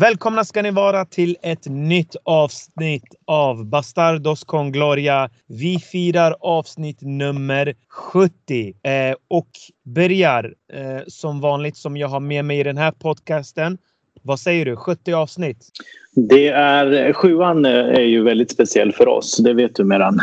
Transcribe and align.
Välkomna 0.00 0.44
ska 0.44 0.62
ni 0.62 0.70
vara 0.70 1.04
till 1.04 1.36
ett 1.42 1.66
nytt 1.66 2.16
avsnitt 2.24 3.14
av 3.24 3.66
Bastardos 3.66 4.44
con 4.44 4.72
Gloria. 4.72 5.30
Vi 5.46 5.78
firar 5.78 6.36
avsnitt 6.40 6.98
nummer 7.00 7.74
70 7.88 8.74
eh, 8.82 9.16
och 9.28 9.48
börjar 9.84 10.54
eh, 10.72 11.02
som 11.06 11.40
vanligt 11.40 11.76
som 11.76 11.96
jag 11.96 12.08
har 12.08 12.20
med 12.20 12.44
mig 12.44 12.60
i 12.60 12.62
den 12.62 12.76
här 12.76 12.90
podcasten. 12.90 13.78
Vad 14.22 14.40
säger 14.40 14.64
du? 14.64 14.76
70 14.76 15.12
avsnitt? 15.12 15.68
Det 16.14 16.48
är, 16.48 17.12
sjuan 17.12 17.64
är 17.64 18.00
ju 18.00 18.22
väldigt 18.22 18.50
speciell 18.50 18.92
för 18.92 19.08
oss, 19.08 19.36
det 19.36 19.54
vet 19.54 19.74
du 19.74 19.84
Meran. 19.84 20.20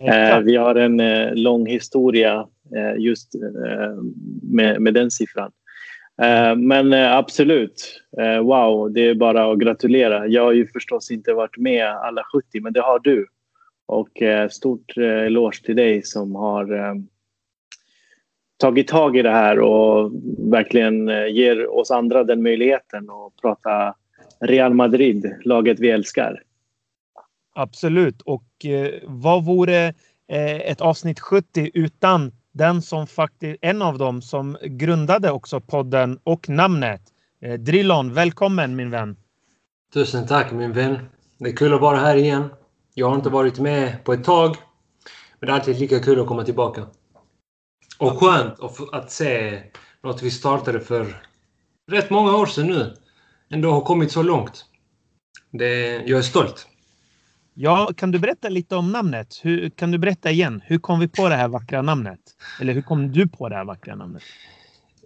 Eh, 0.00 0.38
vi 0.38 0.56
har 0.56 0.74
en 0.74 1.00
eh, 1.00 1.34
lång 1.34 1.66
historia 1.66 2.46
eh, 2.76 3.02
just 3.02 3.34
eh, 3.34 3.40
med, 4.42 4.80
med 4.80 4.94
den 4.94 5.10
siffran. 5.10 5.50
Eh, 6.22 6.56
men 6.56 6.92
eh, 6.92 7.16
absolut, 7.16 8.02
eh, 8.18 8.38
wow, 8.42 8.92
det 8.92 9.08
är 9.08 9.14
bara 9.14 9.52
att 9.52 9.58
gratulera. 9.58 10.26
Jag 10.26 10.44
har 10.44 10.52
ju 10.52 10.68
förstås 10.68 11.10
inte 11.10 11.32
varit 11.32 11.56
med 11.56 11.88
alla 11.88 12.22
70, 12.32 12.60
men 12.60 12.72
det 12.72 12.80
har 12.80 12.98
du. 12.98 13.26
Och 13.86 14.22
stort 14.50 14.96
eloge 14.96 15.62
till 15.64 15.76
dig 15.76 16.02
som 16.02 16.34
har 16.34 16.96
tagit 18.56 18.88
tag 18.88 19.16
i 19.16 19.22
det 19.22 19.30
här 19.30 19.60
och 19.60 20.12
verkligen 20.38 21.08
ger 21.34 21.78
oss 21.78 21.90
andra 21.90 22.24
den 22.24 22.42
möjligheten 22.42 23.10
att 23.10 23.42
prata 23.42 23.94
Real 24.40 24.74
Madrid, 24.74 25.34
laget 25.44 25.80
vi 25.80 25.90
älskar. 25.90 26.42
Absolut. 27.54 28.22
Och 28.22 28.44
vad 29.02 29.44
vore 29.44 29.94
ett 30.64 30.80
avsnitt 30.80 31.20
70 31.20 31.70
utan 31.74 32.32
den 32.54 32.82
som 32.82 33.06
faktiskt, 33.06 33.58
en 33.62 33.82
av 33.82 33.98
dem 33.98 34.22
som 34.22 34.56
grundade 34.62 35.30
också 35.30 35.60
podden 35.60 36.18
och 36.24 36.48
namnet. 36.48 37.02
Eh, 37.40 37.54
Drillon, 37.54 38.14
välkommen 38.14 38.76
min 38.76 38.90
vän! 38.90 39.16
Tusen 39.94 40.26
tack 40.26 40.52
min 40.52 40.72
vän! 40.72 40.98
Det 41.38 41.48
är 41.48 41.56
kul 41.56 41.74
att 41.74 41.80
vara 41.80 41.96
här 41.96 42.16
igen. 42.16 42.48
Jag 42.94 43.08
har 43.08 43.14
inte 43.14 43.30
varit 43.30 43.58
med 43.58 44.04
på 44.04 44.12
ett 44.12 44.24
tag. 44.24 44.56
Men 45.40 45.46
det 45.46 45.52
är 45.52 45.54
alltid 45.54 45.80
lika 45.80 46.00
kul 46.00 46.20
att 46.20 46.26
komma 46.26 46.44
tillbaka. 46.44 46.86
Och 47.98 48.18
skönt 48.20 48.54
att 48.92 49.10
se 49.10 49.62
något 50.02 50.22
vi 50.22 50.30
startade 50.30 50.80
för 50.80 51.22
rätt 51.90 52.10
många 52.10 52.36
år 52.36 52.46
sedan 52.46 52.66
nu. 52.66 52.94
Ändå 53.50 53.70
har 53.70 53.80
kommit 53.80 54.12
så 54.12 54.22
långt. 54.22 54.64
Det, 55.50 56.02
jag 56.06 56.18
är 56.18 56.22
stolt. 56.22 56.66
Ja, 57.54 57.90
kan 57.96 58.10
du 58.10 58.18
berätta 58.18 58.48
lite 58.48 58.76
om 58.76 58.92
namnet? 58.92 59.40
Hur, 59.42 59.70
kan 59.70 59.90
du 59.90 59.98
berätta 59.98 60.30
igen? 60.30 60.62
Hur 60.64 60.78
kom 60.78 61.00
vi 61.00 61.08
på 61.08 61.28
det 61.28 61.34
här 61.34 61.48
vackra 61.48 61.82
namnet? 61.82 62.20
Eller 62.60 62.72
hur 62.72 62.82
kom 62.82 63.12
du 63.12 63.28
på 63.28 63.48
det 63.48 63.54
här 63.54 63.64
vackra 63.64 63.94
namnet? 63.94 64.22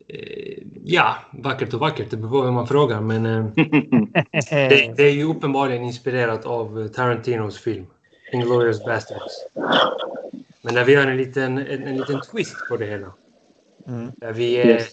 Eh, 0.09 0.63
ja, 0.85 1.17
vackert 1.33 1.75
och 1.75 1.81
vackert, 1.81 2.11
det 2.11 2.17
beror 2.17 2.31
på 2.31 2.43
vem 2.43 2.55
man 2.55 2.67
frågar. 2.67 3.01
Men 3.01 3.27
eh, 3.27 3.45
det, 4.51 4.95
det, 4.97 5.03
är 5.03 5.13
ju 5.13 5.25
uppenbarligen 5.25 5.83
inspirerat 5.83 6.45
av 6.47 6.89
Tarantinos 6.89 7.59
film 7.59 7.87
Inglourious 8.33 8.85
Basterds. 8.85 9.47
Men 10.63 10.75
där 10.75 10.85
vi 10.85 10.93
gör 10.93 11.07
en 11.07 11.17
liten, 11.17 11.59
en, 11.59 11.83
en 11.83 11.97
liten 11.97 12.21
twist 12.21 12.57
på 12.69 12.77
det 12.77 12.87
hela. 12.87 13.13
Mm. 13.87 14.13
Där, 14.17 14.33
vi 14.33 14.57
är, 14.57 14.67
yes. 14.67 14.89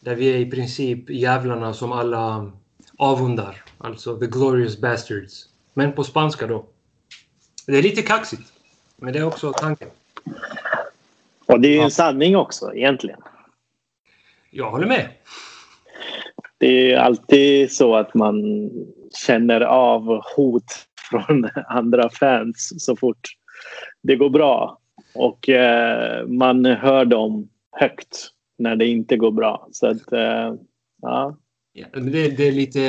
där 0.00 0.14
vi 0.14 0.32
är 0.34 0.38
i 0.38 0.50
princip 0.50 1.10
jävlarna 1.10 1.74
som 1.74 1.92
alla 1.92 2.52
avundar. 2.98 3.64
Alltså 3.78 4.18
the 4.18 4.26
glorious 4.26 4.80
bastards. 4.80 5.48
Men 5.74 5.92
på 5.92 6.04
spanska 6.04 6.46
då. 6.46 6.66
Det 7.66 7.78
är 7.78 7.82
lite 7.82 8.02
kaxigt. 8.02 8.52
Men 8.96 9.12
det 9.12 9.18
är 9.18 9.24
också 9.24 9.52
tanken. 9.52 9.88
Och 11.46 11.60
det 11.60 11.68
är 11.68 11.72
ju 11.72 11.80
en 11.80 11.90
sanning 11.90 12.36
också 12.36 12.74
egentligen. 12.74 13.20
Jag 14.50 14.70
håller 14.70 14.86
med. 14.86 15.08
Det 16.58 16.92
är 16.92 16.98
alltid 16.98 17.72
så 17.72 17.96
att 17.96 18.14
man 18.14 18.70
känner 19.26 19.60
av 19.60 20.22
hot 20.36 20.86
från 21.10 21.48
andra 21.66 22.10
fans 22.10 22.84
så 22.84 22.96
fort 22.96 23.28
det 24.02 24.16
går 24.16 24.30
bra. 24.30 24.78
Och 25.14 25.48
eh, 25.48 26.26
man 26.26 26.64
hör 26.64 27.04
dem 27.04 27.48
högt 27.72 28.30
när 28.58 28.76
det 28.76 28.86
inte 28.86 29.16
går 29.16 29.30
bra. 29.30 29.68
Så 29.72 29.86
att, 29.86 30.12
eh, 30.12 30.54
ja. 31.02 31.36
ja 31.72 31.86
det, 31.92 32.28
det, 32.28 32.48
är 32.48 32.52
lite 32.52 32.80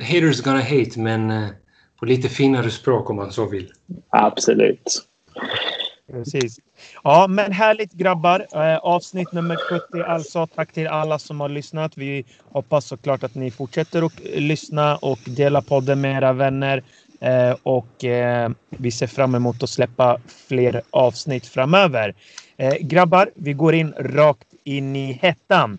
haters 0.00 0.42
gonna 0.42 0.60
hate 0.60 1.00
men 1.00 1.30
eh, 1.30 1.48
på 1.96 2.06
lite 2.06 2.28
finare 2.28 2.70
språk 2.70 3.10
om 3.10 3.16
man 3.16 3.32
så 3.32 3.46
vill. 3.46 3.72
Absolut. 4.10 5.06
Precis. 6.12 6.58
Ja, 7.04 7.26
men 7.26 7.52
härligt 7.52 7.92
grabbar. 7.92 8.46
Eh, 8.52 8.76
avsnitt 8.76 9.32
nummer 9.32 9.56
70 9.56 10.02
alltså. 10.02 10.46
Tack 10.46 10.72
till 10.72 10.86
alla 10.86 11.18
som 11.18 11.40
har 11.40 11.48
lyssnat. 11.48 11.92
Vi 11.96 12.24
hoppas 12.52 12.84
såklart 12.84 13.22
att 13.22 13.34
ni 13.34 13.50
fortsätter 13.50 14.02
att 14.02 14.20
lyssna 14.20 14.96
och 14.96 15.18
dela 15.24 15.62
podden 15.62 16.00
med 16.00 16.16
era 16.16 16.32
vänner. 16.32 16.82
Eh, 17.20 17.56
och 17.62 18.04
eh, 18.04 18.50
vi 18.68 18.90
ser 18.90 19.06
fram 19.06 19.34
emot 19.34 19.62
att 19.62 19.70
släppa 19.70 20.20
fler 20.48 20.82
avsnitt 20.90 21.46
framöver. 21.46 22.14
Grabbar, 22.80 23.30
vi 23.34 23.52
går 23.52 23.74
in 23.74 23.94
rakt 23.98 24.46
in 24.64 24.96
i 24.96 25.12
hettan. 25.12 25.78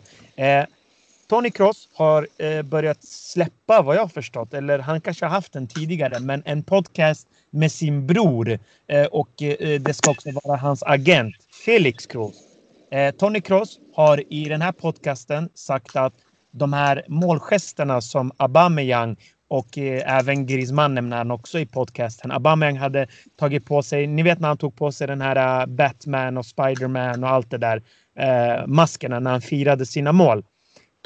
Tony 1.29 1.51
Cross 1.51 1.89
har 1.93 2.27
eh, 2.37 2.61
börjat 2.61 3.03
släppa, 3.03 3.81
vad 3.81 3.95
jag 3.95 4.01
har 4.01 4.07
förstått, 4.07 4.53
eller 4.53 4.79
han 4.79 5.01
kanske 5.01 5.25
har 5.25 5.29
haft 5.29 5.53
den 5.53 5.67
tidigare, 5.67 6.19
men 6.19 6.43
en 6.45 6.63
podcast 6.63 7.27
med 7.51 7.71
sin 7.71 8.07
bror. 8.07 8.59
Eh, 8.87 9.05
och 9.05 9.43
eh, 9.43 9.81
det 9.81 9.93
ska 9.93 10.11
också 10.11 10.29
vara 10.43 10.57
hans 10.57 10.83
agent, 10.83 11.35
Felix 11.65 12.05
Cross. 12.05 12.35
Eh, 12.91 13.11
Tony 13.11 13.41
Cross 13.41 13.79
har 13.95 14.33
i 14.33 14.49
den 14.49 14.61
här 14.61 14.71
podcasten 14.71 15.49
sagt 15.53 15.95
att 15.95 16.13
de 16.51 16.73
här 16.73 17.05
målgesterna 17.07 18.01
som 18.01 18.31
Aubameyang 18.37 19.17
och 19.47 19.77
eh, 19.77 20.17
även 20.17 20.45
Griezmann 20.45 20.93
nämner 20.93 21.17
han 21.17 21.31
också 21.31 21.59
i 21.59 21.65
podcasten. 21.65 22.31
Aubameyang 22.31 22.77
hade 22.77 23.07
tagit 23.39 23.65
på 23.65 23.83
sig, 23.83 24.07
ni 24.07 24.23
vet 24.23 24.39
när 24.39 24.47
han 24.47 24.57
tog 24.57 24.75
på 24.75 24.91
sig 24.91 25.07
den 25.07 25.21
här 25.21 25.61
uh, 25.61 25.75
Batman 25.75 26.37
och 26.37 26.45
Spiderman 26.45 27.23
och 27.23 27.29
allt 27.29 27.51
det 27.51 27.57
där 27.57 27.83
eh, 28.19 28.67
maskerna 28.67 29.19
när 29.19 29.31
han 29.31 29.41
firade 29.41 29.85
sina 29.85 30.11
mål. 30.11 30.43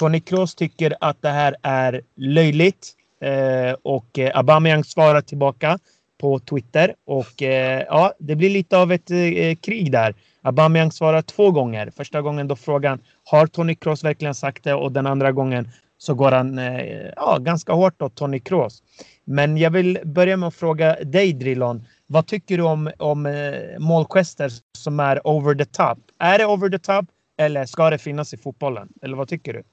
Tony 0.01 0.19
Kroos 0.19 0.55
tycker 0.55 0.95
att 0.99 1.21
det 1.21 1.29
här 1.29 1.55
är 1.61 2.01
löjligt 2.15 2.93
eh, 3.21 3.75
och 3.83 4.19
eh, 4.19 4.37
Aubameyang 4.37 4.83
svarar 4.83 5.21
tillbaka 5.21 5.79
på 6.21 6.39
Twitter 6.39 6.95
och 7.05 7.43
eh, 7.43 7.83
ja, 7.87 8.13
det 8.19 8.35
blir 8.35 8.49
lite 8.49 8.77
av 8.77 8.91
ett 8.91 9.11
eh, 9.11 9.55
krig 9.55 9.91
där. 9.91 10.15
Aubameyang 10.41 10.91
svarar 10.91 11.21
två 11.21 11.51
gånger. 11.51 11.91
Första 11.97 12.21
gången 12.21 12.47
då 12.47 12.55
frågan 12.55 12.99
har 13.23 13.47
Tony 13.47 13.75
Kroos 13.75 14.03
verkligen 14.03 14.35
sagt 14.35 14.63
det 14.63 14.73
och 14.73 14.91
den 14.91 15.07
andra 15.07 15.31
gången 15.31 15.69
så 15.97 16.13
går 16.13 16.31
han 16.31 16.59
eh, 16.59 17.11
ja, 17.15 17.37
ganska 17.37 17.73
hårt 17.73 18.01
åt 18.01 18.15
Tony 18.15 18.39
Kroos. 18.39 18.83
Men 19.25 19.57
jag 19.57 19.71
vill 19.71 19.99
börja 20.05 20.37
med 20.37 20.47
att 20.47 20.55
fråga 20.55 20.95
dig 21.03 21.33
Drilon. 21.33 21.85
Vad 22.07 22.27
tycker 22.27 22.57
du 22.57 22.63
om, 22.63 22.91
om 22.97 23.25
eh, 23.25 23.79
målgester 23.79 24.51
som 24.77 24.99
är 24.99 25.27
over 25.27 25.55
the 25.55 25.65
top? 25.65 25.99
Är 26.19 26.37
det 26.37 26.45
over 26.45 26.69
the 26.69 26.79
top 26.79 27.05
eller 27.37 27.65
ska 27.65 27.89
det 27.89 27.97
finnas 27.97 28.33
i 28.33 28.37
fotbollen? 28.37 28.89
Eller 29.01 29.17
vad 29.17 29.27
tycker 29.27 29.53
du? 29.53 29.63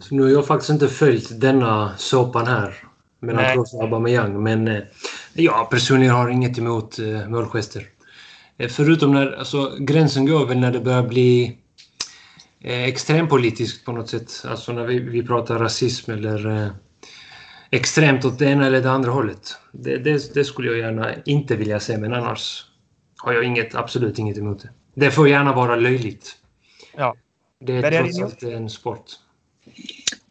Så 0.00 0.14
nu 0.14 0.22
har 0.22 0.30
jag 0.30 0.46
faktiskt 0.46 0.70
inte 0.70 0.88
följt 0.88 1.40
denna 1.40 1.96
såpan 1.96 2.46
här 2.46 2.74
mellan 3.20 3.52
Kroos 3.52 3.74
och 3.74 3.82
Aubameyang. 3.82 4.42
Men 4.42 4.68
eh, 4.68 4.82
jag 5.32 5.70
personligen 5.70 6.14
har 6.14 6.28
inget 6.28 6.58
emot 6.58 6.98
eh, 6.98 7.28
målgester. 7.28 7.86
Eh, 8.58 8.68
förutom 8.68 9.12
när 9.12 9.32
alltså, 9.32 9.76
gränsen 9.78 10.26
går 10.26 10.46
väl 10.46 10.58
när 10.58 10.72
det 10.72 10.80
börjar 10.80 11.02
bli 11.02 11.58
eh, 12.60 12.82
extrempolitiskt 12.84 13.84
på 13.84 13.92
något 13.92 14.08
sätt. 14.08 14.44
Alltså 14.44 14.72
när 14.72 14.84
vi, 14.84 14.98
vi 14.98 15.22
pratar 15.22 15.58
rasism 15.58 16.10
eller 16.10 16.62
eh, 16.62 16.68
extremt 17.70 18.24
åt 18.24 18.38
det 18.38 18.46
ena 18.46 18.66
eller 18.66 18.82
det 18.82 18.90
andra 18.90 19.10
hållet. 19.10 19.56
Det, 19.72 19.96
det, 19.96 20.34
det, 20.34 20.44
skulle 20.44 20.68
jag 20.68 20.78
gärna 20.78 21.14
inte 21.24 21.56
vilja 21.56 21.80
se, 21.80 21.98
men 21.98 22.14
annars 22.14 22.64
har 23.16 23.32
jag 23.32 23.44
inget, 23.44 23.74
absolut 23.74 24.18
inget 24.18 24.38
emot 24.38 24.62
det. 24.62 24.70
Det 24.94 25.10
får 25.10 25.28
gärna 25.28 25.54
vara 25.54 25.76
löjligt. 25.76 26.36
Ja. 26.96 27.16
Det 27.60 27.72
är 27.72 28.00
trots 28.00 28.20
allt 28.20 28.42
en 28.42 28.70
sport. 28.70 29.04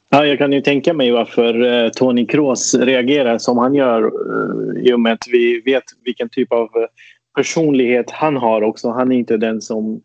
Ja, 0.10 0.26
jag 0.26 0.38
kan 0.38 0.54
ju 0.54 0.62
tänka 0.62 0.94
mig 0.94 1.12
varför 1.12 1.62
eh, 1.62 1.90
Tony 1.90 2.26
Kroos 2.26 2.76
reagerar 2.76 3.38
som 3.38 3.58
han 3.58 3.76
gör 3.76 4.04
eh, 4.04 4.82
i 4.90 4.94
och 4.94 5.00
med 5.00 5.14
att 5.14 5.28
vi 5.32 5.62
vet 5.66 5.84
vilken 6.04 6.30
typ 6.30 6.52
av 6.52 6.64
eh, 6.64 6.88
personlighet 7.36 8.12
han 8.12 8.38
har 8.38 8.62
också. 8.62 8.90
Han 8.90 9.12
är 9.12 9.16
inte 9.16 9.38
den 9.38 9.62
som 9.62 10.02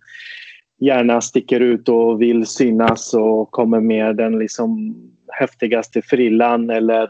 gärna 0.81 1.20
sticker 1.20 1.60
ut 1.60 1.88
och 1.88 2.22
vill 2.22 2.46
synas 2.46 3.14
och 3.14 3.50
kommer 3.50 3.81
med 3.81 4.16
den 4.16 4.38
liksom 4.38 4.96
häftigaste 5.28 6.02
frillan 6.02 6.70
eller 6.70 7.08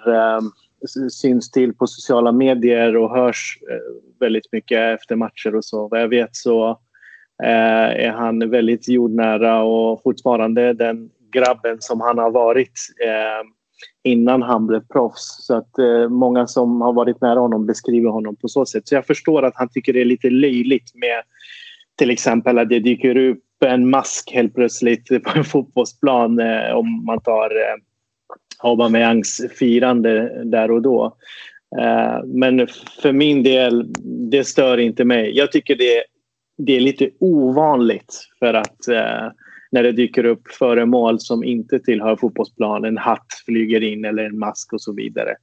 syns 1.11 1.51
till 1.51 1.75
på 1.75 1.87
sociala 1.87 2.33
medier 2.33 2.97
och 2.97 3.17
hörs 3.17 3.59
väldigt 4.21 4.53
mycket 4.53 4.79
efter 4.79 5.17
matcher 5.17 5.57
och 5.57 5.65
så. 5.65 5.89
Vad 5.89 6.01
jag 6.01 6.09
vet 6.09 6.37
så 6.37 6.79
är 7.43 8.11
han 8.11 8.51
väldigt 8.51 8.89
jordnära 8.89 9.63
och 9.63 10.03
fortfarande 10.03 10.73
den 10.73 11.11
grabben 11.33 11.77
som 11.81 12.01
han 12.01 12.19
har 12.19 12.31
varit 12.31 12.73
eh, 13.05 13.49
innan 14.05 14.43
han 14.43 14.67
blev 14.67 14.81
proffs. 14.93 15.47
Så 15.47 15.55
att 15.55 15.79
eh, 15.79 16.09
många 16.09 16.47
som 16.47 16.81
har 16.81 16.93
varit 16.93 17.21
nära 17.21 17.41
honom 17.41 17.67
beskriver 17.67 18.11
honom 18.11 18.37
på 18.37 18.49
så 18.49 18.67
sätt. 18.67 18.89
Så 18.89 18.95
jag 18.95 19.07
förstår 19.07 19.43
att 19.43 19.57
han 19.57 19.69
tycker 19.69 19.93
det 19.93 20.01
är 20.01 20.05
lite 20.05 20.31
löjligt 20.31 20.95
med 20.95 21.23
till 21.99 22.11
exempel 22.11 22.59
att 22.59 22.69
det 22.69 22.79
dyker 22.79 23.17
upp 23.17 23.45
en 23.65 23.91
mask 23.91 24.31
helt 24.33 24.55
plötsligt 24.55 25.09
på 25.25 25.39
en 25.39 25.45
fotbollsplan 25.45 26.39
eh, 26.39 26.75
om 26.75 27.05
man 27.05 27.21
tar 27.21 27.51
eh, 27.51 27.77
Aubameyangs 28.59 29.43
firande 29.59 30.43
där 30.45 30.71
och 30.71 30.83
då. 30.83 31.17
Eh, 31.81 32.25
men 32.25 32.67
för 33.03 33.13
min 33.13 33.43
del, 33.43 33.87
det 34.31 34.45
stör 34.45 34.79
inte 34.79 35.05
mig. 35.05 35.37
Jag 35.37 35.53
tycker 35.53 35.77
det, 35.77 36.05
det 36.59 36.77
är 36.77 36.81
lite 36.81 37.11
ovanligt 37.21 38.29
för 38.39 38.55
att 38.55 38.89
eh, 38.89 39.31
när 39.73 39.83
det 39.83 39.93
dyker 39.93 40.25
upp 40.25 40.49
föremål 40.49 41.21
som 41.21 41.45
inte 41.45 41.79
tillhör 41.79 42.17
fotbollsplanen, 42.17 42.85
en 42.85 42.99
hatt 42.99 43.27
flyger 43.47 43.83
in 43.83 44.05
eller 44.05 44.25
en 44.25 44.39
mask 44.39 44.73
och 44.73 44.83
så 44.83 44.93
vidare. 44.93 45.35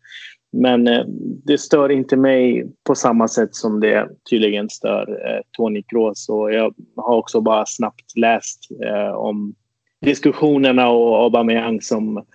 Men 0.52 0.88
eh, 0.88 1.04
det 1.46 1.58
stör 1.58 1.92
inte 1.92 2.18
mig 2.18 2.72
på 2.84 2.96
samma 2.96 3.28
sätt 3.28 3.56
som 3.56 3.80
det 3.80 4.10
tydligen 4.30 4.70
stör 4.70 5.30
eh, 5.30 5.42
Tony 5.52 5.84
Kroos. 5.84 6.30
Och 6.30 6.54
jag 6.54 6.74
har 6.96 7.16
också 7.16 7.42
bara 7.42 7.66
snabbt 7.66 8.18
läst 8.18 8.60
eh, 8.86 9.12
om 9.12 9.56
diskussionerna 10.02 10.90
och 10.90 11.24
Aubameyang 11.24 11.82
som 11.82 12.26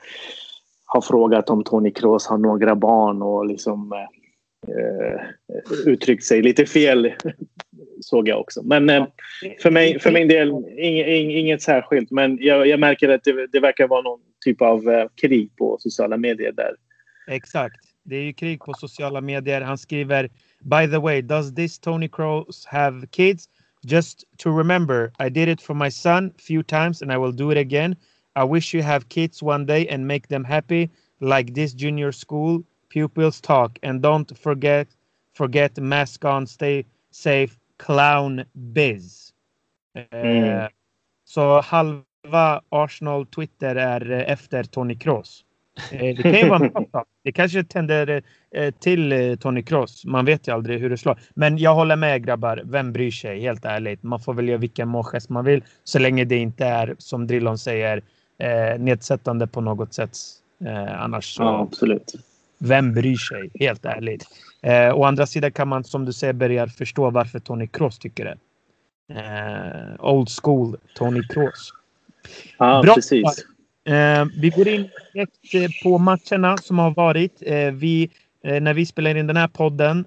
har 0.87 1.01
frågat 1.01 1.51
om 1.51 1.65
Tony 1.65 1.91
Kroos 1.91 2.27
har 2.27 2.39
några 2.39 2.77
barn 2.77 3.23
och 3.23 3.47
liksom 3.47 3.93
eh, 3.93 3.99
eh 4.77 5.21
uttryckt 5.87 6.25
sig 6.25 6.43
lite 6.43 6.67
fel 6.67 7.13
såg 8.01 8.29
jag 8.29 8.41
också. 8.41 8.63
Men 8.63 8.91
eh, 8.91 9.07
för, 9.63 9.71
mig, 9.71 9.99
för 9.99 10.13
min 10.13 10.29
del 10.29 10.49
inget, 10.79 11.07
inget 11.09 11.63
särskilt. 11.63 12.11
Men 12.11 12.39
jag, 12.41 12.67
jag 12.67 12.81
märker 12.81 13.09
att 13.09 13.25
det, 13.25 13.47
det, 13.53 13.61
verkar 13.61 13.89
vara 13.89 14.03
någon 14.03 14.21
typ 14.45 14.63
av 14.63 14.91
eh, 14.91 15.07
krig 15.15 15.57
på 15.57 15.77
sociala 15.81 16.17
medier 16.17 16.53
där. 16.53 16.75
Exakt. 17.27 17.81
Det 18.03 18.17
är 18.17 18.23
ju 18.23 18.33
krig 18.33 18.61
på 18.61 18.75
sociala 18.75 19.21
medier. 19.21 19.61
Han 19.61 19.79
skriver 19.79 20.29
By 20.61 20.87
the 20.91 20.99
way, 20.99 21.23
does 21.23 21.55
this 21.55 21.79
Tony 21.79 22.09
Kroos 22.09 22.67
have 22.67 23.07
kids? 23.11 23.49
Just 23.87 24.25
to 24.39 24.59
remember, 24.59 25.13
I 25.19 25.29
did 25.29 25.49
it 25.49 25.61
for 25.61 25.75
my 25.75 25.91
son 25.91 26.33
few 26.39 26.63
times 26.63 27.03
and 27.03 27.13
I 27.13 27.19
will 27.19 27.37
do 27.37 27.53
it 27.53 27.59
again. 27.59 27.97
I 28.37 28.45
wish 28.45 28.75
you 28.75 28.83
have 28.83 29.09
kids 29.09 29.43
one 29.43 29.67
day 29.67 29.87
and 29.89 30.07
make 30.07 30.29
them 30.29 30.45
happy 30.45 30.91
like 31.21 31.55
this 31.55 31.75
junior 31.75 32.13
school 32.13 32.65
pupils 32.89 33.41
talk 33.41 33.79
and 33.83 34.03
don't 34.03 34.39
forget 34.39 34.89
forget 35.35 35.77
mask 35.79 36.25
on, 36.25 36.47
stay 36.47 36.85
safe, 37.11 37.59
clown 37.79 38.45
biz. 38.53 39.31
Mm. 40.13 40.45
Eh, 40.45 40.69
så 41.25 41.61
halva 41.61 42.63
Arsenal 42.69 43.27
Twitter 43.27 43.77
är 43.77 44.11
eh, 44.11 44.33
efter 44.33 44.65
Tony 44.65 44.99
Kroos. 44.99 45.45
Eh, 45.93 46.17
det 46.17 46.23
kan 46.23 46.35
ju 46.35 46.49
vara 46.49 46.65
en 46.65 46.73
bra 46.73 47.05
Det 47.23 47.33
kanske 47.33 47.65
tänder 47.65 48.23
eh, 48.51 48.75
till 48.75 49.13
eh, 49.13 49.37
Tony 49.37 49.63
Kroos. 49.63 50.05
Man 50.05 50.25
vet 50.25 50.49
ju 50.49 50.55
aldrig 50.55 50.81
hur 50.81 50.91
det 50.91 50.99
slår. 50.99 51.19
Men 51.35 51.59
jag 51.59 51.75
håller 51.75 51.97
med 51.97 52.27
grabbar. 52.27 52.63
Vem 52.65 52.93
bryr 52.93 53.11
sig? 53.11 53.41
Helt 53.41 53.65
ärligt. 53.65 54.03
Man 54.03 54.21
får 54.21 54.35
väl 54.35 54.49
göra 54.49 54.59
vilken 54.59 54.89
målgest 54.89 55.29
man 55.29 55.45
vill 55.45 55.65
så 55.85 55.99
länge 55.99 56.25
det 56.25 56.37
inte 56.37 56.65
är 56.67 56.95
som 56.99 57.27
Drillon 57.27 57.59
säger 57.59 58.03
nedsättande 58.79 59.47
på 59.47 59.61
något 59.61 59.95
sätt. 59.95 60.11
annars 60.89 61.35
så. 61.35 61.43
Ja, 61.43 61.61
absolut. 61.61 62.15
Vem 62.59 62.95
bryr 62.95 63.17
sig? 63.17 63.51
Helt 63.61 63.85
ärligt. 63.85 64.25
Eh, 64.63 64.95
å 64.95 65.05
andra 65.05 65.27
sidan 65.27 65.53
kan 65.53 65.69
man 65.69 65.85
som 65.85 66.05
du 66.05 66.13
säger 66.13 66.33
börja 66.33 66.67
förstå 66.67 67.11
varför 67.11 67.39
Tony 67.39 67.67
Kroos 67.67 67.99
tycker 67.99 68.25
det. 68.25 68.37
Eh, 69.21 70.05
old 70.05 70.29
school 70.43 70.77
Tony 70.95 71.23
Kroos. 71.23 71.73
Ja, 72.59 72.83
Bra. 72.83 72.95
precis. 72.95 73.45
Eh, 73.87 74.25
vi 74.41 74.51
går 74.51 74.69
in 74.69 74.89
direkt 75.13 75.55
eh, 75.55 75.71
på 75.83 75.99
matcherna 75.99 76.57
som 76.57 76.79
har 76.79 76.91
varit. 76.91 77.43
Eh, 77.47 77.71
vi, 77.71 78.11
eh, 78.45 78.63
när 78.63 78.75
vi 78.75 78.87
spelar 78.87 79.15
in 79.15 79.27
den 79.27 79.37
här 79.37 79.49
podden 79.49 80.07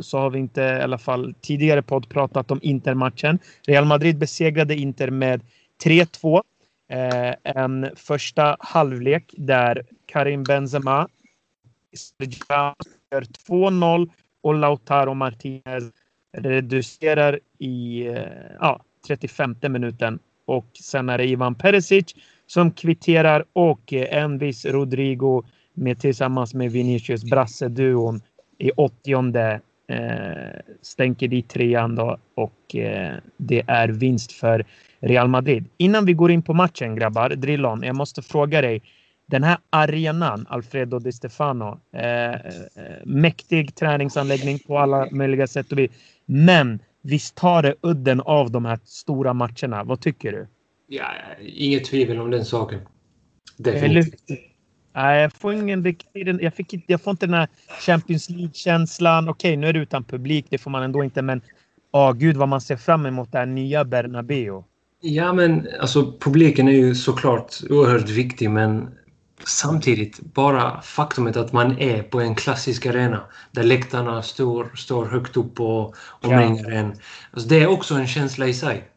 så 0.00 0.18
har 0.18 0.30
vi 0.30 0.38
inte 0.38 0.60
i 0.60 0.82
alla 0.82 0.98
fall 0.98 1.34
tidigare 1.40 1.82
podd 1.82 2.08
pratat 2.08 2.50
om 2.50 2.58
Intermatchen. 2.62 3.38
Real 3.66 3.84
Madrid 3.84 4.18
besegrade 4.18 4.74
Inter 4.74 5.10
med 5.10 5.42
3-2. 5.84 6.42
Eh, 6.90 7.34
en 7.44 7.90
första 7.96 8.56
halvlek 8.60 9.34
där 9.36 9.82
Karim 10.06 10.44
Benzema 10.44 11.08
gör 13.10 13.22
2-0 13.48 14.10
och 14.42 14.54
Lautaro 14.54 15.14
Martinez 15.14 15.84
reducerar 16.32 17.40
i 17.58 18.06
eh, 18.06 18.22
ja, 18.60 18.80
35 19.06 19.56
minuten. 19.68 20.18
Och 20.46 20.66
sen 20.80 21.08
är 21.08 21.18
det 21.18 21.26
Ivan 21.26 21.54
Perisic 21.54 22.14
som 22.46 22.70
kvitterar 22.70 23.44
och 23.52 23.92
eh, 23.92 24.22
en 24.22 24.38
viss 24.38 24.64
Rodrigo 24.64 25.42
med, 25.74 26.00
tillsammans 26.00 26.54
med 26.54 26.72
Vinicius 26.72 27.24
Brasse-duon 27.24 28.20
i 28.58 28.70
80 28.70 29.60
eh, 29.88 30.60
stänker 30.82 31.28
dit 31.28 31.48
trean 31.48 31.94
då 31.94 32.18
och 32.34 32.76
eh, 32.76 33.14
det 33.36 33.62
är 33.66 33.88
vinst 33.88 34.32
för 34.32 34.64
Real 35.00 35.28
Madrid. 35.28 35.64
Innan 35.76 36.04
vi 36.04 36.12
går 36.12 36.30
in 36.30 36.42
på 36.42 36.54
matchen 36.54 36.96
grabbar, 36.96 37.28
Drillon, 37.30 37.82
jag 37.82 37.96
måste 37.96 38.22
fråga 38.22 38.60
dig. 38.62 38.82
Den 39.30 39.42
här 39.42 39.58
arenan, 39.70 40.46
Alfredo 40.48 40.98
Di 40.98 41.12
Stefano, 41.12 41.80
eh, 41.92 42.32
eh 42.32 42.40
mäktig 43.04 43.74
träningsanläggning 43.74 44.58
på 44.58 44.78
alla 44.78 45.08
möjliga 45.10 45.46
sätt 45.46 45.72
och 45.72 45.78
vis. 45.78 45.90
Men 46.26 46.78
visst 47.02 47.34
tar 47.34 47.62
det 47.62 47.74
udden 47.82 48.20
av 48.20 48.50
de 48.50 48.64
här 48.64 48.78
stora 48.84 49.32
matcherna. 49.32 49.84
Vad 49.84 50.00
tycker 50.00 50.32
du? 50.32 50.46
Ja, 50.86 51.04
inget 51.40 51.84
tvivel 51.84 52.18
om 52.18 52.30
den 52.30 52.44
saken. 52.44 52.80
Definitivt. 53.56 54.14
Nej, 54.94 55.22
jag 55.22 55.32
får 55.32 55.54
ingen 55.54 55.84
riktig... 55.84 56.42
Jag, 56.42 56.54
fick, 56.54 56.84
jag 56.86 57.00
får 57.00 57.10
inte 57.10 57.26
den 57.26 57.34
här 57.34 57.48
Champions 57.86 58.30
League-känslan. 58.30 59.28
Okej, 59.28 59.56
nu 59.56 59.66
är 59.66 59.72
det 59.72 59.78
utan 59.78 60.04
publik. 60.04 60.46
Det 60.48 60.58
får 60.58 60.70
man 60.70 60.82
ändå 60.82 61.04
inte. 61.04 61.22
Men 61.22 61.40
åh, 61.92 62.12
gud 62.12 62.36
vad 62.36 62.48
man 62.48 62.60
ser 62.60 62.76
fram 62.76 63.06
emot 63.06 63.32
det 63.32 63.38
här 63.38 63.46
nya 63.46 63.84
Bernabéu. 63.84 64.64
Ja, 65.00 65.32
men 65.32 65.68
alltså 65.80 66.12
publiken 66.20 66.68
är 66.68 66.72
ju 66.72 66.94
såklart 66.94 67.54
oerhört 67.70 68.08
viktig, 68.08 68.50
men 68.50 68.88
samtidigt 69.46 70.20
bara 70.20 70.80
faktumet 70.80 71.36
att 71.36 71.52
man 71.52 71.78
är 71.78 72.02
på 72.02 72.20
en 72.20 72.34
klassisk 72.34 72.86
arena 72.86 73.24
där 73.50 73.62
läktarna 73.62 74.22
står, 74.22 74.70
står 74.76 75.04
högt 75.06 75.36
upp 75.36 75.60
och 75.60 75.94
omringar 76.20 76.70
en. 76.70 76.92
Alltså, 77.30 77.48
det 77.48 77.62
är 77.62 77.66
också 77.66 77.94
en 77.94 78.06
känsla 78.06 78.46
i 78.46 78.54
sig. 78.54 78.88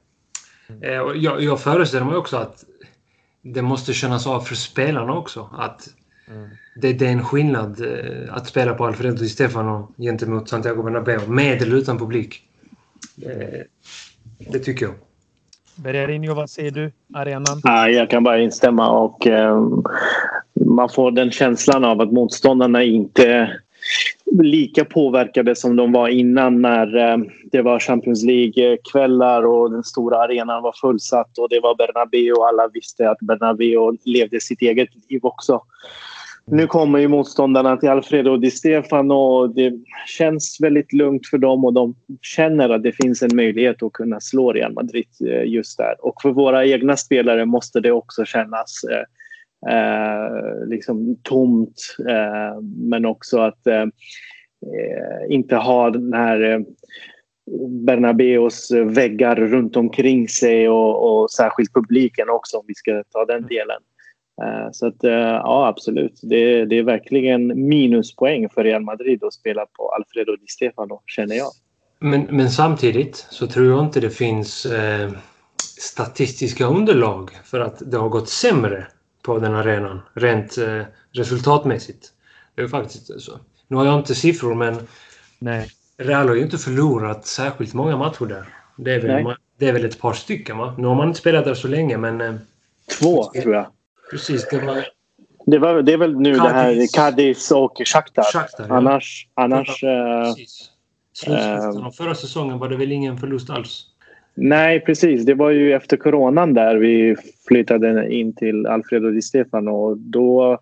Eh, 0.82 0.92
jag, 1.16 1.44
jag 1.44 1.62
föreställer 1.62 2.06
mig 2.06 2.16
också 2.16 2.38
att 2.38 2.64
det 3.42 3.62
måste 3.62 3.94
kännas 3.94 4.28
av 4.28 4.42
för 4.42 4.56
spelarna 4.56 5.14
också. 5.14 5.50
Att 5.58 5.88
mm. 6.28 6.50
det, 6.76 6.94
det, 6.94 7.08
är 7.08 7.12
en 7.12 7.26
skillnad 7.26 7.82
eh, 7.82 8.34
att 8.34 8.48
spela 8.48 8.74
på 8.74 8.86
Alfredo 8.86 9.16
Di 9.16 9.30
Stefano 9.30 9.94
gentemot 9.98 10.50
Santiago 10.50 10.84
Bernabéu 10.84 11.28
med 11.28 11.62
eller 11.62 11.76
utan 11.76 11.98
publik. 11.98 12.44
Det, 13.16 13.66
det 14.52 14.60
tycker 14.60 14.86
jag. 14.86 14.96
Bererinho, 15.76 16.34
vad 16.34 16.50
säger 16.50 16.72
du? 16.72 16.92
Arenan? 17.14 17.62
Ja, 17.64 17.90
jag 17.90 18.10
kan 18.10 18.24
bara 18.24 18.40
instämma 18.40 18.90
och 18.90 19.28
eh, 19.28 19.68
man 20.66 20.90
får 20.90 21.12
den 21.12 21.32
känslan 21.32 21.86
av 21.86 22.02
att 22.02 22.12
motståndarna 22.12 22.84
inte 22.84 23.58
lika 24.42 24.86
påverkade 24.86 25.56
som 25.56 25.76
de 25.76 25.92
var 25.92 26.08
innan 26.08 26.62
när 26.62 26.98
eh, 26.98 27.18
det 27.52 27.62
var 27.62 27.80
Champions 27.80 28.24
League-kvällar 28.24 29.46
och 29.46 29.72
den 29.72 29.84
stora 29.84 30.18
arenan 30.18 30.64
var 30.64 30.74
fullsatt 30.82 31.38
och 31.38 31.50
det 31.50 31.60
var 31.60 31.76
Bernabéu 31.76 32.34
och 32.34 32.48
alla 32.48 32.68
visste 32.74 33.10
att 33.10 33.20
Bernabéu 33.20 33.98
levde 34.06 34.42
sitt 34.42 34.62
eget 34.62 34.90
liv 35.10 35.20
också. 35.24 35.62
Nu 36.46 36.68
kommer 36.68 37.00
ju 37.00 37.08
motståndarna 37.08 37.78
till 37.78 37.90
Alfredo 37.90 38.38
Di 38.38 38.52
Stefano 38.52 39.14
och 39.14 39.56
det 39.56 39.74
känns 40.08 40.58
väldigt 40.62 40.94
lugnt 40.94 41.28
för 41.28 41.38
dem 41.38 41.66
och 41.66 41.74
de 41.74 41.96
känner 42.22 42.70
att 42.70 42.84
det 42.84 42.92
finns 42.92 43.22
en 43.22 43.36
möjlighet 43.36 43.84
att 43.84 43.94
kunna 43.94 44.20
slå 44.20 44.54
Real 44.54 44.74
Madrid 44.74 45.08
eh, 45.28 45.44
just 45.44 45.78
där. 45.78 45.96
Och 46.00 46.22
för 46.22 46.32
våra 46.32 46.66
egna 46.66 46.98
spelare 46.98 47.46
måste 47.46 47.80
det 47.80 47.92
också 47.92 48.26
kännas 48.26 48.82
eh, 48.84 49.04
eh, 49.74 50.68
liksom 50.68 51.18
tomt 51.24 51.96
eh, 52.10 52.62
men 52.62 53.06
också 53.06 53.40
att 53.40 53.68
eh, 53.68 53.82
eh 53.82 55.30
inte 55.30 55.56
ha 55.56 55.90
den 55.90 56.14
här 56.14 56.42
eh, 56.42 56.60
Bernabeus 57.86 58.72
väggar 58.72 59.36
runt 59.36 59.78
omkring 59.78 60.28
sig 60.28 60.70
och, 60.70 61.24
och 61.24 61.32
särskilt 61.32 61.74
publiken 61.74 62.30
också 62.30 62.58
om 62.58 62.64
vi 62.68 62.76
ska 62.76 63.04
ta 63.12 63.26
den 63.26 63.48
delen. 63.48 63.82
Eh, 64.44 64.72
så 64.72 64.88
att 64.88 64.98
ja, 65.00 65.68
absolut. 65.68 66.20
Det, 66.22 66.66
det, 66.66 66.78
är 66.78 66.84
verkligen 66.84 67.68
minuspoäng 67.68 68.50
för 68.50 68.64
Real 68.64 68.82
Madrid 68.82 69.24
att 69.24 69.34
spela 69.34 69.66
på 69.66 69.90
Alfredo 69.90 70.36
Di 70.36 70.48
Stefano, 70.48 71.02
känner 71.06 71.36
jag. 71.36 71.52
Men, 72.00 72.22
men 72.30 72.50
samtidigt 72.50 73.28
så 73.30 73.48
tror 73.48 73.68
jag 73.68 73.86
inte 73.86 74.00
det 74.00 74.10
finns 74.10 74.66
eh, 74.66 75.12
statistiska 75.80 76.66
underlag 76.66 77.32
för 77.44 77.60
att 77.60 77.92
det 77.92 77.98
har 77.98 78.10
gått 78.10 78.30
sämre 78.30 78.88
på 79.22 79.40
den 79.40 79.56
arenan 79.56 80.02
rent 80.14 80.58
eh, 80.58 80.82
resultatmässigt. 81.12 82.08
Det 82.56 82.62
är 82.62 82.68
faktiskt 82.68 83.22
så. 83.22 83.32
Nu 83.68 83.78
har 83.78 83.86
jag 83.86 84.00
inte 84.00 84.16
siffror 84.16 84.56
men 84.56 84.76
Nej. 85.40 85.68
Real 85.98 86.28
har 86.28 86.36
ju 86.36 86.42
inte 86.42 86.58
förlorat 86.58 87.26
särskilt 87.26 87.74
många 87.74 87.98
matcher 87.98 88.26
där. 88.26 88.46
Det 88.78 88.94
är 88.94 89.00
väl, 89.00 89.36
det 89.58 89.68
är 89.68 89.74
väl 89.74 89.86
ett 89.86 90.00
par 90.00 90.14
stycken 90.14 90.58
va? 90.58 90.76
Nu 90.78 90.88
har 90.88 90.96
man 90.96 91.08
inte 91.08 91.20
spelat 91.20 91.46
där 91.46 91.54
så 91.54 91.68
länge 91.68 91.98
men... 91.98 92.22
Eh, 92.22 92.34
Två 93.00 93.24
tror 93.24 93.54
jag. 93.54 93.66
Precis. 94.12 94.48
Det, 94.50 94.60
var... 94.60 94.86
det, 95.46 95.60
var, 95.60 95.82
det 95.82 95.94
är 95.94 95.98
väl 95.98 96.20
nu 96.20 96.36
Cadiz. 96.36 96.44
det 96.44 96.58
här 96.58 96.88
Cadiz 96.94 97.52
och 97.52 97.82
Shakhtar. 97.86 98.24
Shakhtar 98.24 98.66
ja. 98.70 98.76
Annars... 98.76 99.28
annars 99.34 99.84
ja, 99.84 100.36
Slutsatsen 101.14 101.82
äh, 101.82 101.88
av 101.88 101.92
förra 101.92 102.16
säsongen 102.16 102.60
var 102.60 102.70
det 102.70 102.78
väl 102.78 102.92
ingen 102.92 103.18
förlust 103.18 103.50
alls? 103.50 103.86
Nej, 104.34 104.80
precis. 104.80 105.26
Det 105.26 105.34
var 105.34 105.50
ju 105.50 105.74
efter 105.74 105.98
coronan 105.98 106.54
där 106.54 106.76
vi 106.76 107.16
flyttade 107.48 108.14
in 108.14 108.36
till 108.36 108.66
Alfredo 108.68 109.10
Di 109.10 109.22
Stefano. 109.22 109.72
Och 109.72 109.98
då 109.98 110.60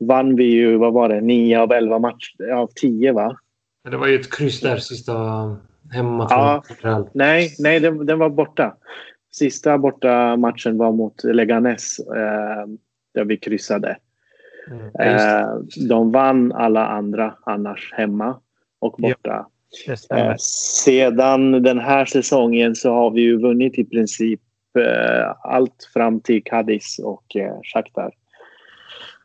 vann 0.00 0.36
vi 0.36 0.44
ju, 0.44 0.76
vad 0.76 0.92
var 0.92 1.08
det, 1.08 1.20
9 1.20 1.60
av 1.60 1.72
11 1.72 1.98
matcher, 1.98 2.52
av 2.52 2.70
10 2.74 3.12
va? 3.12 3.36
Det 3.90 3.96
var 3.96 4.06
ju 4.06 4.20
ett 4.20 4.34
kryss 4.34 4.60
där 4.60 4.76
sista 4.76 5.14
hemmamatchen. 5.92 6.62
Ja, 6.82 7.08
nej, 7.12 7.54
nej 7.58 7.80
den, 7.80 8.06
den, 8.06 8.18
var 8.18 8.30
borta. 8.30 8.76
Sista 9.32 9.78
borta 9.78 10.36
matchen 10.36 10.78
var 10.78 10.92
mot 10.92 11.24
Leganes 11.24 11.98
eh, 11.98 12.66
där 13.14 13.24
vi 13.24 13.36
kryssade. 13.36 13.96
Mm, 14.70 15.16
eh, 15.16 15.48
de 15.88 16.12
vann 16.12 16.52
alla 16.52 16.86
andra 16.86 17.34
annars 17.46 17.92
hemma 17.92 18.40
och 18.78 18.94
borta. 18.98 19.46
Ja, 20.08 20.16
eh, 20.16 20.34
sedan 20.84 21.62
den 21.62 21.78
här 21.78 22.04
säsongen 22.04 22.74
så 22.74 22.92
har 22.92 23.10
vi 23.10 23.20
ju 23.20 23.38
vunnit 23.38 23.78
i 23.78 23.84
princip 23.84 24.40
eh, 24.78 25.30
allt 25.42 25.90
fram 25.94 26.20
till 26.20 26.42
Cadiz 26.44 26.98
och 26.98 27.36
eh, 27.36 27.56
Shakhtar. 27.62 28.12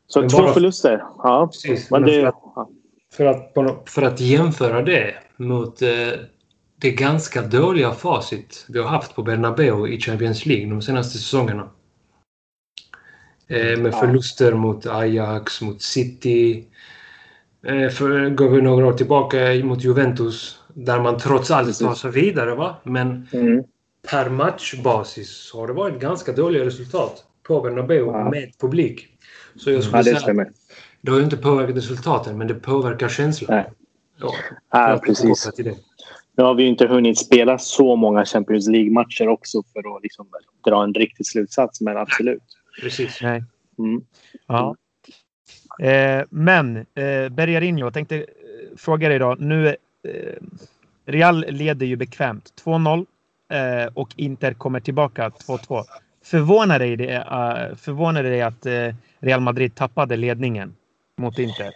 Så 0.08 0.20
men 0.20 0.30
två 0.30 0.38
bara... 0.38 0.54
förluster. 0.54 1.04
Ja. 1.18 1.50
Precis, 1.52 1.92
men 1.92 2.04
det, 2.04 2.22
för, 3.14 3.26
att, 3.26 3.52
för, 3.54 3.66
att, 3.66 3.90
för 3.90 4.02
att 4.02 4.20
jämföra 4.20 4.82
det 4.82 5.14
mot 5.38 5.82
eh, 5.82 5.90
det 6.86 6.92
ganska 6.92 7.42
dåliga 7.42 7.92
facit 7.92 8.66
vi 8.70 8.80
har 8.80 8.88
haft 8.88 9.16
på 9.16 9.24
Bernabeu 9.24 9.88
i 9.88 10.00
Champions 10.00 10.46
League 10.46 10.70
de 10.70 10.82
senaste 10.82 11.18
säsongerna. 11.18 11.70
Eh, 13.48 13.80
med 13.80 13.94
förluster 13.94 14.52
ja. 14.52 14.58
mot 14.58 14.86
Ajax, 14.86 15.62
mot 15.62 15.82
City. 15.82 16.68
Eh, 17.64 17.90
för, 17.90 18.30
går 18.30 18.50
vi 18.50 18.62
några 18.62 18.88
år 18.88 18.94
tillbaka 18.94 19.38
mot 19.64 19.84
Juventus 19.84 20.60
där 20.74 21.00
man 21.00 21.18
trots 21.18 21.52
allt 21.52 21.80
tar 21.80 21.96
sig 21.96 22.12
vidare. 22.12 22.56
Va? 22.56 22.76
Men 22.84 23.28
mm. 23.32 23.64
per 24.12 24.30
matchbasis 24.30 25.52
har 25.54 25.68
det 25.68 25.74
varit 25.74 26.00
ganska 26.00 26.32
dåliga 26.32 26.66
resultat 26.66 27.24
på 27.44 27.62
Bernabeu 27.62 28.06
ja. 28.06 28.30
med 28.30 28.52
publik. 28.60 29.08
Så 29.56 29.72
jag 29.72 29.84
skulle 29.84 29.98
ja, 29.98 30.14
det 30.14 30.20
säga 30.20 30.46
det 31.02 31.12
har 31.12 31.18
ju 31.18 31.24
inte 31.24 31.38
påverkat 31.38 31.76
resultaten, 31.76 32.38
men 32.38 32.48
det 32.48 32.54
påverkar 32.54 33.10
känslan. 33.10 33.56
Nej. 33.56 33.72
Ja, 34.20 34.34
ja 34.72 35.02
precis. 35.06 35.50
Nu 36.38 36.44
har 36.44 36.54
vi 36.54 36.64
inte 36.64 36.88
hunnit 36.88 37.20
spela 37.20 37.58
så 37.58 37.96
många 37.96 38.26
Champions 38.26 38.68
League-matcher 38.68 39.28
också 39.28 39.64
för 39.74 39.98
att 39.98 40.04
liksom 40.04 40.28
dra 40.66 40.84
en 40.84 40.94
riktig 40.94 41.26
slutsats, 41.26 41.82
men 41.82 41.98
absolut. 41.98 42.44
Precis. 42.82 43.20
Nej. 43.22 43.44
Mm. 43.80 44.02
Ja. 44.48 44.76
Eh, 45.80 46.24
men 46.30 46.78
eh, 46.78 47.30
Bergarinho, 47.30 47.86
jag 47.86 47.94
tänkte 47.94 48.18
eh, 48.18 48.24
fråga 48.78 49.10
dig 49.10 49.20
då. 49.20 49.36
Nu, 49.40 49.68
eh, 49.68 49.76
Real 51.06 51.46
leder 51.50 51.86
ju 51.86 51.96
bekvämt 51.96 52.54
2-0 52.66 53.06
eh, 53.52 53.94
och 53.94 54.10
Inter 54.16 54.54
kommer 54.54 54.80
tillbaka 54.80 55.30
2-2. 55.30 55.84
Förvånar 56.24 56.80
dig 56.80 56.96
det, 56.96 57.18
uh, 57.18 57.76
förvånar 57.76 58.24
dig 58.24 58.42
att 58.42 58.66
uh, 58.66 58.96
Real 59.20 59.42
Madrid 59.42 59.76
tappade 59.76 60.18
ledningen 60.18 60.76
mot 61.18 61.40
Inter? 61.40 61.72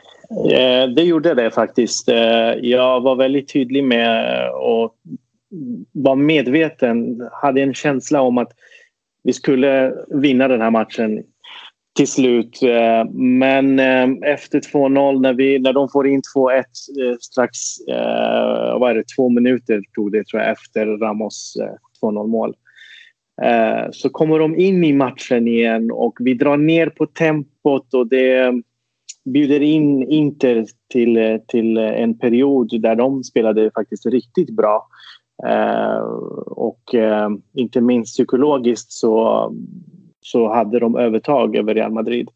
Eh, 0.52 0.90
det 0.90 1.04
gjorde 1.04 1.34
det 1.34 1.52
faktiskt. 1.52 2.10
Eh, 2.10 2.54
jag 2.62 3.02
var 3.02 3.16
väldigt 3.16 3.54
tydlig 3.54 3.84
med 3.84 4.50
och 4.52 4.96
var 5.92 6.16
medveten, 6.16 7.30
hade 7.32 7.62
en 7.62 7.74
känsla 7.74 8.22
om 8.22 8.38
att 8.38 8.52
vi 9.24 9.34
skulle 9.34 9.94
vinna 10.08 10.48
den 10.48 10.62
här 10.62 10.72
matchen 10.72 11.24
till 11.96 12.08
slut. 12.08 12.64
Eh, 12.64 13.12
men 13.14 13.80
efter 14.24 14.60
2-0, 14.60 15.22
när, 15.22 15.60
när 15.60 15.74
de 15.74 15.90
får 15.90 16.08
in 16.08 16.22
2-1 16.36 16.64
strax, 17.20 17.58
vad 18.80 18.92
är 18.92 18.96
det, 18.96 19.04
två 19.16 19.30
minuter 19.30 19.82
tog 19.96 20.12
det 20.12 20.28
tror 20.28 20.42
jag 20.42 20.52
efter 20.52 20.86
Ramos 20.86 21.58
2-0 22.04 22.28
mål. 22.28 22.56
Så 23.92 24.10
kommer 24.10 24.40
de 24.40 24.56
in 24.56 24.84
i 24.84 24.94
matchen 24.94 25.48
igen 25.48 25.92
och 25.92 26.18
vi 26.20 26.34
drar 26.34 26.58
ner 26.58 26.90
på 26.90 27.06
tempot 27.06 27.94
och 27.94 28.08
det 28.08 28.62
bjuder 29.34 29.62
in 29.62 30.04
Inter 30.04 30.66
till, 30.92 31.40
till 31.48 31.78
en 31.78 32.18
period 32.18 32.82
där 32.82 32.96
de 32.96 33.24
spelade 33.24 33.72
faktiskt 33.72 34.06
riktigt 34.06 34.50
bra. 34.50 34.88
Eh, 35.48 36.00
och 36.48 36.96
eh, 36.96 37.30
inte 37.54 37.82
minst 37.82 38.14
psykologiskt 38.14 38.92
så, 38.92 39.52
så 40.22 40.54
hade 40.54 40.80
de 40.80 40.96
övertag 40.98 41.56
över 41.56 41.74
Real 41.74 41.92
Madrid. 41.92 42.30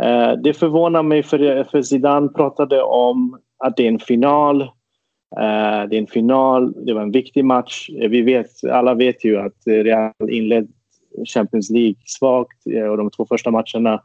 Eh, 0.00 0.32
det 0.42 0.54
förvånar 0.54 1.02
mig 1.02 1.22
för, 1.22 1.64
för 1.64 1.82
Zidane 1.82 2.28
pratade 2.28 2.82
om 2.82 3.38
att 3.58 3.76
det 3.76 3.84
är 3.84 3.88
en 3.88 3.98
final 3.98 4.68
Eh, 5.36 5.88
det 5.88 5.96
är 5.96 6.00
en 6.00 6.06
final, 6.06 6.84
det 6.86 6.94
var 6.94 7.02
en 7.02 7.10
viktig 7.10 7.44
match. 7.44 7.90
Eh, 8.00 8.08
vi 8.08 8.22
vet, 8.22 8.64
alla 8.72 8.94
vet 8.94 9.24
ju 9.24 9.38
att 9.38 9.56
Real 9.66 10.12
inledde 10.28 10.68
Champions 11.34 11.70
League 11.70 11.96
svagt 12.04 12.66
eh, 12.66 12.84
och 12.84 12.96
de 12.96 13.10
två 13.10 13.26
första 13.26 13.50
matcherna. 13.50 14.02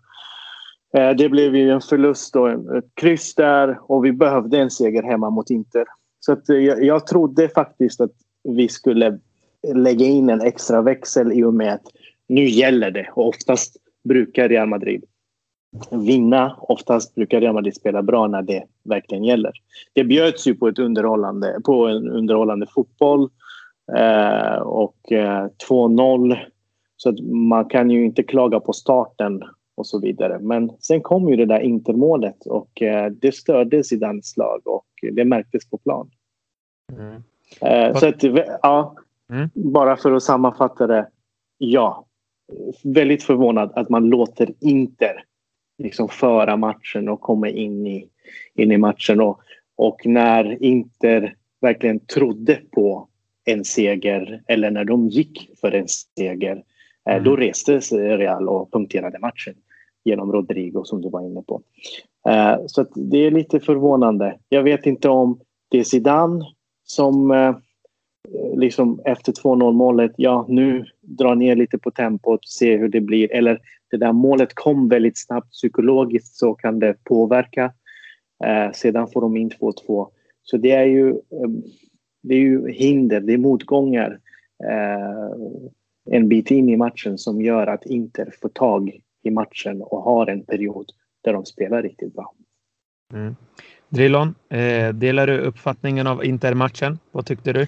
Eh, 0.98 1.16
det 1.16 1.30
blev 1.30 1.56
ju 1.56 1.72
en 1.72 1.82
förlust 1.82 2.36
och 2.36 2.50
ett 2.50 2.86
kryss 2.94 3.36
där 3.36 3.80
och 3.82 4.06
vi 4.06 4.12
behövde 4.12 4.58
en 4.58 4.72
seger 4.72 5.04
hemma 5.04 5.30
mot 5.30 5.50
Inter. 5.50 5.86
Så 6.20 6.32
att 6.32 6.50
eh, 6.50 6.58
jag, 6.58 6.84
jag 6.84 7.08
trodde 7.08 7.50
faktiskt 7.50 8.02
att 8.02 8.12
vi 8.44 8.68
skulle 8.68 9.20
lägga 9.74 10.06
in 10.06 10.30
en 10.30 10.42
extra 10.42 10.82
växel 10.82 11.32
i 11.34 11.44
och 11.44 11.54
med 11.54 11.74
att 11.74 11.84
nu 12.28 12.46
gäller 12.46 12.92
det. 12.92 13.10
Och 13.14 13.28
oftast 13.28 13.78
brukar 14.04 14.50
Real 14.50 14.68
Madrid 14.68 15.04
vinna. 15.92 16.56
Oftast 16.62 17.16
brukar 17.16 17.42
Real 17.42 17.54
Madrid 17.54 17.76
spela 17.76 18.04
bra 18.04 18.28
när 18.28 18.42
det 18.42 18.64
verkligen 18.84 19.24
gäller. 19.24 19.52
Det 19.94 20.04
bjöds 20.04 20.48
ju 20.48 20.56
på, 20.56 20.68
ett 20.68 20.80
underhållande, 20.80 21.60
på 21.66 21.88
en 21.88 22.10
underhållande 22.10 22.68
fotboll 22.68 23.30
eh, 23.98 24.58
och 24.58 25.12
eh, 25.12 25.48
2-0. 25.70 26.38
Så 26.98 27.10
att 27.10 27.20
man 27.20 27.66
kan 27.66 27.90
ju 27.90 28.06
inte 28.06 28.24
klaga 28.24 28.60
på 28.60 28.74
starten 28.74 29.44
och 29.78 29.88
så 29.88 30.00
vidare. 30.00 30.40
Men 30.40 30.72
sen 30.80 31.02
kom 31.02 31.30
ju 31.30 31.36
det 31.36 31.46
där 31.46 31.60
intermålet 31.60 32.46
och 32.46 32.82
eh, 32.82 33.12
det 33.12 33.36
stördes 33.36 33.92
i 33.92 33.96
den 33.96 34.24
slag 34.24 34.62
och 34.66 34.86
det 35.12 35.26
märktes 35.26 35.70
på 35.70 35.78
plan. 35.78 36.10
Mm. 36.92 37.24
Eh, 37.62 37.98
så 37.98 38.08
att, 38.08 38.24
ja, 38.62 38.96
mm. 39.30 39.50
bara 39.54 39.98
för 39.98 40.12
att 40.12 40.24
sammanfatta 40.24 40.88
det. 40.88 41.08
Ja, 41.58 42.06
väldigt 42.84 43.24
förvånad 43.24 43.72
att 43.76 43.90
man 43.90 44.10
låter 44.10 44.54
Inter 44.60 45.24
liksom 45.78 46.10
föra 46.10 46.58
matchen 46.58 47.10
och 47.10 47.22
komma 47.22 47.50
in 47.50 47.88
i, 47.88 48.10
in 48.56 48.72
i 48.72 48.78
matchen. 48.78 49.22
Och, 49.22 49.40
och 49.76 50.06
när 50.06 50.64
Inter 50.64 51.36
verkligen 51.62 52.00
trodde 52.00 52.60
på 52.72 53.08
en 53.46 53.66
seger 53.66 54.44
eller 54.48 54.72
när 54.72 54.84
de 54.84 55.08
gick 55.08 55.52
för 55.62 55.72
en 55.72 55.88
seger 55.88 56.64
eh, 57.10 57.14
mm. 57.14 57.24
då 57.24 57.36
reste 57.36 57.82
sig 57.82 58.18
Real 58.18 58.50
och 58.50 58.72
punkterade 58.72 59.20
matchen 59.20 59.56
genom 60.08 60.32
Rodrigo 60.32 60.84
som 60.84 61.02
du 61.02 61.10
var 61.10 61.22
inne 61.22 61.42
på. 61.42 61.62
Eh, 62.30 62.58
så 62.68 62.86
det 62.96 63.18
är 63.18 63.32
lite 63.32 63.60
förvånande. 63.60 64.38
Jag 64.50 64.64
vet 64.64 64.86
inte 64.86 65.10
om 65.10 65.40
det 65.70 65.80
är 65.80 65.84
Zidane 65.84 66.46
som 66.84 67.32
eh, 67.32 67.56
liksom 68.56 69.02
efter 69.06 69.32
2-0 69.32 69.74
målet, 69.74 70.12
ja 70.18 70.46
nu 70.50 70.86
dra 71.02 71.36
ner 71.36 71.56
lite 71.56 71.78
på 71.78 71.92
tempot, 71.92 72.48
se 72.48 72.78
hur 72.78 72.90
det 72.90 73.02
blir. 73.02 73.32
Eller 73.32 73.60
det 73.92 73.98
där 73.98 74.14
målet 74.14 74.54
kom 74.54 74.90
väldigt 74.90 75.18
snabbt 75.18 75.52
psykologiskt 75.52 76.36
så 76.36 76.54
kan 76.54 76.80
det 76.80 77.04
påverka. 77.04 77.74
Eh, 78.46 78.72
sedan 78.72 79.08
får 79.08 79.22
de 79.22 79.38
in 79.38 79.50
2-2. 79.50 80.08
Så 80.44 80.58
det 80.58 80.72
är 80.72 80.86
ju, 80.86 81.10
eh, 81.10 81.50
det 82.24 82.34
är 82.34 82.40
ju 82.40 82.72
hinder, 82.72 83.20
det 83.22 83.34
är 83.34 83.38
motgångar 83.38 84.20
eh, 84.64 85.32
en 86.10 86.30
bit 86.30 86.52
in 86.52 86.70
i 86.70 86.78
matchen 86.78 87.18
som 87.18 87.42
gör 87.42 87.68
att 87.68 87.86
Inter 87.86 88.34
får 88.42 88.50
tag 88.50 89.00
i 89.28 89.32
matchen 89.32 89.82
och 89.82 90.02
har 90.02 90.28
en 90.28 90.46
period 90.46 90.92
där 91.24 91.34
de 91.34 91.46
spelar 91.46 91.84
riktigt 91.84 92.14
bra. 92.14 92.34
Mm. 93.14 93.36
Drillon, 93.90 94.36
eh, 94.50 94.94
delar 94.94 95.28
du 95.28 95.38
uppfattningen 95.38 96.08
av 96.08 96.26
Inter-matchen? 96.26 97.00
Vad 97.12 97.26
tyckte 97.26 97.54
du? 97.54 97.68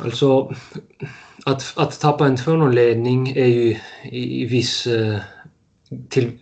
Alltså, 0.00 0.54
att, 1.44 1.72
att 1.76 2.00
tappa 2.00 2.26
en 2.26 2.36
2-0-ledning 2.36 3.28
är 3.28 3.46
ju 3.46 3.76
i, 4.02 4.42
i 4.42 4.46
viss... 4.46 4.86
Eh, 4.86 5.20
till, 6.08 6.38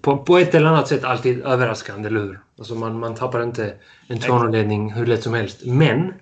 på, 0.00 0.16
på, 0.18 0.38
ett 0.38 0.54
eller 0.54 0.66
annat 0.66 0.88
sätt 0.88 1.04
alltid 1.04 1.42
överraskande, 1.42 2.08
eller 2.08 2.20
hur? 2.20 2.40
Alltså 2.58 2.74
man, 2.74 2.98
man 2.98 3.14
tappar 3.14 3.42
inte 3.42 3.74
en 4.08 4.18
2-0-ledning 4.18 4.92
hur 4.92 5.06
lätt 5.06 5.22
som 5.22 5.34
helst. 5.34 5.66
Men 5.66 6.14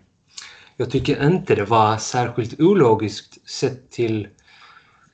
jag 0.76 0.90
tycker 0.90 1.26
inte 1.26 1.54
det 1.54 1.64
var 1.64 1.96
särskilt 1.96 2.60
ologiskt 2.60 3.50
sett 3.50 3.90
till 3.90 4.24
eh, 4.24 4.30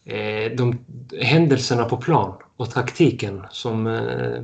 Eh, 0.06 0.52
de 0.56 0.84
händelserna 1.20 1.84
på 1.84 1.96
plan 1.96 2.34
och 2.56 2.70
taktiken 2.70 3.42
som, 3.50 3.86
eh, 3.86 4.42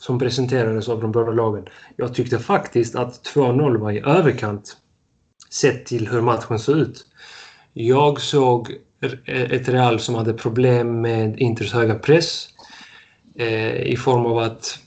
som 0.00 0.18
presenterades 0.18 0.88
av 0.88 1.00
de 1.00 1.12
båda 1.12 1.30
lagen. 1.30 1.64
Jag 1.96 2.14
tyckte 2.14 2.38
faktiskt 2.38 2.96
att 2.96 3.22
2-0 3.24 3.76
var 3.76 3.92
i 3.92 4.00
överkant 4.00 4.76
sett 5.50 5.86
till 5.86 6.08
hur 6.08 6.20
matchen 6.20 6.58
såg 6.58 6.76
ut. 6.76 7.06
Jag 7.72 8.20
såg 8.20 8.70
eh, 9.24 9.42
ett 9.42 9.68
Real 9.68 10.00
som 10.00 10.14
hade 10.14 10.32
problem 10.34 11.00
med 11.00 11.38
Inters 11.38 11.72
höga 11.72 11.94
press 11.94 12.48
eh, 13.38 13.82
i 13.82 13.96
form 13.96 14.26
av 14.26 14.38
att 14.38 14.78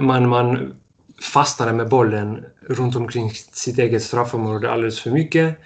man, 0.00 0.28
man 0.28 0.74
fastnade 1.22 1.72
med 1.72 1.88
bollen 1.88 2.44
runt 2.60 2.96
omkring 2.96 3.30
sitt 3.52 3.78
eget 3.78 4.02
straffområde 4.02 4.70
alldeles 4.70 5.00
för 5.00 5.10
mycket. 5.10 5.58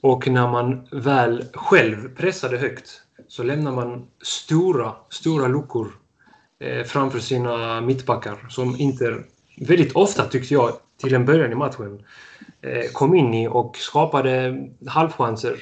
Och 0.00 0.28
när 0.28 0.48
man 0.48 0.88
väl 0.90 1.44
själv 1.54 2.16
pressade 2.16 2.58
högt 2.58 3.02
så 3.28 3.42
lämnar 3.42 3.72
man 3.72 4.06
stora, 4.22 4.94
stora 5.08 5.48
luckor 5.48 5.92
eh, 6.58 6.84
framför 6.84 7.18
sina 7.18 7.80
mittbackar 7.80 8.46
som 8.48 8.76
Inter 8.76 9.24
väldigt 9.60 9.92
ofta 9.92 10.24
tyckte 10.24 10.54
jag 10.54 10.72
till 10.96 11.14
en 11.14 11.24
början 11.24 11.52
i 11.52 11.54
matchen 11.54 12.04
eh, 12.60 12.90
kom 12.92 13.14
in 13.14 13.34
i 13.34 13.48
och 13.48 13.76
skapade 13.76 14.64
halvchanser. 14.86 15.56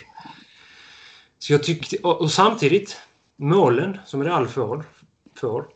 Så 1.38 1.52
jag 1.52 1.62
tyckte, 1.62 1.97
och, 1.97 2.21
och 2.21 2.30
samtidigt, 2.30 2.97
målen 3.37 3.99
som 4.07 4.25
Real 4.25 4.49
får, 4.49 4.85
får 5.40 5.68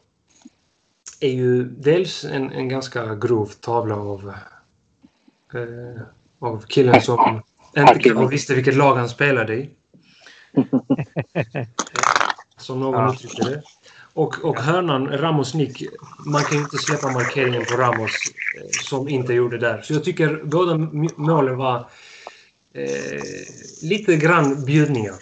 är 1.21 1.33
ju 1.33 1.65
dels 1.65 2.25
en, 2.25 2.53
en 2.53 2.69
ganska 2.69 3.15
grov 3.15 3.47
tavla 3.47 3.97
av, 3.97 4.33
eh, 5.55 6.03
av 6.39 6.65
killen 6.67 7.03
som 7.03 7.43
inte 7.77 7.99
kanske 7.99 8.27
visste 8.27 8.55
vilket 8.55 8.77
lag 8.77 8.97
han 8.97 9.09
spelade 9.09 9.55
i. 9.55 9.71
Som 12.57 12.81
någon 12.81 13.01
ja. 13.01 13.15
uttryckte 13.15 13.51
det. 13.51 13.63
Och, 14.15 14.45
och 14.45 14.61
hörnan, 14.61 15.09
Ramos 15.09 15.55
nick, 15.55 15.83
man 16.27 16.43
kan 16.43 16.59
ju 16.59 16.65
inte 16.65 16.79
släppa 16.79 17.11
markeringen 17.11 17.65
på 17.65 17.77
Ramos 17.77 18.13
eh, 18.59 18.69
som 18.83 19.09
inte 19.09 19.33
gjorde 19.33 19.59
där. 19.59 19.83
Så 19.83 19.93
jag 19.93 20.05
tycker 20.05 20.41
båda 20.45 20.77
målen 21.17 21.57
var 21.57 21.91
eh, 22.75 23.23
lite 23.83 24.17
grann 24.17 24.65
bjudningar. 24.65 25.15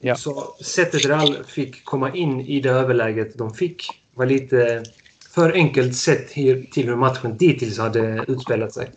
Ja. 0.00 0.16
Så 0.16 0.54
sättet 0.64 1.06
Real 1.06 1.44
fick 1.44 1.84
komma 1.84 2.14
in 2.14 2.40
i 2.40 2.60
det 2.60 2.70
överläget 2.70 3.38
de 3.38 3.54
fick 3.54 3.90
var 4.14 4.26
lite 4.26 4.84
för 5.34 5.52
enkelt 5.52 5.96
sett 5.96 6.28
till 6.28 6.66
hur 6.74 6.96
matchen 6.96 7.36
dittills 7.36 7.78
hade 7.78 8.24
utspelat 8.28 8.74
sig. 8.74 8.90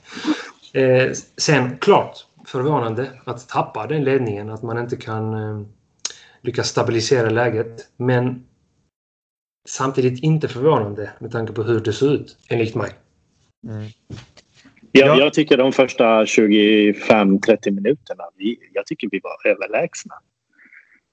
Eh, 0.74 1.12
sen, 1.38 1.78
klart, 1.78 2.26
förvånande 2.46 3.12
att 3.26 3.50
tappa 3.50 3.88
den 3.88 4.04
ledningen, 4.04 4.50
att 4.50 4.64
man 4.64 4.78
inte 4.78 4.96
kan 4.96 5.34
eh, 5.34 5.62
lyckas 6.42 6.68
stabilisera 6.68 7.30
läget. 7.30 7.88
Men 7.98 8.46
samtidigt 9.68 10.24
inte 10.24 10.48
förvånande 10.48 11.12
med 11.20 11.32
tanke 11.32 11.54
på 11.54 11.64
hur 11.64 11.80
det 11.80 11.94
såg 11.94 12.12
ut, 12.12 12.38
enligt 12.50 12.76
mig. 12.76 12.90
Mm. 13.68 13.90
Jag, 14.92 15.18
jag 15.18 15.34
tycker 15.34 15.58
de 15.58 15.72
första 15.72 16.24
25-30 16.24 17.72
minuterna, 17.72 18.24
vi, 18.38 18.58
jag 18.74 18.86
tycker 18.86 19.10
vi 19.12 19.20
var 19.24 19.52
överlägsna. 19.52 20.16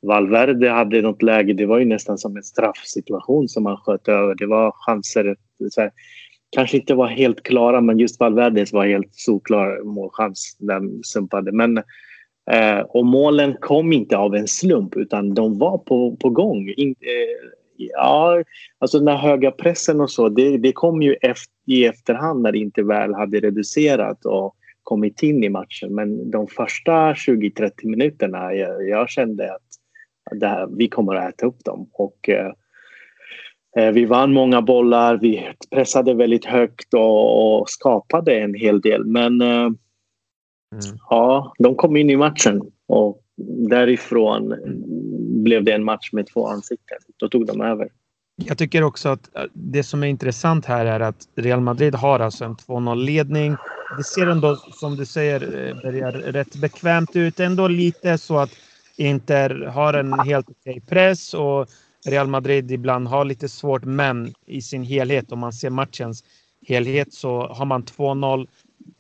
Valverde 0.03 0.71
hade 0.71 1.03
något 1.03 1.23
läge, 1.23 1.53
det 1.53 1.67
var 1.67 1.79
ju 1.79 1.85
nästan 1.85 2.19
som 2.19 2.37
en 2.37 2.43
straffsituation 2.43 3.49
som 3.49 3.67
han 3.67 3.77
sköt 3.77 4.09
över. 4.09 4.35
Det 4.35 4.47
var 4.47 4.73
chanser, 4.73 5.37
här, 5.77 5.91
kanske 6.51 6.77
inte 6.77 6.95
var 6.95 7.07
helt 7.07 7.43
klara 7.43 7.81
men 7.81 7.99
just 7.99 8.21
Valverdes 8.21 8.73
var 8.73 8.87
helt 8.87 9.15
solklar 9.15 9.85
målchans. 9.85 10.57
Den 10.59 11.05
sumpade. 11.05 11.53
Men, 11.53 11.79
eh, 12.51 12.81
och 12.89 13.07
målen 13.07 13.57
kom 13.61 13.93
inte 13.93 14.17
av 14.17 14.35
en 14.35 14.49
slump 14.49 14.97
utan 14.97 15.35
de 15.35 15.59
var 15.59 15.79
på, 15.79 16.17
på 16.17 16.31
gång. 16.31 16.69
In, 16.77 16.91
eh, 17.01 17.51
ja, 17.77 18.43
alltså 18.79 18.99
den 18.99 19.17
höga 19.17 19.51
pressen 19.51 20.01
och 20.01 20.11
så, 20.11 20.29
det, 20.29 20.59
det 20.59 20.73
kom 20.73 21.03
ju 21.03 21.15
efter, 21.15 21.55
i 21.67 21.85
efterhand 21.87 22.43
när 22.43 22.53
det 22.53 22.59
inte 22.59 22.83
väl 22.83 23.15
hade 23.15 23.41
reducerat 23.41 24.25
och 24.25 24.55
kommit 24.83 25.23
in 25.23 25.45
i 25.45 25.49
matchen. 25.49 25.95
Men 25.95 26.31
de 26.31 26.47
första 26.47 27.13
20-30 27.13 27.71
minuterna, 27.83 28.55
jag, 28.55 28.89
jag 28.89 29.11
kände 29.11 29.55
att 29.55 30.43
här, 30.43 30.69
vi 30.77 30.89
kommer 30.89 31.15
att 31.15 31.35
äta 31.35 31.47
upp 31.47 31.65
dem. 31.65 31.91
Och, 31.93 32.29
eh, 32.29 32.53
vi 33.77 34.05
vann 34.05 34.33
många 34.33 34.63
bollar, 34.63 35.17
vi 35.17 35.49
pressade 35.71 36.15
väldigt 36.15 36.45
högt 36.45 36.95
och, 36.95 37.61
och 37.61 37.71
skapade 37.71 38.41
en 38.41 38.55
hel 38.55 38.81
del. 38.81 39.05
Men 39.05 39.41
eh, 39.41 39.49
mm. 39.57 40.99
ja, 41.11 41.55
de 41.59 41.75
kom 41.75 41.97
in 41.97 42.11
i 42.11 42.17
matchen 42.17 42.63
och 42.87 43.23
därifrån 43.71 44.55
blev 45.43 45.65
det 45.65 45.73
en 45.73 45.85
match 45.85 46.13
med 46.13 46.27
två 46.27 46.47
ansikten. 46.47 46.99
Då 47.17 47.29
tog 47.29 47.47
de 47.47 47.61
över. 47.61 47.89
Jag 48.45 48.59
tycker 48.59 48.83
också 48.83 49.09
att 49.09 49.37
eh, 49.37 49.43
det 49.53 49.83
som 49.83 50.03
är 50.03 50.07
intressant 50.07 50.67
här 50.67 50.87
är 50.87 51.01
att 51.01 51.29
Real 51.35 51.61
Madrid 51.61 51.95
har 51.95 52.21
alltså 52.21 52.45
en 52.45 52.57
2-0 52.57 52.97
ledning. 52.97 53.57
Det 53.99 54.05
ser 54.05 54.27
ändå, 54.27 54.57
som 54.57 54.97
du 54.97 55.07
säger, 55.07 55.43
eh, 55.43 55.83
börjar 55.83 56.13
rätt 56.13 56.57
bekvämt 56.57 57.17
ut. 57.17 57.41
Ändå 57.41 57.69
lite 57.69 58.19
så 58.19 58.39
att 58.39 58.51
Inter 58.97 59.51
har 59.51 59.95
en 59.95 60.13
helt 60.13 60.51
okej 60.51 60.81
press 60.89 61.35
och 61.35 61.69
Real 62.11 62.27
Madrid 62.27 62.71
ibland 62.71 63.09
har 63.09 63.25
lite 63.25 63.49
svårt, 63.49 63.85
men 63.85 64.35
i 64.47 64.63
sin 64.63 64.83
helhet, 64.83 65.33
om 65.33 65.39
man 65.39 65.53
ser 65.53 65.71
matchens 65.71 66.25
helhet 66.67 67.13
så 67.13 67.47
har 67.47 67.65
man 67.65 67.83
2-0. 67.83 68.47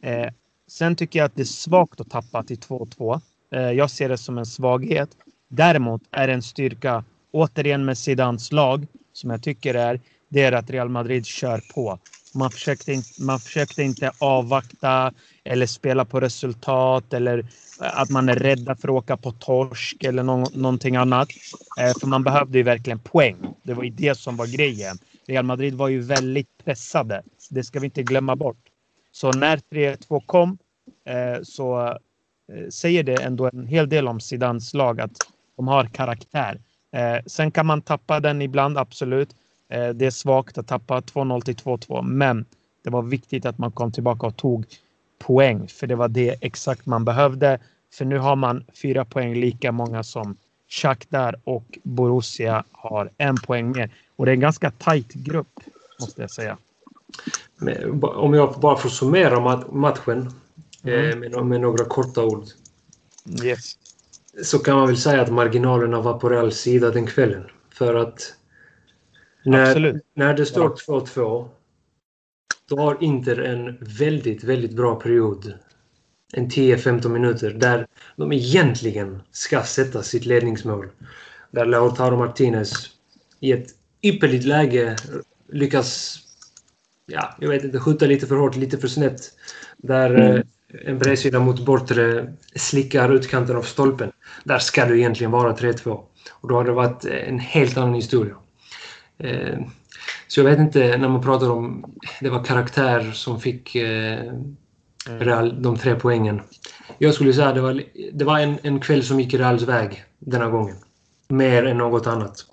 Eh, 0.03 0.29
sen 0.68 0.97
tycker 0.97 1.18
jag 1.18 1.27
att 1.27 1.35
det 1.35 1.42
är 1.42 1.44
svagt 1.44 2.01
att 2.01 2.11
tappa 2.11 2.42
till 2.42 2.59
2-2. 2.59 3.21
Eh, 3.53 3.61
jag 3.61 3.90
ser 3.90 4.09
det 4.09 4.18
som 4.18 4.38
en 4.38 4.47
svaghet. 4.47 5.11
Däremot 5.49 6.03
är 6.11 6.27
det 6.27 6.33
en 6.33 6.42
styrka, 6.42 7.05
återigen 7.33 7.85
med 7.85 7.99
Zidans 7.99 8.53
lag, 8.53 8.87
som 9.12 9.31
jag 9.31 9.42
tycker 9.42 9.75
är, 9.75 10.01
det 10.29 10.42
är 10.42 10.53
att 10.53 10.71
Real 10.71 10.88
Madrid 10.88 11.27
kör 11.27 11.61
på. 11.75 11.99
Man 12.35 12.53
försökte, 12.53 12.93
inte, 12.93 13.11
man 13.17 13.41
försökte 13.41 13.83
inte 13.83 14.12
avvakta 14.19 15.12
eller 15.45 15.67
spela 15.67 16.05
på 16.05 16.21
resultat 16.21 17.12
eller 17.12 17.38
eh, 17.38 18.01
att 18.01 18.11
man 18.11 18.29
är 18.29 18.37
rädda 18.37 18.77
för 18.77 18.88
att 18.88 18.93
åka 18.95 19.17
på 19.17 19.33
torsk 19.33 20.05
eller 20.05 20.23
no 20.23 20.51
någonting 20.55 20.97
annat. 20.97 21.31
Eh, 21.81 21.95
för 21.95 22.07
man 22.07 22.25
behövde 22.25 22.59
ju 22.59 22.64
verkligen 22.64 23.01
poäng. 23.01 23.55
Det 23.64 23.75
var 23.75 23.83
ju 23.85 23.91
det 23.91 24.14
som 24.14 24.37
var 24.37 24.47
grejen. 24.47 24.99
Real 25.29 25.45
Madrid 25.45 25.75
var 25.75 25.88
ju 25.88 26.01
väldigt 26.01 26.49
pressade. 26.64 27.23
Det 27.51 27.64
ska 27.64 27.81
vi 27.81 27.85
inte 27.85 28.03
glömma 28.03 28.37
bort. 28.37 28.61
Så 29.11 29.33
när 29.33 29.57
3-2 29.57 30.23
kom 30.27 30.59
eh, 31.09 31.43
så 31.43 31.87
eh, 32.53 32.69
säger 32.73 33.03
det 33.03 33.21
ändå 33.21 33.51
en 33.53 33.67
hel 33.67 33.88
del 33.88 34.09
om 34.09 34.21
Zidans 34.21 34.75
lag 34.75 35.01
att 35.01 35.23
de 35.57 35.69
har 35.69 35.85
karaktär. 35.85 36.61
Eh, 36.97 37.19
sen 37.27 37.51
kan 37.51 37.67
man 37.67 37.83
tappa 37.83 38.21
den 38.21 38.43
ibland, 38.43 38.79
absolut. 38.79 39.35
Eh, 39.69 39.89
det 39.89 40.07
är 40.07 40.11
svagt 40.11 40.59
att 40.59 40.67
tappa 40.67 41.01
2-0 41.01 41.41
till 41.41 41.57
2-2, 41.57 42.03
men 42.03 42.45
det 42.85 42.91
var 42.91 43.03
viktigt 43.03 43.47
att 43.47 43.59
man 43.59 43.73
kom 43.73 43.93
tillbaka 43.93 44.27
och 44.27 44.37
tog 44.37 44.67
poäng, 45.19 45.69
för 45.69 45.87
det 45.87 45.97
var 45.97 46.09
det 46.09 46.37
exakt 46.41 46.87
man 46.87 47.05
behövde. 47.05 47.59
För 47.93 48.05
nu 48.05 48.19
har 48.19 48.37
man 48.37 48.65
fyra 48.83 49.05
poäng 49.05 49.35
lika 49.35 49.73
många 49.73 50.03
som 50.03 50.37
Shakhtar 50.69 51.37
och 51.45 51.79
Borussia 51.83 52.65
har 52.73 53.11
en 53.19 53.37
poäng 53.37 53.71
mer. 53.71 53.91
Och 54.17 54.27
det 54.27 54.31
är 54.31 54.35
en 54.35 54.41
ganska 54.41 54.71
tajt 54.71 55.13
grupp, 55.13 55.61
måste 56.01 56.21
jag 56.21 56.31
säga. 56.31 56.59
Men, 57.57 58.03
om 58.05 58.35
jag 58.35 58.61
bara 58.61 58.77
får 58.77 58.89
summera 58.89 59.65
matchen 59.73 60.33
mm. 60.83 61.11
eh, 61.11 61.17
med, 61.17 61.47
med, 61.47 61.61
några 61.61 61.85
korta 61.85 62.25
ord. 62.25 62.45
Yes. 63.45 63.73
Så 64.43 64.59
kan 64.59 64.77
man 64.77 64.87
väl 64.87 64.97
säga 64.97 65.23
att 65.23 65.33
marginalerna 65.33 66.01
var 66.01 66.19
på 66.19 66.29
Reals 66.29 66.57
sida 66.57 66.91
den 66.91 67.07
kvällen. 67.07 67.45
För 67.71 67.95
att 67.95 68.35
när, 69.44 70.01
när 70.14 70.35
det 70.35 70.46
står 70.46 70.68
2-2 70.68 71.48
då 72.68 72.77
har 72.77 72.96
Inter 73.01 73.40
en 73.40 73.77
väldigt, 73.81 74.44
väldigt 74.44 74.72
bra 74.72 74.94
period. 74.94 75.55
En 76.33 76.48
10-15 76.48 77.09
minuter 77.09 77.51
där 77.51 77.87
de 78.16 78.33
egentligen 78.33 79.22
ska 79.31 79.62
sätta 79.62 80.03
sitt 80.03 80.27
ledningsmål. 80.27 80.88
Där 81.51 81.66
Lautaro 81.66 82.16
Martinez 82.16 82.72
i 83.40 83.53
ett 83.53 83.66
ypperligt 84.03 84.44
läge 84.44 84.96
lyckas, 85.53 86.18
ja, 87.07 87.37
jag 87.40 87.48
vet 87.48 87.64
inte, 87.64 87.79
skjuta 87.79 88.07
lite 88.07 88.27
för 88.27 88.37
hårt, 88.37 88.57
lite 88.57 88.79
för 88.79 88.88
snett. 88.88 89.20
Där 89.77 90.11
mm. 90.11 90.37
Eh, 90.37 90.42
en 90.85 90.98
bredsida 90.98 91.40
mot 91.40 91.64
bortre 91.64 92.35
slickar 92.55 93.12
utkanten 93.12 93.57
av 93.57 93.62
stolpen. 93.62 94.12
Där 94.44 94.59
ska 94.59 94.85
det 94.85 94.98
egentligen 94.98 95.31
vara 95.31 95.57
3-2. 95.57 96.01
Och 96.31 96.48
då 96.48 96.55
har 96.55 96.64
det 96.64 96.72
varit 96.72 97.05
en 97.05 97.38
helt 97.38 97.77
annan 97.77 97.94
historia. 97.94 98.35
Eh, 99.19 99.59
så 100.29 100.41
jag 100.41 100.45
vet 100.45 100.59
inte, 100.59 100.97
när 100.97 101.09
man 101.09 101.23
pratar 101.23 101.51
om 101.51 101.95
det 102.21 102.31
var 102.31 102.45
karaktär 102.45 103.13
som 103.13 103.41
fick 103.41 103.75
eh, 103.75 104.21
mm. 105.09 105.21
Real 105.21 105.63
de 105.63 105.77
tre 105.77 105.95
poängen. 105.95 106.41
Jag 106.99 107.15
skulle 107.15 107.33
säga 107.33 107.49
att 107.49 107.55
det 107.55 107.61
var, 107.61 107.83
det 108.13 108.25
var 108.25 108.39
en, 108.39 108.59
en 108.63 108.81
kväll 108.81 109.05
som 109.05 109.21
gick 109.21 109.35
Reals 109.35 109.63
väg 109.63 110.05
denna 110.19 110.49
gången. 110.49 110.77
Mer 111.29 111.67
än 111.67 111.79
något 111.79 112.07
annat. 112.07 112.45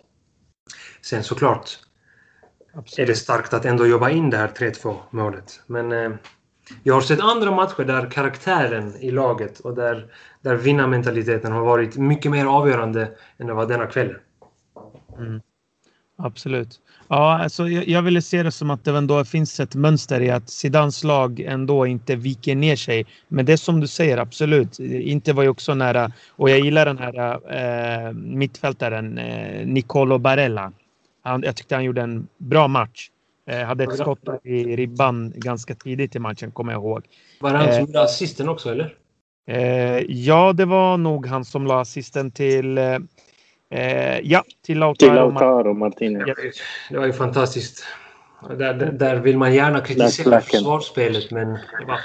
Sen 1.01 1.23
såklart 1.23 1.79
Absolut. 2.73 2.99
är 2.99 3.13
det 3.13 3.19
starkt 3.19 3.53
att 3.53 3.65
ändå 3.65 3.87
jobba 3.87 4.09
in 4.09 4.29
det 4.29 4.37
här 4.37 4.47
3-2 4.47 4.95
målet. 5.09 5.61
Men 5.67 5.91
eh, 5.91 6.11
jag 6.83 6.93
har 6.93 7.01
sett 7.01 7.19
andra 7.19 7.51
matcher 7.51 7.83
där 7.83 8.11
karaktären 8.11 8.95
i 8.95 9.11
laget 9.11 9.59
och 9.59 9.75
där, 9.75 10.11
där 10.41 10.55
vinnarmentaliteten 10.55 11.51
har 11.51 11.61
varit 11.61 11.97
mycket 11.97 12.31
mer 12.31 12.45
avgörande 12.45 13.11
än 13.37 13.47
det 13.47 13.53
var 13.53 13.65
denna 13.65 13.87
kväll. 13.87 14.15
Mm. 15.17 15.41
Absolut. 16.17 16.79
Ja, 17.07 17.39
alltså 17.43 17.67
jag, 17.67 17.87
jag 17.87 18.01
ville 18.01 18.21
se 18.21 18.43
det 18.43 18.51
som 18.51 18.69
att 18.69 18.83
det 18.83 18.97
ändå 18.97 19.25
finns 19.25 19.59
ett 19.59 19.75
mönster 19.75 20.21
i 20.21 20.29
att 20.29 20.49
Zidans 20.49 21.03
lag 21.03 21.39
ändå 21.39 21.85
inte 21.85 22.15
viker 22.15 22.55
ner 22.55 22.75
sig. 22.75 23.05
Men 23.27 23.45
det 23.45 23.53
är 23.53 23.57
som 23.57 23.79
du 23.79 23.87
säger, 23.87 24.17
absolut. 24.17 24.79
Inte 24.79 25.33
var 25.33 25.43
ju 25.43 25.49
också 25.49 25.73
nära. 25.73 26.11
Och 26.29 26.49
jag 26.49 26.59
gillar 26.59 26.85
den 26.85 26.97
här 26.97 27.39
eh, 28.07 28.13
mittfältaren 28.13 29.17
eh, 29.17 29.67
Nicolo 29.67 30.17
Barella. 30.17 30.71
Han, 31.23 31.43
jag 31.43 31.55
tyckte 31.55 31.75
han 31.75 31.83
gjorde 31.83 32.01
en 32.01 32.27
bra 32.37 32.67
match. 32.67 33.09
Eh, 33.49 33.59
hade 33.59 33.83
ett 33.83 33.97
skott 33.97 34.19
i 34.43 34.75
ribban 34.75 35.33
ganska 35.35 35.75
tidigt 35.75 36.15
i 36.15 36.19
matchen, 36.19 36.51
kommer 36.51 36.71
jag 36.71 36.79
ihåg. 36.79 37.03
Var 37.41 37.51
det 37.51 37.57
han 37.57 37.67
som 37.67 37.75
eh, 37.75 37.79
gjorde 37.79 38.01
assisten 38.01 38.49
också, 38.49 38.71
eller? 38.71 38.95
Eh, 39.47 39.99
ja, 40.07 40.53
det 40.53 40.65
var 40.65 40.97
nog 40.97 41.27
han 41.27 41.45
som 41.45 41.67
la 41.67 41.81
assisten 41.81 42.31
till 42.31 42.79
eh, 43.75 44.15
Eh, 44.15 44.19
ja, 44.23 44.43
till 44.61 44.79
Lautaro. 44.79 45.09
Till 45.09 45.15
Lautaro 45.15 45.73
Martinez. 45.73 46.23
Ja. 46.27 46.33
Det 46.89 46.97
var 46.97 47.05
ju 47.05 47.13
fantastiskt. 47.13 47.85
Där, 48.49 48.73
där, 48.73 48.91
där 48.91 49.15
vill 49.15 49.37
man 49.37 49.53
gärna 49.53 49.81
kritisera 49.81 50.41
försvarsspelet, 50.41 51.31
men 51.31 51.47
det 51.47 51.85
var 51.87 51.99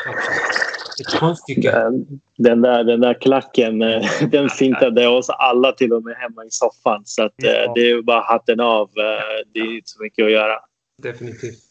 ett 1.00 1.18
konststycke. 1.20 1.70
Den, 1.70 2.06
den, 2.38 2.62
där, 2.62 2.84
den 2.84 3.00
där 3.00 3.14
klacken, 3.20 3.82
eh, 3.82 4.02
den 4.30 4.48
fintade 4.48 5.08
oss 5.08 5.30
alla 5.30 5.72
till 5.72 5.92
och 5.92 6.04
med 6.04 6.16
hemma 6.16 6.44
i 6.44 6.50
soffan. 6.50 7.02
Så 7.04 7.22
att, 7.22 7.42
eh, 7.44 7.50
Ja. 7.50 7.72
det 7.74 7.90
är 7.90 8.02
bara 8.02 8.20
hatten 8.20 8.60
av. 8.60 8.82
Eh, 8.82 9.46
Det 9.54 9.60
är 9.60 9.74
inte 9.76 9.88
så 9.90 10.02
mycket 10.02 10.24
att 10.24 10.30
göra. 10.32 10.58
Definitivt. 11.02 11.69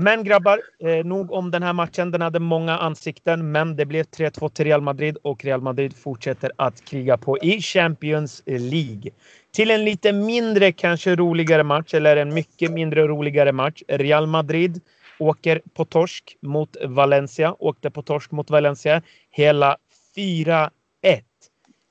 Men 0.00 0.24
grabbar, 0.24 0.60
eh, 0.80 1.04
nog 1.04 1.32
om 1.32 1.50
den 1.50 1.62
här 1.62 1.72
matchen. 1.72 2.10
Den 2.10 2.20
hade 2.20 2.40
många 2.40 2.78
ansikten, 2.78 3.52
men 3.52 3.76
det 3.76 3.86
blev 3.86 4.04
3-2 4.04 4.48
till 4.48 4.64
Real 4.64 4.80
Madrid 4.80 5.16
och 5.22 5.44
Real 5.44 5.60
Madrid 5.60 5.96
fortsätter 5.96 6.52
att 6.56 6.84
kriga 6.84 7.16
på 7.16 7.38
i 7.38 7.60
Champions 7.60 8.42
League. 8.46 9.10
Till 9.52 9.70
en 9.70 9.84
lite 9.84 10.12
mindre, 10.12 10.72
kanske 10.72 11.16
roligare 11.16 11.62
match, 11.62 11.94
eller 11.94 12.16
en 12.16 12.34
mycket 12.34 12.70
mindre 12.70 13.06
roligare 13.06 13.52
match. 13.52 13.82
Real 13.88 14.26
Madrid 14.26 14.80
åker 15.18 15.60
på 15.74 15.84
torsk 15.84 16.36
mot 16.42 16.76
Valencia. 16.84 17.56
Åkte 17.58 17.90
på 17.90 18.02
torsk 18.02 18.30
mot 18.30 18.50
Valencia. 18.50 19.02
Hela 19.30 19.76
4-1. 20.16 20.70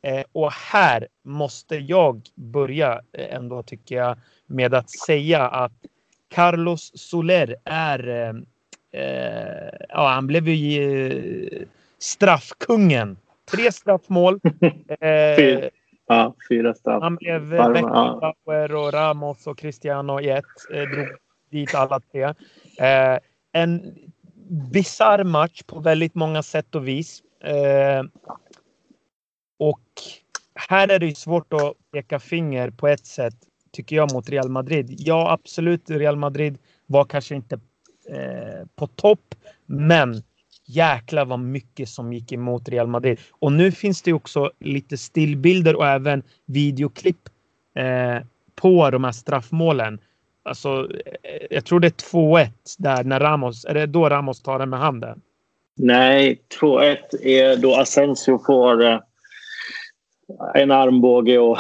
Eh, 0.04 0.24
och 0.32 0.52
här 0.52 1.08
måste 1.26 1.76
jag 1.76 2.22
börja 2.36 3.02
eh, 3.14 3.36
ändå, 3.36 3.64
tycker 3.64 3.96
jag, 3.96 4.18
med 4.46 4.74
att 4.74 4.90
säga 4.90 5.48
att 5.48 5.74
Carlos 6.30 6.92
Soler 6.96 7.56
är... 7.66 8.08
Eh, 8.08 9.02
eh, 9.02 9.70
ja, 9.90 10.08
han 10.08 10.28
blev 10.28 10.48
ju 10.48 11.48
eh, 11.48 11.68
straffkungen. 12.00 13.18
Tre 13.52 13.72
straffmål. 13.72 14.40
Eh, 15.00 15.36
Fyra. 15.36 15.70
Ja, 16.08 16.36
fyra 16.50 16.74
straff. 16.74 17.04
han 17.04 17.16
blev. 17.16 17.50
Beckenbauer 17.50 18.76
och 18.76 18.94
Ramos 18.94 19.48
och 19.48 19.58
Cristiano 19.58 20.22
i 20.22 20.30
ett. 20.30 20.46
Eh, 20.74 20.82
drog 20.82 21.08
dit 21.52 21.76
alla 21.76 22.00
tre. 22.00 22.24
Eh, 22.80 23.20
en 23.52 23.96
bisarr 24.72 25.24
match 25.24 25.62
på 25.64 25.80
väldigt 25.80 26.16
många 26.16 26.44
sätt 26.44 26.76
och 26.76 26.88
vis. 26.88 27.22
Eh, 27.44 28.04
och 29.60 29.82
här 30.56 30.88
är 30.88 31.00
det 31.00 31.18
svårt 31.18 31.54
att 31.54 31.74
peka 31.92 32.20
finger 32.20 32.70
på 32.70 32.88
ett 32.88 33.06
sätt, 33.06 33.36
tycker 33.72 33.96
jag, 33.96 34.14
mot 34.14 34.30
Real 34.30 34.50
Madrid. 34.50 34.96
Ja, 34.98 35.32
absolut, 35.32 35.90
Real 35.90 36.16
Madrid 36.16 36.58
var 36.86 37.06
kanske 37.06 37.36
inte 37.36 37.56
eh, 38.10 38.68
på 38.76 38.88
topp, 38.88 39.36
men 39.66 40.24
jäklar 40.66 41.26
vad 41.26 41.40
mycket 41.40 41.90
som 41.90 42.14
gick 42.14 42.32
emot 42.32 42.70
Real 42.70 42.88
Madrid. 42.88 43.20
Och 43.32 43.52
nu 43.52 43.72
finns 43.72 44.02
det 44.02 44.14
också 44.14 44.52
lite 44.60 44.98
stillbilder 44.98 45.76
och 45.76 45.88
även 45.88 46.24
videoklipp 46.46 47.30
eh, 47.76 48.26
på 48.56 48.90
de 48.90 49.04
här 49.04 49.12
straffmålen. 49.12 50.00
Alltså, 50.44 50.90
eh, 51.24 51.48
jag 51.50 51.66
tror 51.66 51.80
det 51.80 51.88
är 51.88 52.12
2-1 52.12 52.50
där 52.78 53.04
när 53.04 53.20
Ramos, 53.20 53.66
är 53.66 53.74
det 53.74 53.86
då 53.86 54.10
Ramos 54.10 54.42
tar 54.42 54.60
den 54.60 54.70
med 54.70 54.80
handen? 54.80 55.22
Nej, 55.78 56.42
2-1 56.62 56.98
är 57.22 57.58
då 57.58 57.76
Asensio 57.76 58.40
får 58.46 58.84
eh, 58.86 59.00
en 60.54 60.72
armbåge 60.72 61.38
och 61.40 61.58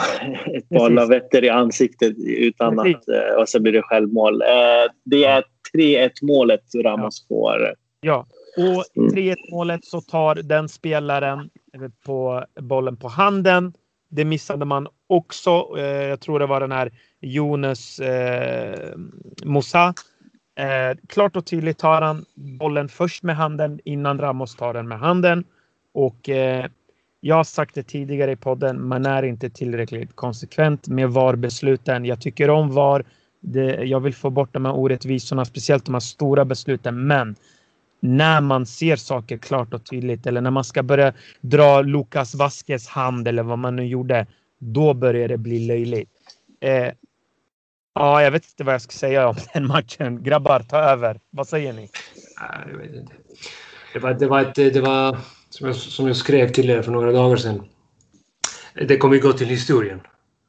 ett 0.55 0.69
par 0.69 0.79
Precis. 0.79 0.95
lavetter 0.95 1.43
i 1.43 1.49
ansiktet 1.49 2.13
utan 2.27 2.77
Precis. 2.77 2.95
att... 2.95 3.07
eh, 3.07 3.41
Och 3.41 3.49
så 3.49 3.59
blir 3.61 3.73
det 3.73 3.81
självmål. 3.81 4.41
Eh, 4.41 4.91
Det 5.05 5.23
är 5.25 5.43
3-1 5.75 6.11
målet 6.21 6.61
Ramos 6.83 7.27
får. 7.27 7.73
Ja, 8.01 8.25
och 8.57 8.83
Mm. 9.03 9.13
3-1 9.15 9.35
målet 9.51 9.85
så 9.85 10.01
tar 10.01 10.35
den 10.35 10.69
spelaren 10.69 11.49
på 12.05 12.43
bollen 12.59 12.97
på 12.97 13.07
handen. 13.07 13.73
Det 14.09 14.25
missade 14.25 14.65
man 14.65 14.87
också. 15.07 15.67
Eh, 15.77 15.83
Jag 15.85 16.19
tror 16.19 16.39
det 16.39 16.45
var 16.45 16.59
den 16.59 16.71
här 16.71 16.91
Jonas 17.21 17.99
eh, 17.99 18.89
Moussa. 19.43 19.93
Eh, 20.59 20.97
klart 21.07 21.35
och 21.35 21.45
tydligt 21.45 21.77
tar 21.77 22.01
han 22.01 22.25
bollen 22.35 22.89
först 22.89 23.23
med 23.23 23.35
handen 23.35 23.79
innan 23.83 24.19
Ramos 24.19 24.55
tar 24.55 24.73
den 24.73 24.87
med 24.87 24.99
handen. 24.99 25.43
Och 25.93 26.29
eh, 26.29 26.65
jag 27.19 27.35
har 27.35 27.43
sagt 27.43 27.75
det 27.75 27.83
tidigare 27.83 28.31
i 28.31 28.35
podden, 28.35 28.87
man 28.87 29.05
är 29.05 29.23
inte 29.23 29.49
tillräckligt 29.49 30.15
konsekvent 30.15 30.87
med 30.87 31.09
VAR-besluten. 31.09 32.05
Jag 32.05 32.21
tycker 32.21 32.49
om 32.49 32.71
VAR. 32.71 33.05
Det, 33.39 33.83
jag 33.83 33.99
vill 33.99 34.13
få 34.13 34.29
bort 34.29 34.53
de 34.53 34.65
här 34.65 34.75
orättvisorna, 34.75 35.45
speciellt 35.45 35.85
de 35.85 35.93
här 35.93 35.99
stora 35.99 36.45
besluten. 36.45 37.07
Men 37.07 37.35
när 37.99 38.41
man 38.41 38.65
ser 38.65 38.95
saker 38.95 39.37
klart 39.37 39.73
och 39.73 39.85
tydligt 39.85 40.27
eller 40.27 40.41
när 40.41 40.51
man 40.51 40.63
ska 40.63 40.83
börja 40.83 41.13
dra 41.41 41.81
Lucas 41.81 42.35
Vasquez 42.35 42.87
hand 42.87 43.27
eller 43.27 43.43
vad 43.43 43.59
man 43.59 43.75
nu 43.75 43.85
gjorde, 43.85 44.27
då 44.59 44.93
börjar 44.93 45.27
det 45.27 45.37
bli 45.37 45.67
löjligt. 45.67 46.09
Eh, 46.59 46.91
ja, 47.93 48.23
jag 48.23 48.31
vet 48.31 48.45
inte 48.45 48.63
vad 48.63 48.73
jag 48.73 48.81
ska 48.81 48.91
säga 48.91 49.27
om 49.27 49.35
den 49.53 49.67
matchen. 49.67 50.23
Grabbar, 50.23 50.59
ta 50.59 50.77
över. 50.77 51.19
Vad 51.29 51.47
säger 51.47 51.73
ni? 51.73 51.89
Jag 52.71 52.77
vet 52.77 52.95
inte. 52.95 53.13
Det 53.93 53.99
var, 53.99 54.13
det 54.13 54.27
var, 54.27 54.41
ett, 54.41 54.55
det 54.55 54.81
var 54.81 55.17
som, 55.49 55.67
jag, 55.67 55.75
som 55.75 56.07
jag 56.07 56.15
skrev 56.15 56.51
till 56.51 56.69
er 56.69 56.81
för 56.81 56.91
några 56.91 57.11
dagar 57.11 57.37
sedan. 57.37 57.63
Det 58.87 58.97
kommer 58.97 59.15
ju 59.15 59.21
gå 59.21 59.33
till 59.33 59.47
historien, 59.47 60.01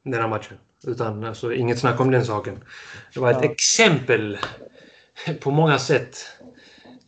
den 0.03 0.21
här 0.21 0.27
matchen. 0.27 0.57
Utan 0.87 1.23
alltså, 1.23 1.53
inget 1.53 1.79
snack 1.79 1.99
om 1.99 2.11
den 2.11 2.25
saken. 2.25 2.59
Det 3.13 3.19
var 3.19 3.31
ett 3.31 3.37
Ja. 3.41 3.51
exempel 3.51 4.37
på 5.39 5.51
många 5.51 5.79
sätt 5.79 6.17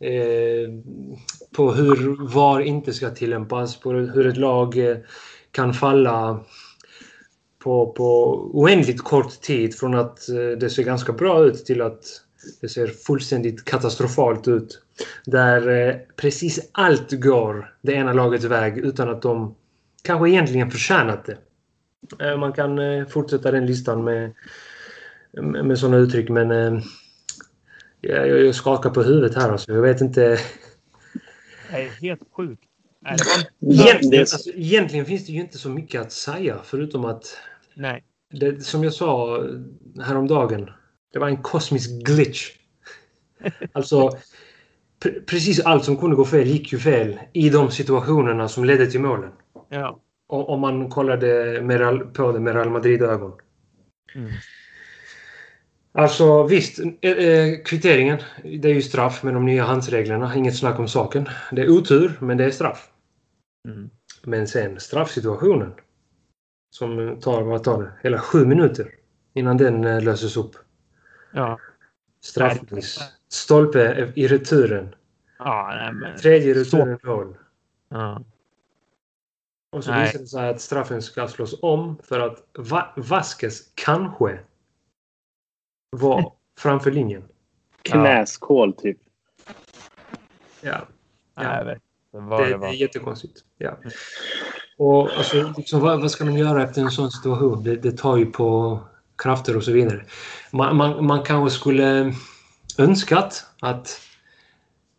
eh, 0.00 0.70
på 1.56 1.72
hur 1.72 2.26
VAR 2.34 2.60
inte 2.60 2.92
ska 2.92 3.10
tillämpas, 3.10 3.80
på 3.80 3.92
hur 3.92 4.26
ett 4.26 4.36
lag 4.36 4.78
eh, 4.78 4.96
kan 5.50 5.74
falla 5.74 6.44
på, 7.58 7.92
på 7.92 8.34
oändligt 8.52 9.02
kort 9.04 9.40
tid 9.40 9.74
från 9.78 9.94
att 9.94 10.28
eh, 10.28 10.58
det 10.60 10.70
ser 10.70 10.82
ganska 10.82 11.12
bra 11.12 11.44
ut 11.44 11.66
till 11.66 11.82
att 11.82 12.04
det 12.60 12.68
ser 12.68 12.86
fullständigt 12.86 13.64
katastrofalt 13.64 14.48
ut. 14.48 14.81
Där 15.24 15.68
eh, 15.68 15.96
precis 16.16 16.70
allt 16.72 17.12
går 17.12 17.74
det 17.82 17.92
ena 17.92 18.12
lagets 18.12 18.44
väg 18.44 18.78
utan 18.78 19.10
att 19.10 19.22
de 19.22 19.54
kanske 20.02 20.30
egentligen 20.30 20.70
förtjänat 20.70 21.24
det. 21.24 21.38
Eh, 22.26 22.38
Man 22.38 22.52
kan 22.52 22.78
eh, 22.78 23.06
fortsätta 23.06 23.50
den 23.50 23.66
listan 23.66 24.04
med, 24.04 24.32
med, 25.32 25.64
med 25.64 25.78
sådana 25.78 25.96
uttryck 25.96 26.28
men 26.28 26.50
eh, 26.50 26.82
jag, 28.00 28.28
jag 28.28 28.54
skakar 28.54 28.90
på 28.90 29.02
huvudet 29.02 29.34
här 29.34 29.50
alltså. 29.50 29.72
Jag 29.72 29.82
vet 29.82 30.00
inte. 30.00 30.38
Det 31.70 31.82
är 31.82 31.88
helt 32.00 32.22
sjukt. 32.32 32.62
Egentligen, 33.60 34.20
alltså, 34.20 34.50
egentligen 34.50 35.06
finns 35.06 35.26
det 35.26 35.32
ju 35.32 35.40
inte 35.40 35.58
så 35.58 35.68
mycket 35.68 36.00
att 36.00 36.12
säga 36.12 36.60
förutom 36.64 37.04
att 37.04 37.36
Nej. 37.74 38.04
det, 38.30 38.64
som 38.64 38.84
jag 38.84 38.92
sa 38.92 39.42
häromdagen. 40.02 40.70
Det 41.12 41.18
var 41.18 41.28
en 41.28 41.42
kosmisk 41.42 41.90
glitch. 41.90 42.50
Alltså, 43.72 44.10
precis 45.26 45.60
allt 45.60 45.84
som 45.84 45.96
kunde 45.96 46.16
gå 46.16 46.24
fel 46.24 46.46
gick 46.46 46.72
ju 46.72 46.78
fel 46.78 47.20
i 47.32 47.50
de 47.50 47.70
situationerna 47.70 48.48
som 48.48 48.64
ledde 48.64 48.86
till 48.86 49.00
målen. 49.00 49.30
Ja. 49.68 50.00
Om 50.28 50.60
man 50.60 50.90
kollade 50.90 51.60
med, 51.62 52.14
på 52.14 52.32
det 52.32 52.40
med 52.40 52.54
Real 52.54 52.70
Madrid-ögon. 52.70 53.32
Mm. 54.14 54.30
Alltså 55.94 56.42
visst, 56.42 56.80
eh, 57.00 57.10
eh, 57.10 57.62
kvitteringen. 57.64 58.18
Det 58.42 58.68
är 58.68 58.74
ju 58.74 58.82
straff 58.82 59.22
med 59.22 59.34
de 59.34 59.44
nya 59.46 59.64
handsreglerna. 59.64 60.34
Inget 60.34 60.56
snack 60.56 60.78
om 60.78 60.88
saken. 60.88 61.28
Det 61.52 61.62
är 61.62 61.70
otur, 61.70 62.18
men 62.20 62.36
det 62.36 62.44
är 62.44 62.50
straff. 62.50 62.88
Mm. 63.68 63.90
Men 64.24 64.48
sen 64.48 64.80
straffsituationen. 64.80 65.72
Som 66.70 67.20
tar, 67.20 67.42
vad 67.42 67.64
tar 67.64 67.82
det? 67.82 67.92
Hela 68.02 68.18
sju 68.18 68.46
minuter 68.46 68.94
innan 69.34 69.56
den 69.56 69.84
eh, 69.84 70.02
löses 70.02 70.36
upp. 70.36 70.56
Ja. 71.32 71.58
Straffmiss. 72.24 73.00
Stolpe 73.32 74.12
i 74.14 74.28
returen. 74.28 74.94
Ja, 75.38 75.72
nej, 75.74 75.92
men... 75.92 76.18
Tredje 76.18 76.54
returen 76.54 76.98
mål. 77.02 77.36
Ja. 77.88 78.22
Och 79.72 79.84
så 79.84 79.90
Nej. 79.90 80.06
visar 80.06 80.18
det 80.18 80.26
sig 80.26 80.48
att 80.48 80.60
straffen 80.60 81.02
ska 81.02 81.28
slås 81.28 81.58
om 81.62 81.98
för 82.02 82.20
att 82.20 82.44
Va- 82.58 82.92
Vasquez 82.96 83.72
kanske 83.74 84.38
var 85.90 86.32
framför 86.58 86.90
linjen. 86.90 87.24
Knäskål 87.82 88.72
typ. 88.72 88.98
Ja. 90.60 90.86
Nej, 91.36 91.72
inte 91.72 91.80
vad 92.10 92.40
Det, 92.40 92.48
det 92.48 92.58
det 92.58 92.66
är 92.66 92.72
jättekonstigt. 92.72 93.40
Ja. 93.58 93.76
Och 94.78 95.10
alltså, 95.10 95.52
liksom, 95.56 95.80
vad, 95.80 96.00
vad 96.00 96.10
ska 96.10 96.24
de 96.24 96.38
göra 96.38 96.62
efter 96.62 96.82
en 96.82 96.90
sån 96.90 97.10
situation? 97.10 97.62
Det, 97.62 97.76
det 97.76 97.92
tar 97.92 98.16
ju 98.16 98.26
på 98.26 98.80
krafter 99.16 99.56
och 99.56 99.64
så 99.64 99.72
vidare. 99.72 100.04
Man, 100.50 100.76
man, 100.76 101.06
man 101.06 101.22
kanske 101.22 101.58
skulle 101.58 102.14
önskat 102.78 103.46
att 103.60 104.00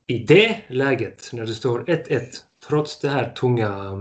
i 0.08 0.18
det 0.20 0.62
läget, 0.68 1.30
när 1.34 1.46
det 1.46 1.54
står 1.54 1.84
1-1, 1.84 2.22
trots 2.68 3.00
det 3.00 3.10
här 3.10 3.30
tunga, 3.30 3.92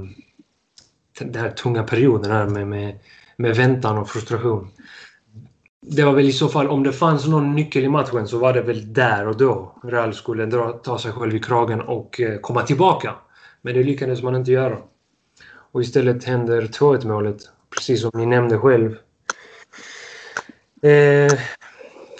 den 1.18 1.34
här 1.42 1.50
tunga 1.50 1.82
perioden 1.82 2.30
här 2.30 2.46
med, 2.46 2.68
med, 2.68 2.98
med 3.36 3.56
väntan 3.56 3.98
och 3.98 4.08
frustration. 4.08 4.70
Det 5.80 6.04
var 6.04 6.12
väl 6.12 6.28
i 6.28 6.32
så 6.32 6.48
fall, 6.48 6.68
om 6.68 6.82
det 6.82 6.92
fanns 6.92 7.26
någon 7.26 7.54
nyckel 7.54 7.84
i 7.84 7.88
matchen 7.88 8.28
så 8.28 8.38
var 8.38 8.52
det 8.52 8.62
väl 8.62 8.92
där 8.92 9.28
och 9.28 9.36
då 9.36 9.80
Real 9.82 10.14
skulle 10.14 10.46
dra, 10.46 10.72
ta 10.72 10.98
sig 10.98 11.12
själv 11.12 11.36
i 11.36 11.40
kragen 11.40 11.80
och 11.80 12.20
eh, 12.20 12.40
komma 12.40 12.62
tillbaka. 12.62 13.14
Men 13.62 13.74
det 13.74 13.82
lyckades 13.82 14.22
man 14.22 14.36
inte 14.36 14.52
göra. 14.52 14.78
Och 15.72 15.82
istället 15.82 16.24
händer 16.24 16.62
2-1 16.62 17.06
målet, 17.06 17.36
precis 17.70 18.00
som 18.00 18.10
ni 18.14 18.26
nämnde 18.26 18.58
själv. 18.58 18.96
Eh, 20.82 21.38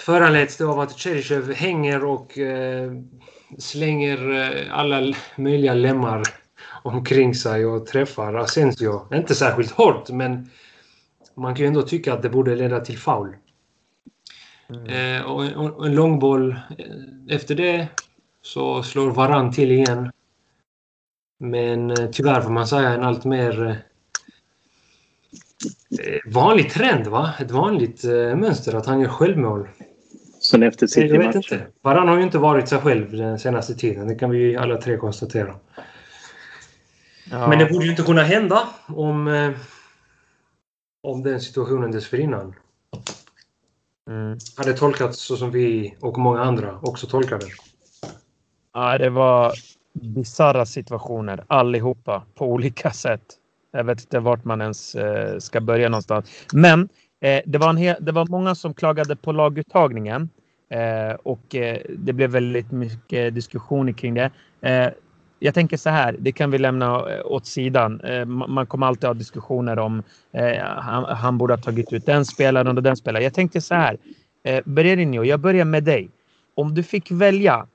föranleds 0.05 0.57
det 0.57 0.65
av 0.65 0.79
att 0.79 0.99
Cheryshev 0.99 1.53
hänger 1.53 2.05
och 2.05 2.37
eh, 2.37 2.91
slänger 3.57 4.31
eh, 4.31 4.79
alla 4.79 5.13
möjliga 5.35 5.73
lemmar 5.73 6.23
omkring 6.83 7.35
sig 7.35 7.65
och 7.65 7.85
träffar 7.85 8.33
Asensio. 8.33 9.15
Inte 9.15 9.35
särskilt 9.35 9.71
hårt, 9.71 10.09
men 10.09 10.49
man 11.35 11.55
kan 11.55 11.63
ju 11.63 11.67
ändå 11.67 11.81
tycka 11.81 12.13
att 12.13 12.21
det 12.21 12.29
borde 12.29 12.55
leda 12.55 12.79
till 12.79 12.97
foul. 12.97 13.35
Mm. 14.69 14.85
Eh, 14.85 15.25
och, 15.25 15.45
en, 15.45 15.55
och 15.55 15.85
en 15.85 15.95
långboll 15.95 16.55
efter 17.29 17.55
det 17.55 17.87
så 18.41 18.83
slår 18.83 19.11
Varann 19.11 19.51
till 19.51 19.71
igen. 19.71 20.11
Men 21.39 21.91
eh, 21.91 22.09
tyvärr 22.11 22.41
får 22.41 22.51
man 22.51 22.67
säga 22.67 22.89
en 22.89 23.03
allt 23.03 23.25
mer 23.25 23.67
eh, 23.67 23.75
vanlig 26.33 26.71
trend, 26.71 27.07
va? 27.07 27.33
Ett 27.39 27.51
vanligt 27.51 28.03
mönster 28.35 28.75
att 28.75 28.85
han 28.85 28.99
gör 28.99 29.09
självmål. 29.09 29.67
Sen 30.45 30.63
efter 30.63 30.87
City-matchen? 30.87 31.61
Varann 31.81 32.07
har 32.07 32.17
ju 32.17 32.23
inte 32.23 32.37
varit 32.37 32.69
sig 32.69 32.79
själv 32.79 33.17
den 33.17 33.39
senaste 33.39 33.75
tiden. 33.75 34.07
Det 34.07 34.15
kan 34.15 34.29
vi 34.29 34.57
alla 34.57 34.77
tre 34.77 34.97
konstatera. 34.97 35.55
Ja. 37.31 37.47
Men 37.47 37.59
det 37.59 37.65
borde 37.65 37.85
ju 37.85 37.91
inte 37.91 38.03
kunna 38.03 38.23
hända 38.23 38.67
om, 38.87 39.27
eh, 39.27 39.51
om 41.03 41.23
den 41.23 41.41
situationen 41.41 41.91
dessförinnan 41.91 42.55
mm. 44.09 44.37
hade 44.57 44.73
tolkats 44.73 45.19
så 45.19 45.37
som 45.37 45.51
vi 45.51 45.95
och 45.99 46.17
många 46.17 46.41
andra 46.41 46.79
också 46.81 47.07
tolkade. 47.07 47.45
Ja, 48.73 48.97
det 48.97 49.09
var 49.09 49.53
bisarra 49.93 50.65
situationer 50.65 51.43
allihopa 51.47 52.23
på 52.35 52.45
olika 52.45 52.91
sätt. 52.91 53.23
Jag 53.71 53.83
vet 53.83 54.01
inte 54.01 54.19
vart 54.19 54.45
man 54.45 54.61
ens 54.61 54.95
eh, 54.95 55.37
ska 55.39 55.61
börja 55.61 55.89
någonstans. 55.89 56.29
Men 56.53 56.89
eh, 57.23 57.41
det, 57.45 57.57
var 57.57 57.69
en 57.69 57.95
det 57.99 58.11
var 58.11 58.27
många 58.29 58.55
som 58.55 58.73
klagade 58.73 59.15
på 59.15 59.31
laguttagningen 59.31 60.29
eh, 60.69 61.15
och 61.23 61.55
eh, 61.55 61.77
det 61.89 62.13
blev 62.13 62.29
väldigt 62.29 62.71
mycket 62.71 63.35
diskussioner 63.35 63.93
kring 63.93 64.13
det. 64.13 64.31
Eh, 64.61 64.89
jag 65.43 65.53
tänker 65.53 65.77
så 65.77 65.89
här, 65.89 66.15
det 66.19 66.31
kan 66.31 66.51
vi 66.51 66.57
lämna 66.57 67.11
eh, 67.11 67.25
åt 67.25 67.45
sidan. 67.45 68.01
Eh, 68.01 68.25
man 68.25 68.65
kommer 68.65 68.87
alltid 68.87 69.07
ha 69.07 69.13
diskussioner 69.13 69.79
om 69.79 70.03
eh, 70.31 70.63
han, 70.63 71.03
han 71.03 71.37
borde 71.37 71.53
ha 71.53 71.61
tagit 71.61 71.93
ut 71.93 72.05
den 72.05 72.25
spelaren 72.25 72.77
och 72.77 72.83
den 72.83 72.97
spelaren. 72.97 73.23
Jag 73.23 73.33
tänkte 73.33 73.61
så 73.61 73.75
här, 73.75 73.97
Bererinho, 74.65 75.23
jag 75.23 75.39
börjar 75.39 75.65
med 75.65 75.83
dig. 75.83 76.09
Om 76.55 76.75
du 76.75 76.83
fick 76.83 77.11
välja 77.11 77.67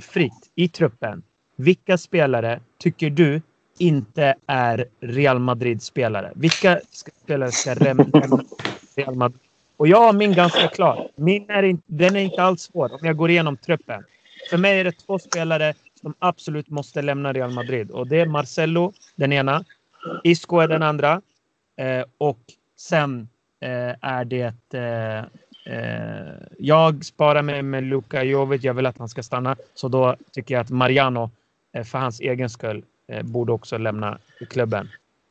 fritt 0.00 0.50
i 0.54 0.68
truppen, 0.68 1.22
vilka 1.56 1.98
spelare 1.98 2.60
tycker 2.78 3.10
du 3.10 3.42
inte 3.78 4.34
är 4.46 4.84
Real 5.00 5.38
Madrid-spelare? 5.38 6.32
Vilka 6.34 6.80
spelare 7.22 7.52
ska 7.52 7.74
lämna 7.74 8.04
Real 8.96 9.14
Madrid? 9.14 9.40
Och 9.76 9.88
jag 9.88 10.00
har 10.00 10.12
min 10.12 10.32
ganska 10.32 10.68
klar. 10.68 11.08
Min 11.16 11.50
är 11.50 11.62
inte, 11.62 11.84
den 11.86 12.16
är 12.16 12.20
inte 12.20 12.42
alls 12.42 12.62
svår 12.62 12.92
om 12.92 13.06
jag 13.06 13.16
går 13.16 13.30
igenom 13.30 13.56
truppen. 13.56 14.04
För 14.50 14.58
mig 14.58 14.80
är 14.80 14.84
det 14.84 14.92
två 14.92 15.18
spelare 15.18 15.74
som 16.00 16.14
absolut 16.18 16.68
måste 16.68 17.02
lämna 17.02 17.32
Real 17.32 17.50
Madrid. 17.50 17.90
Och 17.90 18.06
det 18.06 18.20
är 18.20 18.26
Marcelo, 18.26 18.92
den 19.16 19.32
ena. 19.32 19.64
Isco 20.24 20.58
är 20.58 20.68
den 20.68 20.82
andra. 20.82 21.22
Eh, 21.76 22.04
och 22.18 22.40
sen 22.76 23.28
eh, 23.60 23.94
är 24.00 24.24
det... 24.24 24.74
Eh, 24.74 25.18
eh 25.74 26.32
jag 26.58 27.04
sparar 27.04 27.42
mig 27.42 27.62
med 27.62 27.84
Luka 27.84 28.22
Jovic. 28.24 28.62
Jag 28.64 28.74
vill 28.74 28.86
att 28.86 28.98
han 28.98 29.08
ska 29.08 29.22
stanna. 29.22 29.56
Så 29.74 29.88
då 29.88 30.16
tycker 30.32 30.54
jag 30.54 30.60
att 30.60 30.70
Mariano, 30.70 31.30
eh, 31.72 31.84
för 31.84 31.98
hans 31.98 32.20
egen 32.20 32.50
skull, 32.50 32.84
Eh, 33.08 33.22
borde 33.22 33.52
också 33.52 33.78
lämna 33.78 34.18
klubben. 34.50 34.88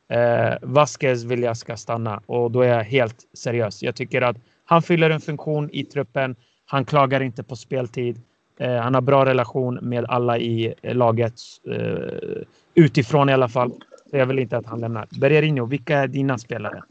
Eh, 0.08 0.54
Vasquez 0.62 1.24
vill 1.24 1.42
jag 1.42 1.56
ska 1.56 1.76
stanna 1.76 2.20
och 2.26 2.50
då 2.50 2.62
är 2.62 2.68
jag 2.68 2.84
helt 2.84 3.16
seriös. 3.32 3.82
Jag 3.82 3.94
tycker 3.94 4.22
att 4.22 4.36
han 4.64 4.82
fyller 4.82 5.10
en 5.10 5.20
funktion 5.20 5.70
i 5.72 5.84
truppen. 5.84 6.36
Han 6.66 6.84
klagar 6.84 7.22
inte 7.22 7.42
på 7.42 7.56
speltid. 7.56 8.20
Eh, 8.58 8.74
han 8.74 8.94
har 8.94 9.00
bra 9.00 9.26
relation 9.26 9.78
med 9.82 10.04
alla 10.04 10.38
i 10.38 10.74
laget. 10.82 11.34
Eh, 11.70 12.42
utifrån 12.74 13.28
i 13.28 13.32
alla 13.32 13.48
fall. 13.48 13.72
Så 14.10 14.16
jag 14.16 14.26
vill 14.26 14.38
inte 14.38 14.56
att 14.56 14.66
han 14.66 14.80
lämnar. 14.80 15.08
Bergerino, 15.20 15.66
vilka 15.66 15.98
är 15.98 16.08
dina 16.08 16.38
spelare? 16.38 16.82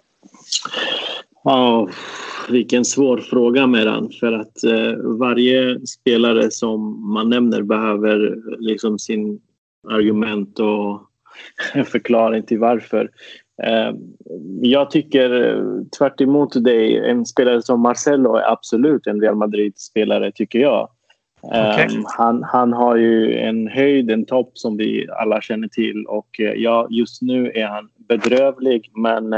Oh, 1.44 1.90
vilken 2.50 2.86
svår 2.86 3.18
fråga 3.18 3.68
Meran. 3.68 4.12
För 4.20 4.32
att 4.32 4.64
eh, 4.64 4.98
varje 5.20 5.88
spelare 5.88 6.52
som 6.52 7.12
man 7.14 7.30
nämner 7.30 7.62
behöver 7.62 8.38
liksom 8.60 9.00
sin 9.00 9.42
argument 9.90 10.60
och 10.60 11.02
förklaring 11.86 12.44
till 12.44 12.60
varför. 12.60 13.10
Eh, 13.64 13.92
jag 14.62 14.92
tycker 14.92 15.60
tvärt 15.98 16.18
dig, 16.64 17.10
en 17.10 17.26
spelare 17.26 17.62
som 17.62 17.82
Marcelo 17.82 18.36
är 18.36 18.52
absolut 18.52 19.08
en 19.08 19.22
Real 19.22 19.36
Madrid-spelare 19.36 20.32
tycker 20.32 20.60
jag. 20.60 20.90
Okay. 21.42 21.98
Um, 21.98 22.06
han, 22.18 22.44
han 22.44 22.74
har 22.74 22.96
ju 22.96 23.38
en 23.38 23.68
höjd, 23.68 24.12
en 24.12 24.26
topp 24.26 24.52
som 24.54 24.78
vi 24.78 25.08
alla 25.10 25.42
känner 25.42 25.68
till 25.68 26.06
och 26.06 26.28
ja, 26.56 26.88
just 26.90 27.22
nu 27.22 27.52
är 27.56 27.68
han 27.68 27.90
bedrövlig 28.08 28.92
men 28.96 29.34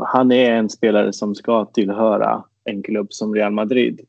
han 0.00 0.32
är 0.32 0.52
en 0.52 0.68
spelare 0.68 1.12
som 1.12 1.34
ska 1.34 1.64
tillhöra 1.64 2.44
en 2.64 2.82
klubb 2.82 3.06
som 3.10 3.34
Real 3.34 3.52
Madrid. 3.52 4.00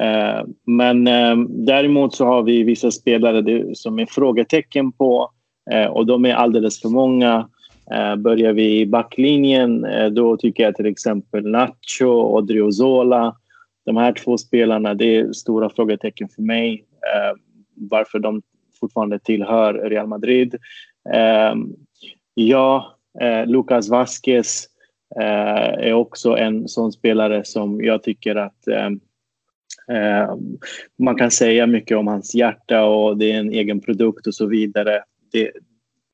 Eh, 0.00 0.46
men 0.66 1.06
eh, 1.06 1.36
däremot 1.48 2.14
så 2.14 2.26
har 2.26 2.42
vi 2.42 2.62
vissa 2.62 2.90
spelare 2.90 3.74
som 3.74 3.98
är 3.98 4.06
frågetecken 4.06 4.92
på 4.92 5.30
eh, 5.70 5.86
och 5.86 6.06
de 6.06 6.24
är 6.24 6.34
alldeles 6.34 6.80
för 6.80 6.88
många. 6.88 7.48
Börjar 8.18 8.52
vi 8.52 8.80
i 8.80 8.86
backlinjen 8.86 9.86
då 10.10 10.36
tycker 10.36 10.62
jag 10.62 10.74
till 10.74 10.86
exempel 10.86 11.50
Nacho 11.50 12.06
och 12.06 12.46
Driozola. 12.46 13.36
de 13.84 13.96
här 13.96 14.12
två 14.12 14.38
spelarna, 14.38 14.94
det 14.94 15.16
är 15.16 15.32
stora 15.32 15.70
frågetecken 15.70 16.28
för 16.28 16.42
mig. 16.42 16.84
Varför 17.74 18.18
de 18.18 18.42
fortfarande 18.80 19.18
tillhör 19.18 19.74
Real 19.74 20.06
Madrid. 20.06 20.56
Ja, 22.34 22.96
Lucas 23.46 23.88
Vasquez 23.88 24.66
är 25.78 25.92
också 25.92 26.36
en 26.36 26.68
sån 26.68 26.92
spelare 26.92 27.44
som 27.44 27.84
jag 27.84 28.02
tycker 28.02 28.36
att 28.36 28.68
Eh, 29.92 30.36
man 30.98 31.16
kan 31.16 31.30
säga 31.30 31.66
mycket 31.66 31.96
om 31.96 32.06
hans 32.06 32.34
hjärta 32.34 32.84
och 32.84 33.18
det 33.18 33.32
är 33.32 33.38
en 33.38 33.52
egen 33.52 33.80
produkt 33.80 34.26
och 34.26 34.34
så 34.34 34.46
vidare. 34.46 35.02
Det, 35.32 35.50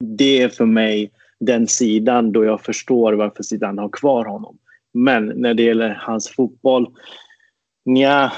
det 0.04 0.42
är 0.42 0.48
för 0.48 0.66
mig 0.66 1.10
den 1.40 1.66
sidan 1.66 2.32
då 2.32 2.44
jag 2.44 2.60
förstår 2.60 3.12
varför 3.12 3.42
Zidane 3.42 3.82
har 3.82 3.88
kvar 3.88 4.24
honom. 4.24 4.58
Men 4.94 5.26
när 5.26 5.54
det 5.54 5.62
gäller 5.62 5.98
hans 6.00 6.28
fotboll 6.28 6.86
Nja, 7.86 8.32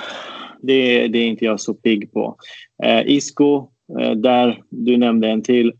det, 0.62 1.08
det, 1.08 1.18
är 1.18 1.26
inte 1.26 1.44
jag 1.44 1.60
så 1.60 1.74
pigg 1.74 2.12
på. 2.12 2.36
Eh, 2.84 3.02
Isco, 3.06 3.68
eh, 4.00 4.12
där 4.12 4.62
du 4.70 4.96
nämnde 4.96 5.28
en 5.28 5.42
till. 5.42 5.72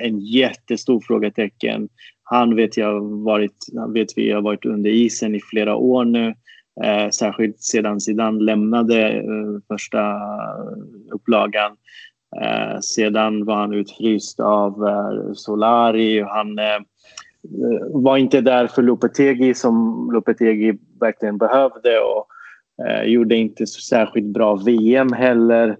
En 0.00 0.20
jättestor 0.20 1.00
frågetecken. 1.00 1.88
Han 2.22 2.56
vet 2.56 2.76
jag 2.76 3.00
varit, 3.00 3.56
vet 3.94 4.08
vi 4.16 4.30
har 4.30 4.42
varit 4.42 4.64
under 4.64 4.90
isen 4.90 5.34
i 5.34 5.40
flera 5.50 5.76
år 5.76 6.04
nu. 6.04 6.34
Eh, 6.82 7.10
särskilt 7.10 7.60
sedan 7.60 8.00
Zidane 8.00 8.42
lämnade 8.42 9.08
eh, 9.08 9.60
första 9.68 10.20
upplagan. 11.12 11.72
Eh, 12.42 12.80
sedan 12.80 13.44
var 13.44 13.56
han 13.56 13.74
utfryst 13.74 14.40
av 14.40 14.88
eh, 14.88 15.32
Solari. 15.34 16.22
Han 16.22 16.58
eh, 16.58 16.80
var 17.92 18.16
inte 18.16 18.40
där 18.40 18.66
för 18.66 18.82
Lopetegi 18.82 19.54
som 19.54 20.08
Lopetegi 20.12 20.78
verkligen 21.00 21.38
behövde. 21.38 22.00
Och, 22.00 22.26
Eh, 22.86 23.02
gjorde 23.02 23.36
inte 23.36 23.66
så 23.66 23.80
särskilt 23.80 24.26
bra 24.26 24.54
VM 24.54 25.12
heller 25.12 25.76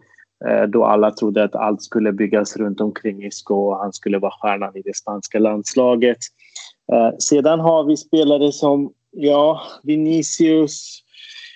eh, 0.49 0.63
då 0.63 0.85
alla 0.85 1.11
trodde 1.11 1.45
att 1.45 1.55
allt 1.55 1.83
skulle 1.83 2.13
byggas 2.13 2.57
runt 2.57 2.81
omkring 2.81 3.25
Isco 3.25 3.55
och 3.55 3.77
han 3.77 3.93
skulle 3.93 4.19
vara 4.19 4.33
stjärnan 4.41 4.77
i 4.77 4.83
det 4.83 4.97
spanska 4.97 5.39
landslaget. 5.39 6.19
Eh, 6.93 7.17
sedan 7.19 7.61
har 7.61 7.85
vi 7.85 7.97
spelare 7.97 8.53
som 8.53 8.93
ja, 9.11 9.61
Vinicius, 9.83 11.03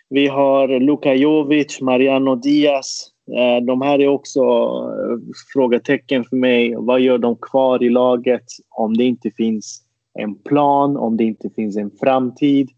vi 0.09 0.27
har 0.27 0.81
Luka 0.81 1.15
Jovic, 1.15 1.81
Mariano 1.81 2.35
Diaz. 2.37 3.11
Eh, 3.37 3.65
de 3.65 3.83
här 3.83 4.01
är 4.01 4.09
också 4.09 4.41
eh, 4.41 5.19
frågetecken 5.53 6.25
för 6.25 6.37
mig. 6.37 6.75
Vad 6.77 7.01
gör 7.01 7.19
de 7.19 7.37
kvar 7.37 7.83
i 7.83 7.91
laget 7.91 8.45
om 8.71 8.97
det 8.97 9.05
inte 9.05 9.31
finns 9.31 9.83
en 10.19 10.35
plan, 10.35 10.97
om 10.97 11.17
det 11.17 11.25
inte 11.25 11.51
finns 11.51 11.77
en 11.77 11.91
framtid? 11.91 12.71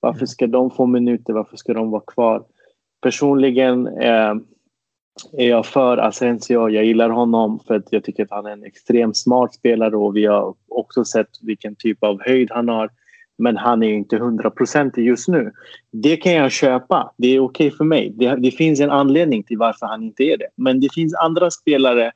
Varför 0.00 0.26
ska 0.26 0.46
de 0.46 0.70
få 0.70 0.86
minuter? 0.86 1.32
Varför 1.32 1.56
ska 1.56 1.74
de 1.74 1.90
vara 1.90 2.02
kvar? 2.06 2.44
Personligen 3.02 3.86
eh, 3.86 4.34
är 5.32 5.48
jag 5.48 5.66
för 5.66 5.96
Asensio. 5.96 6.68
Jag 6.68 6.84
gillar 6.84 7.10
honom 7.10 7.60
för 7.66 7.74
att 7.74 7.92
jag 7.92 8.04
tycker 8.04 8.22
att 8.22 8.30
han 8.30 8.46
är 8.46 8.50
en 8.50 8.64
extremt 8.64 9.16
smart 9.16 9.54
spelare 9.54 9.96
och 9.96 10.16
vi 10.16 10.26
har 10.26 10.54
också 10.68 11.04
sett 11.04 11.28
vilken 11.42 11.76
typ 11.76 12.04
av 12.04 12.20
höjd 12.20 12.48
han 12.50 12.68
har. 12.68 12.90
Men 13.38 13.56
han 13.56 13.82
är 13.82 13.92
inte 13.92 14.16
hundraprocentig 14.16 15.06
just 15.06 15.28
nu. 15.28 15.52
Det 15.90 16.16
kan 16.16 16.32
jag 16.32 16.52
köpa. 16.52 17.12
Det 17.16 17.28
är 17.28 17.40
okej 17.40 17.66
okay 17.66 17.76
för 17.76 17.84
mig. 17.84 18.12
Det, 18.16 18.36
det, 18.36 18.50
finns 18.50 18.80
en 18.80 18.90
anledning 18.90 19.42
till 19.42 19.58
varför 19.58 19.86
han 19.86 20.02
inte 20.02 20.22
är 20.22 20.36
det. 20.36 20.48
Men 20.56 20.80
det 20.80 20.92
finns 20.94 21.14
andra 21.14 21.50
spelare 21.50 22.12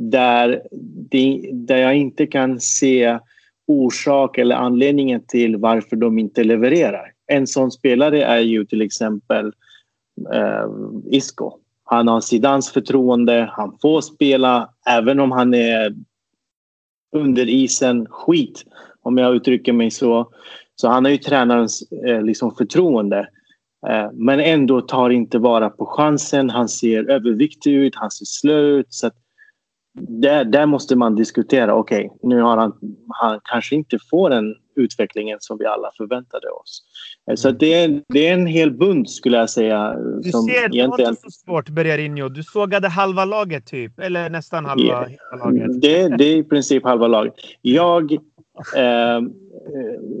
där, 0.00 0.62
det, 1.10 1.50
där 1.52 1.76
jag 1.76 1.96
inte 1.96 2.26
kan 2.26 2.60
se 2.60 3.18
orsak 3.66 4.38
eller 4.38 4.56
anledningen 4.56 5.26
till 5.26 5.56
varför 5.56 5.96
de 5.96 6.18
inte 6.18 6.44
levererar. 6.44 7.12
En 7.26 7.46
sån 7.46 7.70
spelare 7.70 8.24
är 8.24 8.40
ju 8.40 8.64
till 8.64 8.82
exempel 8.82 9.52
eh, 10.32 10.68
Isco. 11.10 11.52
Han 11.84 12.08
har 12.08 12.20
Zidans 12.20 12.70
förtroende, 12.70 13.50
han 13.52 13.78
får 13.82 14.00
spela 14.00 14.68
även 14.86 15.20
om 15.20 15.32
han 15.32 15.54
är 15.54 15.94
under 17.16 17.48
isen 17.48 18.06
skit, 18.06 18.64
om 19.04 19.18
jag 19.18 19.36
uttrycker 19.36 19.72
mig 19.72 19.90
så. 19.90 20.28
Så 20.76 20.88
han 20.88 21.04
har 21.04 21.12
ju 21.12 21.18
tränarens 21.18 21.92
eh, 22.06 22.22
liksom 22.22 22.54
förtroende. 22.54 23.28
Eh, 23.88 24.10
men 24.12 24.40
ändå 24.40 24.80
tar 24.80 25.10
inte 25.10 25.38
vara 25.38 25.70
på 25.70 25.86
chansen. 25.86 26.50
Han 26.50 26.68
ser 26.68 27.10
överviktig 27.10 27.74
ut, 27.74 27.94
han 27.96 28.10
ser 28.10 28.24
slö 28.24 28.60
ut. 28.60 28.86
Så 28.88 29.10
där, 29.98 30.44
där 30.44 30.66
måste 30.66 30.96
man 30.96 31.14
diskutera. 31.14 31.74
Okej, 31.74 32.06
okay, 32.06 32.28
nu 32.28 32.42
har 32.42 32.56
han, 32.56 32.72
han 33.08 33.40
kanske 33.44 33.74
inte 33.74 33.98
får 34.10 34.30
den 34.30 34.54
utvecklingen 34.76 35.38
som 35.40 35.58
vi 35.58 35.66
alla 35.66 35.90
förväntade 35.96 36.48
oss. 36.48 36.82
Eh, 37.30 37.34
så 37.34 37.48
mm. 37.48 37.58
det, 37.58 37.74
är, 37.74 38.02
det 38.08 38.28
är 38.28 38.34
en 38.34 38.46
hel 38.46 38.70
bunt 38.70 39.10
skulle 39.10 39.36
jag 39.36 39.50
säga. 39.50 39.94
Du 40.22 40.30
ser, 40.30 40.50
egentligen... 40.50 40.90
det 40.90 41.02
var 41.02 41.08
inte 41.08 41.22
så 41.22 41.30
svårt 41.30 41.68
Bergarinho. 41.68 42.28
Du 42.28 42.42
sågade 42.42 42.88
halva 42.88 43.24
laget 43.24 43.66
typ, 43.66 43.98
eller 43.98 44.30
nästan 44.30 44.64
halva 44.64 44.84
yeah. 44.84 45.10
laget. 45.38 45.82
Det, 45.82 46.08
det 46.08 46.24
är 46.24 46.36
i 46.36 46.44
princip 46.44 46.84
halva 46.84 47.06
laget. 47.06 47.34
Jag, 47.62 48.16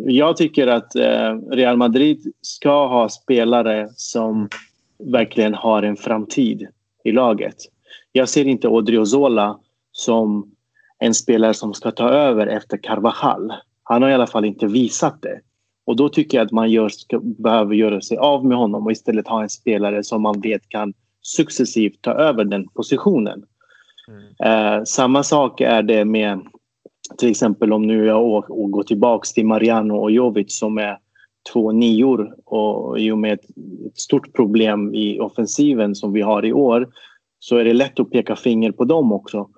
jag 0.06 0.36
tycker 0.36 0.66
att 0.66 0.96
eh, 0.96 1.34
Real 1.50 1.76
Madrid 1.76 2.32
ska 2.40 2.86
ha 2.86 3.08
spelare 3.08 3.88
som 3.96 4.48
verkligen 4.98 5.54
har 5.54 5.82
en 5.82 5.96
framtid 5.96 6.66
i 7.04 7.12
laget. 7.12 7.56
Jag 8.12 8.28
ser 8.28 8.44
inte 8.44 8.68
Odriozola 8.68 9.58
som 9.92 10.54
en 10.98 11.14
spelare 11.14 11.54
som 11.54 11.74
ska 11.74 11.90
ta 11.90 12.08
över 12.08 12.46
efter 12.46 12.76
Carvajal. 12.76 13.52
Han 13.82 14.02
har 14.02 14.10
i 14.10 14.14
alla 14.14 14.26
fall 14.26 14.44
inte 14.44 14.66
visat 14.66 15.22
det. 15.22 15.40
Och 15.86 15.96
då 15.96 16.08
tycker 16.08 16.38
jag 16.38 16.44
att 16.44 16.52
man 16.52 16.70
gör, 16.70 16.88
ska, 16.88 17.20
behöver 17.22 17.74
göra 17.74 18.00
sig 18.00 18.16
av 18.16 18.46
med 18.46 18.56
honom 18.56 18.86
och 18.86 18.92
istället 18.92 19.28
ha 19.28 19.42
en 19.42 19.48
spelare 19.48 20.04
som 20.04 20.22
man 20.22 20.40
vet 20.40 20.68
kan 20.68 20.94
successivt 21.22 22.02
ta 22.02 22.10
över 22.12 22.44
den 22.44 22.68
positionen. 22.68 23.44
Mm. 24.08 24.78
Eh, 24.78 24.84
samma 24.84 25.22
sak 25.22 25.60
är 25.60 25.82
det 25.82 26.04
med 26.04 26.40
till 27.18 27.30
exempel 27.30 27.72
om 27.72 27.82
nu 27.82 28.06
jag 28.06 28.44
går 28.48 28.82
tillbaka 28.82 29.26
till 29.34 29.46
Mariano 29.46 29.96
och 29.96 30.10
Jovic 30.10 30.58
som 30.58 30.78
är 30.78 30.98
två 31.52 31.72
nior 31.72 32.34
och 32.44 33.00
i 33.00 33.10
och 33.10 33.18
med 33.18 33.32
ett, 33.32 33.44
stort 33.94 34.32
problem 34.32 34.94
i 34.94 35.20
offensiven 35.20 35.94
som 35.94 36.12
vi 36.12 36.20
har 36.20 36.44
i 36.44 36.52
år 36.52 36.88
så 37.38 37.56
är 37.56 37.64
det 37.64 37.72
lätt 37.72 38.00
att 38.00 38.10
peka 38.10 38.36
finger 38.36 38.72
på 38.72 38.84
dem 38.84 39.12
också. 39.12 39.48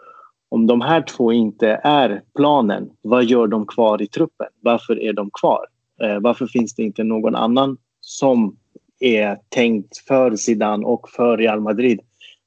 Om 0.48 0.66
de 0.66 0.80
här 0.80 1.02
två 1.02 1.32
inte 1.32 1.80
är 1.84 2.22
planen, 2.36 2.90
vad 3.02 3.24
gör 3.24 3.46
de 3.46 3.66
kvar 3.66 4.02
i 4.02 4.06
truppen? 4.06 4.46
Varför 4.60 5.02
är 5.02 5.12
de 5.12 5.30
kvar? 5.40 5.66
Eh, 6.02 6.20
varför 6.20 6.46
finns 6.46 6.74
det 6.74 6.82
inte 6.82 7.04
någon 7.04 7.34
annan 7.34 7.76
som 8.00 8.56
är 9.00 9.38
tänkt 9.48 9.98
för 9.98 10.36
Zidane 10.36 10.86
och 10.86 11.08
för 11.08 11.36
Real 11.36 11.60
Madrid 11.60 12.00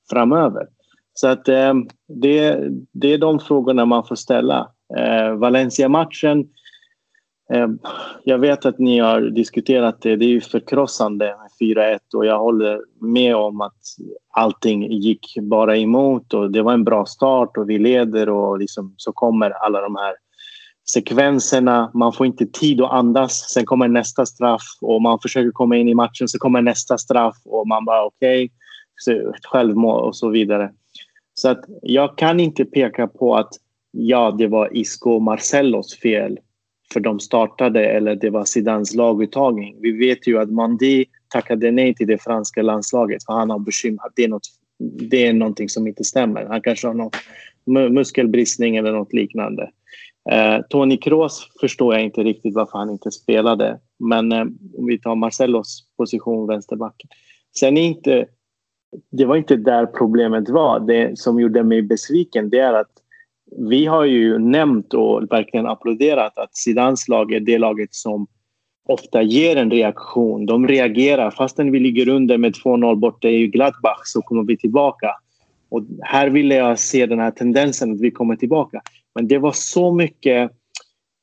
framöver? 0.09 0.67
Så 1.13 1.27
att 1.27 1.47
eh, 1.47 1.73
det, 2.07 2.67
det 2.91 3.13
är 3.13 3.17
de 3.17 3.39
frågorna 3.39 3.85
man 3.85 4.05
får 4.05 4.15
ställa. 4.15 4.71
Eh, 4.97 5.34
Valencia-matchen 5.34 6.47
eh, 7.54 7.67
jag 8.23 8.39
vet 8.39 8.65
att 8.65 8.80
ni 8.80 8.99
har 8.99 9.21
diskuterat 9.21 10.02
det. 10.02 10.15
Det 10.15 10.25
är 10.25 10.30
ju 10.30 10.41
förkrossande 10.41 11.25
med 11.25 11.75
4-1 11.78 11.99
och 12.15 12.25
jag 12.25 12.39
håller 12.39 12.82
med 13.02 13.36
om 13.36 13.62
att 13.62 13.78
allting 14.34 14.91
gick 14.91 15.38
bara 15.41 15.78
emot 15.78 16.34
och 16.34 16.52
det 16.52 16.62
var 16.62 16.73
en 16.73 16.84
bra 16.84 17.06
start 17.06 17.58
och 17.58 17.69
vi 17.69 17.80
leder 17.80 18.30
och 18.30 18.60
liksom 18.60 18.93
så 18.97 19.12
kommer 19.12 19.52
alla 19.52 19.82
de 19.82 19.95
här 19.95 20.15
sekvenserna. 20.93 21.91
Man 21.93 22.13
får 22.13 22.25
inte 22.25 22.45
tid 22.45 22.82
att 22.82 22.91
andas. 22.91 23.49
Sen 23.49 23.65
kommer 23.65 23.88
nästa 23.88 24.25
straff 24.25 24.78
och 24.82 25.02
man 25.02 25.19
försöker 25.19 25.52
komma 25.52 25.78
in 25.78 25.88
i 25.88 25.93
matchen. 25.93 26.28
Så 26.28 26.39
kommer 26.39 26.62
nästa 26.62 26.97
straff 26.97 27.36
och 27.45 27.67
man 27.67 27.86
bara 27.86 28.06
okej, 28.06 28.49
okay. 29.06 29.32
självmål 29.43 30.04
och 30.04 30.15
så 30.15 30.30
vidare. 30.30 30.71
Så 31.34 31.49
att 31.49 31.65
jag 31.82 32.17
kan 32.17 32.39
inte 32.39 32.65
peka 32.65 33.08
på 33.08 33.36
att 33.36 33.54
ja, 33.91 34.36
det 34.38 34.47
var 34.47 34.78
Isco 34.78 35.12
och 35.12 35.21
Marcellos 35.21 35.99
fel 35.99 36.39
för 36.93 36.99
de 36.99 37.19
startade 37.19 37.86
eller 37.86 38.15
det 38.15 38.30
var 38.30 38.45
Zidans 38.45 38.95
laguttagning. 38.95 39.75
Vi 39.82 39.91
vet 39.91 40.28
ju 40.28 40.39
att 40.39 40.52
Mandi 40.52 41.06
tackade 41.28 41.71
nej 41.71 41.95
till 41.95 42.08
det 42.08 42.23
franska 42.23 42.62
landslaget 42.62 43.25
för 43.25 43.34
han 43.34 43.49
har 43.49 43.60
bekymmer. 43.60 44.04
Det 44.15 44.23
är, 44.23 44.28
något, 44.28 44.47
det 45.10 45.28
är 45.28 45.34
någonting 45.34 45.69
som 45.69 45.88
inte 45.88 46.04
stämmer. 46.04 46.45
Han 46.45 46.62
kanske 46.62 46.88
har 46.88 46.93
någon 46.93 47.12
muskelbristning 47.93 48.78
eller 48.78 48.91
något 48.91 49.13
liknande. 49.13 49.69
Eh, 50.32 50.62
Tony 50.69 50.97
Kroos 50.97 51.47
förstår 51.62 51.93
jag 51.93 52.04
inte 52.04 52.23
riktigt 52.23 52.56
varför 52.56 52.78
han 52.78 52.89
inte 52.89 53.12
spelade. 53.12 53.80
Men 53.99 54.32
eh, 54.32 54.41
om 54.78 54.86
vi 54.88 54.99
tar 54.99 55.15
Marcellos 55.15 55.88
position 55.97 56.47
vänsterbacken. 56.47 57.10
Sen 57.60 57.78
är 57.78 57.82
inte, 57.82 58.25
det 59.12 59.25
var 59.25 59.36
inte 59.36 59.56
där 59.56 59.86
problemet 59.86 60.49
var. 60.49 60.80
Det 60.80 61.19
som 61.19 61.39
gjorde 61.39 61.63
mig 61.63 61.82
besviken 61.82 62.49
det 62.49 62.60
är 62.60 62.73
att 62.73 62.91
vi 63.57 63.85
har 63.85 64.05
ju 64.05 64.39
nämnt 64.39 64.93
och 64.93 65.23
verkligen 65.31 65.67
applåderat 65.67 66.38
att 66.38 66.55
Zidans 66.55 67.07
lag 67.07 67.31
är 67.33 67.39
det 67.39 67.57
laget 67.57 67.93
som 67.93 68.27
ofta 68.88 69.21
ger 69.21 69.55
en 69.55 69.71
reaktion. 69.71 70.45
De 70.45 70.67
reagerar. 70.67 71.31
Fastän 71.31 71.71
vi 71.71 71.79
ligger 71.79 72.09
under 72.09 72.38
med 72.38 72.55
2-0 72.55 72.95
borta 72.95 73.29
i 73.29 73.47
Gladbach 73.47 74.01
så 74.03 74.21
kommer 74.21 74.43
vi 74.43 74.57
tillbaka. 74.57 75.12
Och 75.69 75.83
här 76.01 76.29
ville 76.29 76.55
jag 76.55 76.79
se 76.79 77.05
den 77.05 77.19
här 77.19 77.31
tendensen 77.31 77.91
att 77.91 78.01
vi 78.01 78.12
kommer 78.12 78.35
tillbaka. 78.35 78.81
Men 79.15 79.27
det 79.27 79.38
var 79.38 79.51
så 79.51 79.91
mycket 79.91 80.51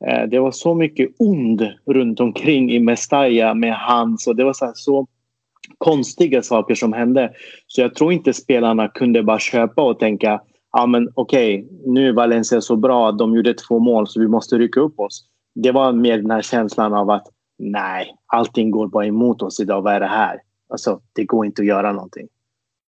eh, 0.06 0.22
det 0.30 0.38
var 0.38 0.50
så 0.50 0.74
mycket 0.74 1.10
ond 1.18 1.62
runt 1.86 2.20
omkring 2.20 2.72
i 2.72 2.80
Mestalla 2.80 3.54
med 3.54 3.74
hans 3.74 4.26
och 4.26 4.36
det 4.36 4.44
var 4.44 4.52
så, 4.52 4.72
så 4.74 5.06
konstiga 5.78 6.42
saker 6.42 6.74
som 6.74 6.92
hände. 6.92 7.32
Så 7.66 7.80
jag 7.80 7.94
tror 7.94 8.12
inte 8.12 8.32
spelarna 8.32 8.88
kunde 8.88 9.22
bara 9.22 9.38
köpa 9.38 9.82
och 9.82 9.98
tänka 9.98 10.40
ja 10.76 10.86
men 10.86 11.08
okej, 11.14 11.64
okay, 11.64 11.92
nu 11.92 12.08
är 12.08 12.12
Valencia 12.12 12.60
så 12.60 12.76
bra, 12.76 13.12
de 13.12 13.36
gjorde 13.36 13.54
två 13.54 13.78
mål 13.78 14.06
så 14.06 14.20
vi 14.20 14.28
måste 14.28 14.58
rycka 14.58 14.80
upp 14.80 15.00
oss. 15.00 15.24
Det 15.54 15.72
var 15.72 15.92
mer 15.92 16.18
den 16.18 16.30
här 16.30 16.42
känslan 16.42 16.94
av 16.94 17.10
att 17.10 17.26
nej, 17.58 18.16
allting 18.26 18.70
går 18.70 18.86
bara 18.86 19.06
emot 19.06 19.42
oss 19.42 19.60
idag, 19.60 19.82
vad 19.82 19.94
är 19.94 20.00
det 20.00 20.06
här? 20.06 20.40
Alltså, 20.68 21.00
det 21.12 21.24
går 21.24 21.46
inte 21.46 21.62
att 21.62 21.68
göra 21.68 21.92
någonting. 21.92 22.28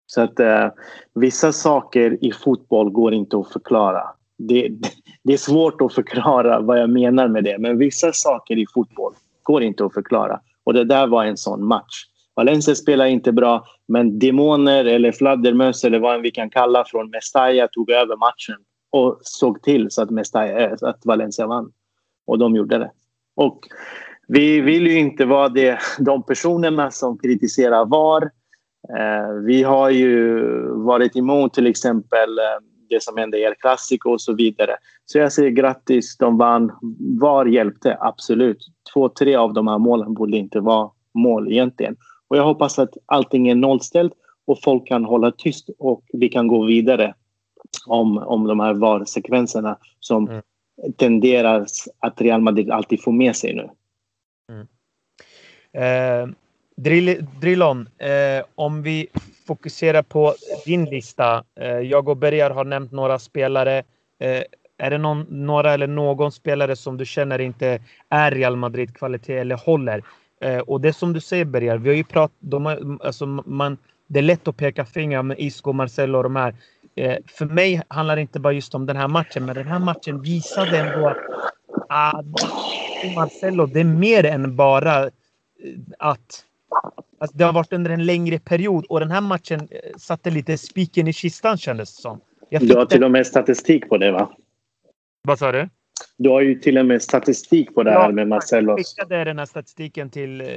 Så 0.05 0.21
att 0.21 0.39
eh, 0.39 0.67
vissa 1.13 1.51
saker 1.51 2.25
i 2.25 2.31
fotboll 2.31 2.89
går 2.89 3.13
inte 3.13 3.37
att 3.37 3.51
förklara. 3.51 4.03
Det, 4.37 4.69
det 5.23 5.33
är 5.33 5.37
svårt 5.37 5.81
att 5.81 5.93
förklara 5.93 6.59
vad 6.59 6.79
jag 6.79 6.89
menar 6.89 7.27
med 7.27 7.43
det, 7.43 7.57
men 7.59 7.77
vissa 7.77 8.13
saker 8.13 8.57
i 8.57 8.65
fotboll 8.73 9.13
går 9.43 9.63
inte 9.63 9.85
att 9.85 9.93
förklara. 9.93 10.39
Och 10.63 10.73
det 10.73 10.83
där 10.83 11.07
var 11.07 11.25
en 11.25 11.37
sån 11.37 11.65
match. 11.65 12.05
Valencia 12.35 12.75
spelar 12.75 13.05
inte 13.05 13.31
bra, 13.31 13.65
men 13.87 14.19
demoner 14.19 14.85
eller 14.85 15.11
fladdermöss 15.11 15.83
eller 15.83 15.99
vad 15.99 16.21
vi 16.21 16.31
kan 16.31 16.49
kalla 16.49 16.85
från 16.87 17.09
Mestalla 17.09 17.67
tog 17.67 17.91
över 17.91 18.17
matchen 18.17 18.57
och 18.91 19.19
såg 19.21 19.61
till 19.63 19.91
så 19.91 20.01
att, 20.01 20.09
Mestalla, 20.09 20.59
eh, 20.59 20.73
att 20.81 21.05
Valencia 21.05 21.47
vann. 21.47 21.71
Och 22.27 22.39
de 22.39 22.55
gjorde 22.55 22.77
det. 22.77 22.91
Och 23.35 23.59
vi 24.27 24.61
vill 24.61 24.87
ju 24.87 24.99
inte 24.99 25.25
vara 25.25 25.49
det, 25.49 25.79
de 25.99 26.23
personerna 26.23 26.91
som 26.91 27.17
kritiserar 27.17 27.85
VAR. 27.85 28.23
Eh, 28.97 29.33
vi 29.45 29.63
har 29.63 29.89
ju 29.89 30.43
varit 30.71 31.15
emot 31.15 31.53
till 31.53 31.67
exempel 31.67 32.39
eh, 32.39 32.43
det 32.89 33.03
som 33.03 33.17
hände 33.17 33.37
i 33.37 33.43
El 33.43 33.55
Clasico 33.55 34.09
och 34.09 34.21
så 34.21 34.33
vidare. 34.33 34.75
Så 35.05 35.17
jag 35.17 35.33
säger 35.33 35.49
grattis, 35.49 36.17
de 36.17 36.37
vann. 36.37 36.71
VAR 37.21 37.45
hjälpte, 37.45 37.97
absolut. 37.99 38.67
Två, 38.93 39.09
tre 39.09 39.35
av 39.35 39.53
de 39.53 39.67
här 39.67 39.77
målen 39.77 40.13
borde 40.13 40.37
inte 40.37 40.59
vara 40.59 40.89
mål 41.13 41.51
egentligen. 41.51 41.95
Och 42.31 42.37
jag 42.37 42.43
hoppas 42.43 42.79
att 42.79 42.97
allting 43.05 43.47
är 43.47 43.55
nollställt 43.55 44.13
och 44.45 44.61
folk 44.61 44.87
kan 44.87 45.05
hålla 45.05 45.31
tyst 45.31 45.69
och 45.79 46.03
vi 46.13 46.29
kan 46.29 46.47
gå 46.47 46.65
vidare 46.65 47.13
om, 47.87 48.17
om 48.17 48.47
de 48.47 48.59
här 48.59 48.73
VAR-sekvenserna 48.73 49.77
som 49.99 50.29
mm. 50.29 50.41
tenderar 50.97 51.65
att 51.99 52.21
Real 52.21 52.41
Madrid 52.41 52.71
alltid 52.71 53.03
får 53.03 53.11
med 53.11 53.35
sig 53.35 53.53
nu. 53.53 53.69
Mm. 54.51 54.67
Eh, 55.73 56.35
Drill, 56.77 57.25
Drillon, 57.41 57.89
eh, 57.97 58.45
om 58.55 58.83
vi 58.83 59.07
fokuserar 59.47 60.01
på 60.01 60.33
din 60.65 60.85
lista. 60.85 61.43
Eh, 61.59 61.79
jag 61.79 62.09
och 62.09 62.17
Bergar 62.17 62.49
har 62.49 62.65
nämnt 62.65 62.91
några 62.91 63.19
spelare. 63.19 63.77
Eh, 64.19 64.43
är 64.77 64.89
det 64.89 64.97
någon, 64.97 65.25
några 65.29 65.73
eller 65.73 65.87
någon 65.87 66.31
spelare 66.31 66.75
som 66.75 66.97
du 66.97 67.05
känner 67.05 67.41
inte 67.41 67.81
är 68.09 68.31
Real 68.31 68.55
Madrid 68.55 68.95
kvalitet 68.95 69.37
eller 69.37 69.55
håller? 69.55 70.03
Eh, 70.41 70.59
och 70.59 70.81
det 70.81 70.93
som 70.93 71.13
du 71.13 71.19
säger 71.19 71.45
Berger, 71.45 71.77
vi 71.77 71.89
har 71.89 71.95
ju 71.95 72.03
pratat, 72.03 72.37
de, 72.39 72.99
alltså 73.03 73.25
man, 73.25 73.77
det 74.07 74.19
är 74.19 74.23
lätt 74.23 74.47
att 74.47 74.57
peka 74.57 74.85
finger 74.85 75.23
med 75.23 75.39
Isco, 75.39 75.73
Marcelo 75.73 76.17
och 76.17 76.23
de 76.23 76.35
här. 76.35 76.55
Eh, 76.95 77.17
för 77.27 77.45
mig 77.45 77.81
handlar 77.87 78.15
det 78.15 78.21
inte 78.21 78.39
bara 78.39 78.53
just 78.53 78.75
om 78.75 78.85
den 78.85 78.97
här 78.97 79.07
matchen, 79.07 79.45
men 79.45 79.55
den 79.55 79.67
här 79.67 79.79
matchen 79.79 80.21
visade 80.21 80.77
ändå 80.77 81.07
att 81.07 81.17
ah, 81.89 82.21
Marcelo, 83.15 83.65
det 83.65 83.79
är 83.79 83.83
mer 83.83 84.25
än 84.25 84.55
bara 84.55 85.03
eh, 85.03 85.11
att 85.99 86.45
alltså 87.17 87.37
det 87.37 87.43
har 87.43 87.53
varit 87.53 87.73
under 87.73 87.91
en 87.91 88.05
längre 88.05 88.39
period 88.39 88.85
och 88.85 88.99
den 88.99 89.11
här 89.11 89.21
matchen 89.21 89.67
eh, 89.71 89.97
satte 89.97 90.29
lite 90.29 90.57
spiken 90.57 91.07
i 91.07 91.13
kistan 91.13 91.57
kändes 91.57 91.95
det 91.95 92.01
som. 92.01 92.19
du 92.49 92.75
har 92.75 92.85
till 92.85 93.03
och 93.03 93.11
med 93.11 93.27
statistik 93.27 93.89
på 93.89 93.97
det 93.97 94.11
va? 94.11 94.31
Vad 95.21 95.39
sa 95.39 95.51
du? 95.51 95.69
Du 96.21 96.29
har 96.29 96.41
ju 96.41 96.55
till 96.55 96.77
och 96.77 96.85
med 96.85 97.01
statistik 97.01 97.75
på 97.75 97.83
det 97.83 97.91
här 97.91 98.11
med 98.11 98.27
Marcelo. 98.27 98.71
Jag 98.71 98.87
skickade 98.87 99.23
den 99.23 99.39
här 99.39 99.45
statistiken 99.45 100.09
till 100.09 100.41
eh, 100.41 100.47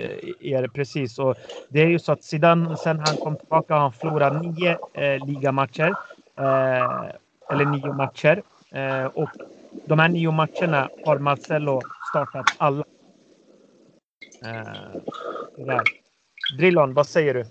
er 0.41 0.69
precis. 0.69 1.19
Och 1.19 1.35
det 1.69 1.83
är 1.83 1.87
ju 1.87 1.99
så 1.99 2.13
att 2.13 2.23
sedan 2.23 2.77
sen 2.77 2.99
han 3.07 3.17
kom 3.17 3.37
tillbaka 3.37 3.75
har 3.75 3.81
han 3.81 3.93
förlorat 3.93 4.43
nio 4.43 4.79
eh, 4.95 5.27
ligamatcher. 5.27 5.95
Eh, 6.39 7.05
eller 7.51 7.65
nio 7.65 7.93
matcher. 7.93 8.43
Eh, 8.71 9.05
och 9.05 9.31
de 9.87 9.99
här 9.99 10.09
nio 10.09 10.31
matcherna 10.31 10.89
har 11.05 11.19
Marcelo 11.19 11.81
startat 12.11 12.47
alla. 12.59 12.85
Eh, 14.45 15.81
Drillon, 16.59 16.95
vad 16.95 17.07
säger 17.07 17.35
du? 17.35 17.45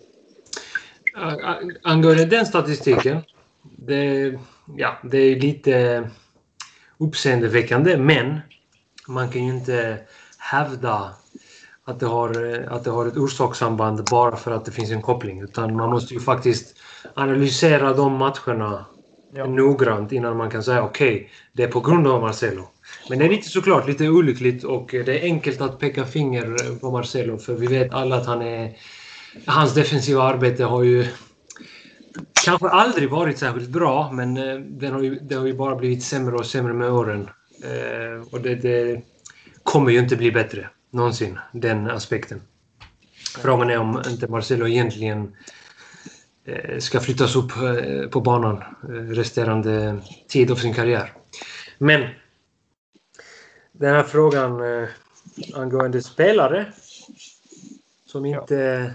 Angående 1.84 2.26
den 2.26 2.46
statistiken. 2.46 3.18
Det, 3.62 4.34
ja, 4.78 4.98
det 5.04 5.18
är 5.18 5.36
lite 5.40 6.04
uppseendeväckande, 7.04 7.98
men 7.98 8.40
man 9.08 9.30
kan 9.30 9.46
ju 9.46 9.54
inte 9.54 9.98
hävda 10.38 11.14
att 11.86 12.00
det, 12.00 12.06
har, 12.06 12.64
att 12.70 12.84
det 12.84 12.90
har 12.90 13.06
ett 13.06 13.18
orsakssamband 13.18 14.04
bara 14.12 14.36
för 14.36 14.52
att 14.52 14.66
det 14.66 14.72
finns 14.72 14.92
en 14.92 15.02
koppling. 15.02 15.42
Utan 15.42 15.76
man 15.76 15.90
måste 15.90 16.14
ju 16.14 16.20
faktiskt 16.20 16.76
analysera 17.14 17.94
de 17.94 18.14
matcherna 18.14 18.86
ja. 19.34 19.46
noggrant 19.46 20.12
innan 20.12 20.38
man 20.38 20.50
kan 20.50 20.64
säga 20.64 20.84
okej, 20.84 21.16
okay, 21.16 21.28
det 21.54 21.64
är 21.64 21.68
på 21.68 21.80
grund 21.80 22.08
av 22.08 22.22
Marcelo. 22.22 22.70
Men 23.10 23.20
det 23.20 23.26
är 23.26 23.30
lite 23.30 23.50
såklart 23.50 23.88
lite 23.88 24.10
olyckligt 24.10 24.64
och 24.64 24.90
det 24.92 25.20
är 25.20 25.24
enkelt 25.24 25.62
att 25.62 25.80
peka 25.80 26.06
finger 26.06 26.80
på 26.80 26.92
Marcelo 26.92 27.38
för 27.38 27.54
vi 27.54 27.68
vet 27.68 27.94
alla 27.94 28.16
att 28.16 28.26
han 28.26 28.42
är... 28.42 28.72
Hans 29.46 29.74
defensiva 29.74 30.24
arbete 30.24 30.64
har 30.64 30.84
ju 30.84 31.08
kanske 32.44 32.70
aldrig 32.70 33.10
varit 33.10 33.38
särskilt 33.38 33.70
bra 33.70 34.12
men 34.12 34.38
eh, 34.38 34.60
den 34.60 34.94
har 34.94 35.02
ju, 35.02 35.20
det 35.20 35.36
har 35.36 35.46
ju 35.46 35.54
bara 35.54 35.76
blivit 35.76 36.04
sämre 36.04 36.36
och 36.36 36.46
sämre 36.46 36.74
med 36.74 36.92
åren. 36.92 37.30
Eh, 37.64 38.28
och 38.32 38.42
det, 38.42 38.56
det 38.56 39.02
kommer 39.64 39.92
ju 39.92 40.00
inte 40.00 40.16
bli 40.16 40.32
bättre 40.32 40.70
någonsin, 40.90 41.40
den 41.52 41.90
aspekten. 41.90 42.42
Frågan 43.38 43.70
är 43.70 43.78
om 43.78 44.02
inte 44.08 44.28
Marcelo 44.28 44.68
egentligen 44.68 45.36
eh, 46.46 46.80
ska 46.80 47.00
flyttas 47.00 47.36
upp 47.36 47.52
på 48.12 48.22
banan 48.22 48.64
resterande 49.10 50.00
tid 50.28 50.52
av 50.52 50.56
sin 50.56 50.74
karriär. 50.74 51.14
Men 51.78 52.08
den 53.72 53.96
här 53.96 54.04
frågan 54.04 54.62
angående 55.56 56.02
spelare 56.02 56.74
som 58.06 58.26
inte 58.26 58.94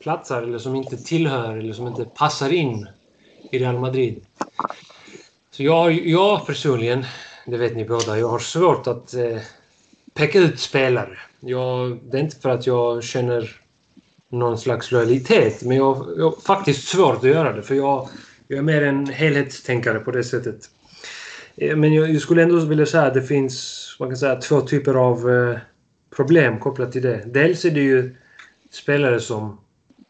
platsar 0.00 0.42
eller 0.42 0.58
som 0.58 0.74
inte 0.74 0.96
tillhör 0.96 1.56
eller 1.56 1.72
som 1.72 1.86
inte 1.86 2.04
passar 2.04 2.52
in 2.52 2.88
i 3.50 3.58
Real 3.58 3.78
Madrid. 3.78 4.24
Så 5.50 5.62
jag, 5.62 5.92
jag 5.92 6.46
personligen, 6.46 7.04
det 7.46 7.56
vet 7.56 7.76
ni 7.76 7.84
båda, 7.84 8.18
jag 8.18 8.28
har 8.28 8.38
svårt 8.38 8.86
att 8.86 9.14
eh, 9.14 9.38
peka 10.14 10.38
ut 10.38 10.60
spelare. 10.60 11.18
Jag, 11.40 11.98
det 12.10 12.18
är 12.18 12.22
inte 12.22 12.36
för 12.36 12.50
att 12.50 12.66
jag 12.66 13.04
känner 13.04 13.60
någon 14.28 14.58
slags 14.58 14.92
lojalitet, 14.92 15.62
men 15.62 15.76
jag, 15.76 16.14
jag 16.16 16.24
har 16.24 16.40
faktiskt 16.40 16.88
svårt 16.88 17.16
att 17.16 17.30
göra 17.30 17.52
det 17.52 17.62
för 17.62 17.74
jag, 17.74 18.08
jag 18.48 18.58
är 18.58 18.62
mer 18.62 18.82
en 18.82 19.06
helhetstänkare 19.06 19.98
på 19.98 20.10
det 20.10 20.24
sättet. 20.24 20.70
Eh, 21.56 21.76
men 21.76 21.94
jag, 21.94 22.10
jag, 22.10 22.22
skulle 22.22 22.42
ändå 22.42 22.58
vilja 22.58 22.86
säga 22.86 23.04
att 23.04 23.14
det 23.14 23.22
finns 23.22 23.86
man 24.00 24.08
kan 24.08 24.16
säga, 24.16 24.36
två 24.36 24.60
typer 24.60 24.94
av 24.94 25.30
eh, 25.30 25.58
problem 26.16 26.58
kopplat 26.58 26.92
till 26.92 27.02
det. 27.02 27.22
Dels 27.26 27.64
är 27.64 27.70
det 27.70 27.80
ju 27.80 28.16
spelare 28.70 29.20
som 29.20 29.59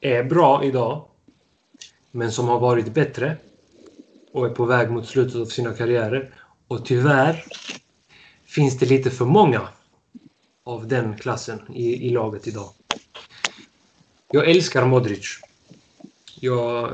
är 0.01 0.24
bra 0.24 0.64
idag, 0.64 1.05
men 2.11 2.32
som 2.32 2.48
har 2.48 2.61
varit 2.61 2.94
bättre 2.94 3.36
och 4.32 4.46
är 4.46 4.51
på 4.51 4.64
väg 4.64 4.90
mot 4.90 5.07
slutet 5.07 5.36
av 5.36 5.44
sina 5.44 5.72
karriärer. 5.72 6.34
Och 6.68 6.86
tyvärr 6.86 7.44
finns 8.44 8.78
det 8.78 8.86
lite 8.86 9.11
för 9.11 9.24
många 9.24 9.68
av 10.64 10.88
den 10.88 11.18
klassen 11.18 11.61
i, 11.74 12.07
i 12.07 12.11
laget 12.11 12.46
idag. 12.46 12.70
Jag 14.30 14.51
älskar 14.51 14.86
Modric. 14.86 15.40
Jag 16.40 16.90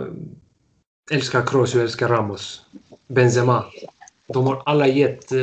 älskar 1.10 1.46
Kroos, 1.46 1.74
jag 1.74 1.82
älskar 1.82 2.08
Ramos. 2.08 2.62
Benzema. 3.06 3.64
De 4.26 4.46
har 4.46 4.62
alla 4.64 4.86
gett... 4.86 5.32
Eh, 5.32 5.38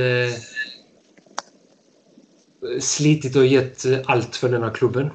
slitit 2.79 3.35
och 3.35 3.45
gett 3.45 3.85
eh, 3.85 3.99
allt 4.05 4.35
för 4.35 4.49
den 4.49 4.63
här 4.63 4.73
klubben. 4.73 5.09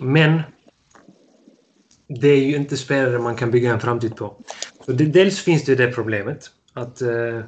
Men 0.00 0.42
det 2.18 2.28
är 2.28 2.44
ju 2.44 2.56
inte 2.56 2.76
spelare 2.76 3.18
man 3.18 3.36
kan 3.36 3.50
bygga 3.50 3.72
en 3.72 3.80
framtid 3.80 4.16
på. 4.16 4.36
Så 4.86 4.92
det, 4.92 5.04
dels 5.04 5.40
finns 5.40 5.64
det 5.64 5.74
det 5.74 5.92
problemet 5.92 6.50
att 6.72 7.02
eh, 7.02 7.40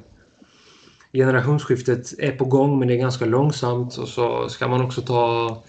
generationsskiftet 1.13 2.19
är 2.19 2.31
på 2.31 2.45
gång 2.45 2.79
men 2.79 2.87
det 2.87 2.93
är 2.93 2.97
ganska 2.97 3.25
långsamt 3.25 3.97
och 3.97 4.07
så 4.07 4.49
ska 4.49 4.67
man 4.67 4.81
också 4.81 5.01
ta 5.01 5.63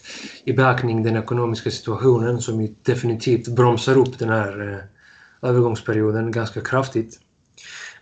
i 0.45 0.53
beaktning 0.53 1.03
den 1.03 1.17
ekonomiska 1.17 1.71
situationen 1.71 2.41
som 2.41 2.77
definitivt 2.83 3.49
bromsar 3.49 3.99
upp 3.99 4.19
den 4.19 4.29
här 4.29 4.73
eh, 4.73 5.49
övergångsperioden 5.49 6.31
ganska 6.31 6.61
kraftigt. 6.61 7.21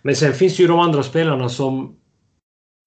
Men 0.01 0.15
sen 0.15 0.33
finns 0.33 0.59
ju 0.59 0.67
de 0.67 0.79
andra 0.79 1.03
spelarna 1.03 1.49
som 1.49 1.95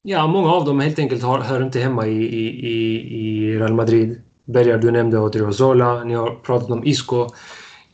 Ja, 0.09 0.26
många 0.26 0.52
av 0.52 0.64
dem 0.64 0.80
helt 0.80 0.98
enkelt 0.98 1.22
har, 1.22 1.40
hör 1.40 1.62
inte 1.62 1.80
hemma 1.80 2.07
i, 2.07 2.22
i, 2.22 2.76
i 3.20 3.59
Real 3.59 3.74
Madrid. 3.74 4.22
Bergar, 4.44 4.78
du 4.78 4.90
nämnde 4.90 5.18
Odriozola, 5.18 6.04
ni 6.04 6.14
har 6.14 6.30
pratat 6.34 6.70
om 6.70 6.84
Isco. 6.84 7.28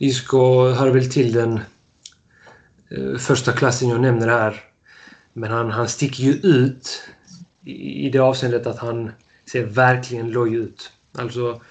Isco 0.03 0.69
hör 0.69 0.89
väl 0.89 1.09
till 1.09 1.33
den 1.33 1.59
eh, 2.89 3.17
första 3.17 3.51
klassen 3.51 3.89
jag 3.89 4.01
nämner 4.01 4.27
här. 4.27 4.63
Men 5.33 5.51
han, 5.51 5.71
han 5.71 5.89
sticker 5.89 6.23
ju 6.23 6.33
ut 6.33 7.03
i, 7.65 8.07
i 8.07 8.09
det 8.09 8.19
avseendet 8.19 8.67
att 8.67 8.79
han 8.79 9.11
ser 9.51 9.65
verkligen 9.65 10.31
loj 10.31 10.55
ut. 10.55 10.91
Alltså 11.17 11.61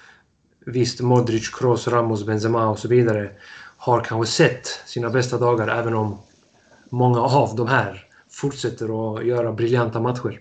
visst, 0.65 1.01
Modric, 1.01 1.49
Kroos, 1.49 1.87
Ramos, 1.87 2.25
Benzema 2.25 2.67
och 2.67 2.79
så 2.79 2.87
vidare 2.87 3.31
har 3.77 4.03
kanske 4.03 4.31
sett 4.31 4.67
sina 4.85 5.09
bästa 5.09 5.37
dagar 5.37 5.67
även 5.67 5.93
om 5.93 6.17
många 6.89 7.21
av 7.21 7.55
de 7.55 7.67
här 7.67 8.07
fortsätter 8.29 9.17
att 9.17 9.25
göra 9.25 9.51
briljanta 9.51 9.99
matcher. 9.99 10.39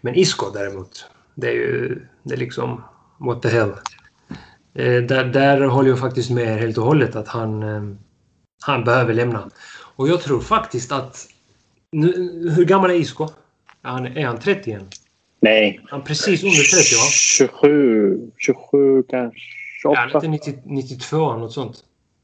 Men 0.00 0.14
Isco 0.14 0.50
däremot, 0.50 1.04
det 1.34 1.48
är 1.48 1.54
ju 1.54 2.06
det 2.22 2.34
är 2.34 2.38
liksom 2.38 2.82
what 3.18 3.42
the 3.42 3.48
hell. 3.48 3.72
Eh, 4.78 5.02
där, 5.02 5.24
där 5.24 5.60
håller 5.60 5.88
jag 5.88 5.98
faktiskt 5.98 6.30
med 6.30 6.58
helt 6.58 6.78
och 6.78 6.84
hållet 6.84 7.16
att 7.16 7.28
han, 7.28 7.62
eh, 7.62 7.82
han 8.62 8.84
behöver 8.84 9.14
lämna. 9.14 9.50
Och 9.96 10.08
jag 10.08 10.20
tror 10.22 10.40
faktiskt 10.40 10.92
att... 10.92 11.26
Nu, 11.92 12.12
hur 12.56 12.64
gammal 12.64 12.90
är 12.90 12.94
Isco? 12.94 13.28
Han, 13.82 14.06
är 14.06 14.26
han 14.26 14.38
30 14.38 14.72
än? 14.72 14.88
Nej. 15.40 15.80
Han 15.90 16.00
är 16.00 16.04
precis 16.04 16.42
under 16.42 16.56
30 16.56 16.94
va? 16.96 17.02
27, 17.10 18.30
27 18.36 19.02
kanske. 19.02 19.38
28. 19.82 20.00
Är 20.00 20.08
han 20.08 20.34
inte 20.34 20.52
90, 20.52 20.62
92 20.64 21.36
något 21.36 21.52
sånt? 21.52 21.76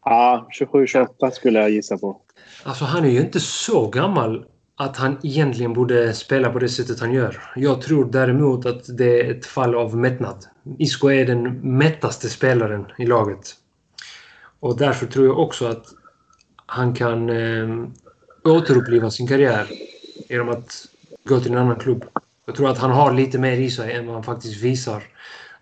Ja, 0.04 0.48
27, 0.50 0.86
28 0.86 1.30
skulle 1.30 1.58
jag 1.58 1.70
gissa 1.70 1.98
på. 1.98 2.20
Alltså 2.62 2.84
han 2.84 3.04
är 3.04 3.08
ju 3.08 3.20
inte 3.20 3.40
så 3.40 3.88
gammal 3.88 4.44
att 4.76 4.96
han 4.96 5.18
egentligen 5.22 5.72
borde 5.72 6.14
spela 6.14 6.50
på 6.50 6.58
det 6.58 6.68
sättet 6.68 7.00
han 7.00 7.12
gör. 7.12 7.52
Jag 7.56 7.82
tror 7.82 8.04
däremot 8.04 8.66
att 8.66 8.96
det 8.98 9.20
är 9.20 9.30
ett 9.30 9.46
fall 9.46 9.74
av 9.74 9.96
mättnad. 9.96 10.46
Isco 10.78 11.08
är 11.08 11.26
den 11.26 11.42
mättaste 11.78 12.28
spelaren 12.28 12.86
i 12.98 13.06
laget. 13.06 13.54
Och 14.60 14.78
därför 14.78 15.06
tror 15.06 15.26
jag 15.26 15.38
också 15.38 15.66
att 15.66 15.84
han 16.66 16.94
kan 16.94 17.30
eh, 17.30 17.88
återuppliva 18.44 19.10
sin 19.10 19.26
karriär 19.26 19.66
genom 20.28 20.48
att 20.48 20.86
gå 21.24 21.40
till 21.40 21.52
en 21.52 21.58
annan 21.58 21.78
klubb. 21.78 22.04
Jag 22.46 22.54
tror 22.54 22.70
att 22.70 22.78
han 22.78 22.90
har 22.90 23.12
lite 23.12 23.38
mer 23.38 23.56
i 23.56 23.70
sig 23.70 23.92
än 23.92 24.06
vad 24.06 24.14
han 24.14 24.24
faktiskt 24.24 24.62
visar 24.62 25.02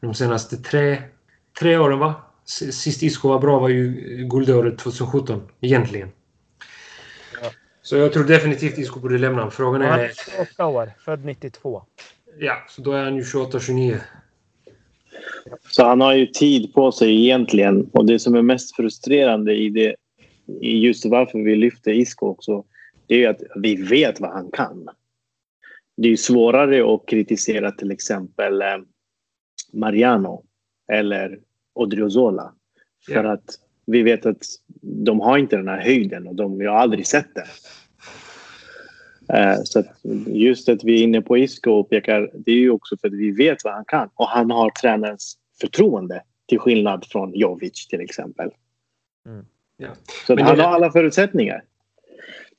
de 0.01 0.15
senaste 0.15 0.57
tre, 0.57 1.03
tre 1.61 1.79
åren. 1.79 1.99
va? 1.99 2.15
Sist 2.45 3.03
Isco 3.03 3.29
var 3.29 3.39
bra 3.39 3.59
var 3.59 3.69
ju 3.69 3.93
guldåret 4.31 4.79
2017, 4.79 5.43
egentligen. 5.61 6.09
Så 7.83 7.97
jag 7.97 8.12
tror 8.12 8.24
definitivt 8.24 8.78
Isco 8.78 9.01
borde 9.01 9.18
lämna. 9.18 9.51
Frågan 9.51 9.83
är... 9.83 9.87
Han 9.87 10.01
är 10.01 10.12
28 10.37 10.66
år, 10.66 10.93
född 11.05 11.24
92. 11.24 11.83
Ja, 12.39 12.57
så 12.68 12.83
då 12.83 12.93
är 12.93 13.05
han 13.05 13.16
ju 13.16 13.22
28-29. 13.22 13.99
Så 15.70 15.85
han 15.85 16.01
har 16.01 16.14
ju 16.14 16.26
tid 16.26 16.74
på 16.74 16.93
sig 16.93 17.24
egentligen. 17.24 17.91
Och 17.93 18.07
det 18.07 18.18
som 18.18 18.35
är 18.35 18.43
mest 18.43 18.76
frustrerande 18.76 19.55
i 19.55 19.68
det, 19.68 19.97
i 20.61 20.78
just 20.78 21.07
varför 21.07 21.39
vi 21.39 21.57
lyfter 21.57 21.93
Isco 21.93 22.26
också, 22.26 22.64
det 23.07 23.14
är 23.14 23.18
ju 23.18 23.26
att 23.26 23.43
vi 23.57 23.76
vet 23.76 24.20
vad 24.20 24.30
han 24.30 24.51
kan. 24.51 24.89
Det 25.97 26.09
är 26.09 26.11
ju 26.11 26.16
svårare 26.16 26.95
att 26.95 27.07
kritisera 27.07 27.72
till 27.72 27.91
exempel 27.91 28.62
eh, 28.62 28.78
Mariano 29.72 30.45
eller 30.93 31.39
Odriozola. 31.74 32.55
För 33.07 33.12
yeah. 33.12 33.30
att 33.30 33.59
vi 33.93 34.03
vet 34.03 34.26
att 34.26 34.43
de 34.82 35.20
har 35.20 35.38
inte 35.38 35.57
den 35.57 35.68
här 35.68 35.80
höjden 35.80 36.26
och 36.26 36.34
de, 36.34 36.59
vi 36.59 36.66
har 36.66 36.76
aldrig 36.76 37.07
sett 37.07 37.34
det. 37.34 37.47
Eh, 39.38 39.57
så 39.64 39.82
just 40.26 40.68
att 40.68 40.84
vi 40.84 41.01
är 41.01 41.05
inne 41.05 41.22
på 41.22 41.38
Isco 41.38 41.70
och 41.70 41.90
pekar, 41.90 42.30
det 42.34 42.53
är 42.53 42.57
ju 42.57 42.70
också 42.70 42.97
för 42.97 43.09
att 43.09 43.14
vi 43.14 43.30
vet 43.30 43.64
vad 43.64 43.74
han 43.74 43.84
kan. 43.84 44.09
Och 44.14 44.28
han 44.28 44.51
har 44.51 44.70
tränarens 44.70 45.38
förtroende 45.61 46.22
till 46.49 46.59
skillnad 46.59 47.07
från 47.09 47.34
Jovic 47.34 47.86
till 47.86 48.01
exempel. 48.01 48.51
Mm. 49.26 49.47
Ja. 49.76 49.88
Så 50.26 50.40
han 50.40 50.57
det... 50.57 50.62
har 50.62 50.72
alla 50.72 50.93
förutsättningar. 50.93 51.64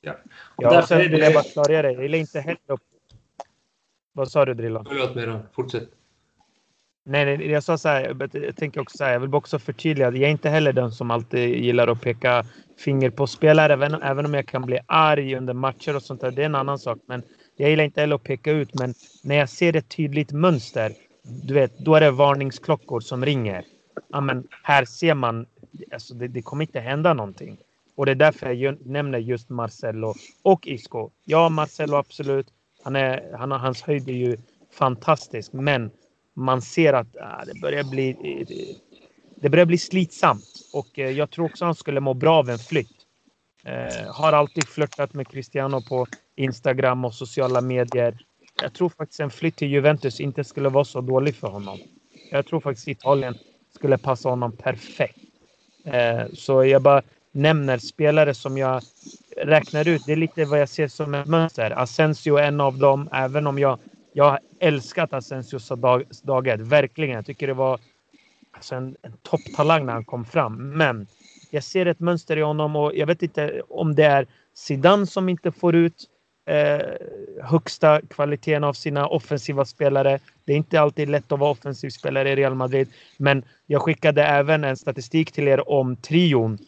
Ja, 0.00 0.16
och 0.56 0.64
ja 0.64 0.86
sen 0.86 0.98
vill 0.98 1.20
jag 1.20 1.34
bara 1.34 1.44
klargöra, 1.44 1.92
jag 1.92 2.02
gillar 2.02 2.18
inte 2.18 2.40
heller 2.40 2.78
Vad 4.12 4.30
sa 4.30 4.44
du 4.44 4.54
Drillan? 4.54 4.86
Förlåt 4.88 5.14
Meran, 5.14 5.42
fortsätt. 5.52 5.88
Nej, 7.06 7.24
nej, 7.24 7.50
jag 7.50 7.64
sa 7.64 7.78
så 7.78 7.88
här, 7.88 8.16
jag 8.32 8.56
tänker 8.56 8.80
också 8.80 8.96
så 8.96 9.04
här, 9.04 9.12
jag 9.12 9.20
vill 9.20 9.34
också 9.34 9.58
förtydliga. 9.58 10.10
Jag 10.10 10.22
är 10.22 10.28
inte 10.28 10.48
heller 10.48 10.72
den 10.72 10.92
som 10.92 11.10
alltid 11.10 11.64
gillar 11.64 11.88
att 11.88 12.00
peka 12.00 12.44
finger 12.78 13.10
på 13.10 13.26
spelare, 13.26 13.72
även, 13.72 14.02
även 14.02 14.26
om 14.26 14.34
jag 14.34 14.46
kan 14.46 14.62
bli 14.62 14.78
arg 14.86 15.36
under 15.36 15.54
matcher 15.54 15.96
och 15.96 16.02
sånt 16.02 16.20
där. 16.20 16.30
Det 16.30 16.42
är 16.42 16.46
en 16.46 16.54
annan 16.54 16.78
sak, 16.78 16.98
men 17.06 17.22
jag 17.56 17.70
gillar 17.70 17.84
inte 17.84 18.00
heller 18.00 18.16
att 18.16 18.22
peka 18.22 18.50
ut. 18.52 18.74
Men 18.74 18.94
när 19.22 19.36
jag 19.36 19.48
ser 19.48 19.76
ett 19.76 19.88
tydligt 19.88 20.32
mönster, 20.32 20.92
du 21.42 21.54
vet, 21.54 21.78
då 21.78 21.94
är 21.94 22.00
det 22.00 22.10
varningsklockor 22.10 23.00
som 23.00 23.24
ringer. 23.24 23.64
Ja, 24.12 24.20
men 24.20 24.46
här 24.62 24.84
ser 24.84 25.14
man, 25.14 25.46
alltså 25.92 26.14
det, 26.14 26.28
det 26.28 26.42
kommer 26.42 26.64
inte 26.64 26.80
hända 26.80 27.14
någonting. 27.14 27.58
Och 27.96 28.06
det 28.06 28.12
är 28.12 28.16
därför 28.16 28.50
jag 28.50 28.86
nämner 28.86 29.18
just 29.18 29.48
Marcelo 29.48 30.14
och 30.42 30.66
Isco. 30.66 31.10
Ja, 31.24 31.48
Marcelo 31.48 31.96
absolut. 31.96 32.46
Han 32.84 32.96
är, 32.96 33.36
han, 33.38 33.52
hans 33.52 33.82
höjd 33.82 34.08
är 34.08 34.12
ju 34.12 34.36
fantastisk, 34.78 35.52
men 35.52 35.90
man 36.34 36.62
ser 36.62 36.92
att 36.92 37.16
äh, 37.16 37.22
det 37.46 37.60
börjar 37.60 37.84
bli 37.84 38.16
det 39.44 39.50
börjar 39.50 39.66
bli 39.66 39.78
slitsamt 39.78 40.44
och 40.72 40.98
eh, 40.98 41.10
jag 41.10 41.30
tror 41.30 41.44
också 41.46 41.64
han 41.64 41.74
skulle 41.74 42.00
må 42.00 42.14
bra 42.14 42.36
av 42.36 42.50
en 42.50 42.58
flytt. 42.58 42.96
Eh, 43.64 44.12
har 44.12 44.32
alltid 44.32 44.68
flörtat 44.68 45.14
med 45.14 45.28
Cristiano 45.28 45.82
på 45.88 46.06
Instagram 46.36 47.04
och 47.04 47.14
sociala 47.14 47.60
medier. 47.60 48.18
Jag 48.62 48.72
tror 48.72 48.88
faktiskt 48.88 49.20
en 49.20 49.30
flytt 49.30 49.56
till 49.56 49.68
Juventus 49.68 50.20
inte 50.20 50.44
skulle 50.44 50.68
vara 50.68 50.84
så 50.84 51.00
dålig 51.00 51.36
för 51.36 51.48
honom. 51.48 51.78
Jag 52.30 52.46
tror 52.46 52.60
faktiskt 52.60 52.88
Italien 52.88 53.34
skulle 53.74 53.98
passa 53.98 54.28
honom 54.28 54.52
perfekt. 54.52 55.18
Eh, 55.84 56.22
så 56.32 56.64
jag 56.64 56.82
bara 56.82 57.02
nämner 57.32 57.78
spelare 57.78 58.34
som 58.34 58.58
jag 58.58 58.82
räknar 59.36 59.88
ut. 59.88 60.02
Det 60.06 60.12
är 60.12 60.16
lite 60.16 60.44
vad 60.44 60.60
jag 60.60 60.68
ser 60.68 60.88
som 60.88 61.14
ett 61.14 61.26
mönster. 61.26 61.70
Asensio 61.70 62.36
är 62.36 62.48
en 62.48 62.60
av 62.60 62.78
dem, 62.78 63.08
även 63.12 63.46
om 63.46 63.58
jag 63.58 63.78
jag 64.16 64.24
har 64.24 64.40
älskat 64.60 65.12
Asensios 65.12 65.68
dag, 65.68 66.04
dagar. 66.22 66.58
Verkligen. 66.58 67.14
Jag 67.14 67.26
tycker 67.26 67.46
det 67.46 67.54
var 67.54 67.80
alltså 68.50 68.74
en, 68.74 68.96
en 69.02 69.12
topptalang 69.22 69.86
när 69.86 69.92
han 69.92 70.04
kom 70.04 70.24
fram. 70.24 70.68
Men 70.68 71.06
jag 71.50 71.64
ser 71.64 71.86
ett 71.86 72.00
mönster 72.00 72.36
i 72.36 72.40
honom 72.40 72.76
och 72.76 72.94
jag 72.94 73.06
vet 73.06 73.22
inte 73.22 73.62
om 73.68 73.94
det 73.94 74.04
är 74.04 74.26
Zidane 74.54 75.06
som 75.06 75.28
inte 75.28 75.52
får 75.52 75.74
ut 75.74 76.04
eh, 76.46 76.86
högsta 77.42 78.00
kvaliteten 78.00 78.64
av 78.64 78.72
sina 78.72 79.06
offensiva 79.08 79.64
spelare. 79.64 80.18
Det 80.44 80.52
är 80.52 80.56
inte 80.56 80.80
alltid 80.80 81.08
lätt 81.08 81.32
att 81.32 81.38
vara 81.38 81.50
offensiv 81.50 81.90
spelare 81.90 82.30
i 82.30 82.36
Real 82.36 82.54
Madrid. 82.54 82.88
Men 83.16 83.44
jag 83.66 83.82
skickade 83.82 84.24
även 84.24 84.64
en 84.64 84.76
statistik 84.76 85.32
till 85.32 85.48
er 85.48 85.68
om 85.68 85.96
trion 85.96 86.58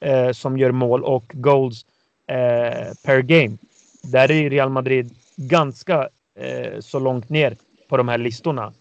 eh, 0.00 0.30
som 0.32 0.58
gör 0.58 0.70
mål 0.70 1.04
och 1.04 1.32
goals 1.34 1.86
eh, 2.26 2.92
per 3.04 3.20
game. 3.22 3.56
Där 4.02 4.30
är 4.30 4.50
Real 4.50 4.70
Madrid 4.70 5.14
ganska 5.36 6.08
eh, 6.36 6.80
så 6.80 6.98
långt 6.98 7.28
ner 7.28 7.56
på 7.88 7.96
de 7.96 8.08
här 8.08 8.18
listorna. 8.18 8.72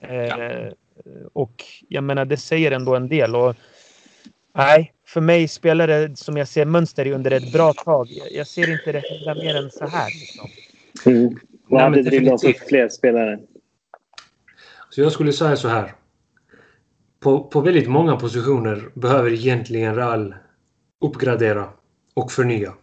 Eh, 0.00 0.14
ja. 0.14 0.70
Och 1.32 1.64
jag 1.88 2.04
menar, 2.04 2.24
det 2.24 2.36
säger 2.36 2.72
ändå 2.72 2.96
en 2.96 3.08
del. 3.08 3.36
Och, 3.36 3.54
nej, 4.54 4.92
för 5.06 5.20
mig 5.20 5.48
spelar 5.48 5.86
det 5.86 6.18
som 6.18 6.36
jag 6.36 6.48
ser 6.48 6.64
mönster 6.64 7.06
i 7.06 7.12
under 7.12 7.30
ett 7.30 7.52
bra 7.52 7.72
tag. 7.72 8.08
Jag 8.30 8.46
ser 8.46 8.72
inte 8.72 8.92
det 8.92 9.02
hända 9.10 9.34
mer 9.34 9.56
än 9.56 9.70
så 9.70 9.86
här. 9.86 10.10
Liksom. 10.10 10.48
Mm. 11.12 11.38
Vad 11.68 11.82
hade 11.82 12.02
Drillo 12.02 12.38
för 12.38 12.66
fler 12.68 12.88
spelare? 12.88 13.38
Så 14.90 15.00
jag 15.00 15.12
skulle 15.12 15.32
säga 15.32 15.56
så 15.56 15.68
här. 15.68 15.94
På, 17.20 17.44
på 17.44 17.60
väldigt 17.60 17.88
många 17.88 18.16
positioner 18.16 18.88
behöver 18.94 19.32
egentligen 19.32 19.94
Real 19.94 20.34
uppgradera 21.00 21.68
och 22.14 22.32
förnya. 22.32 22.74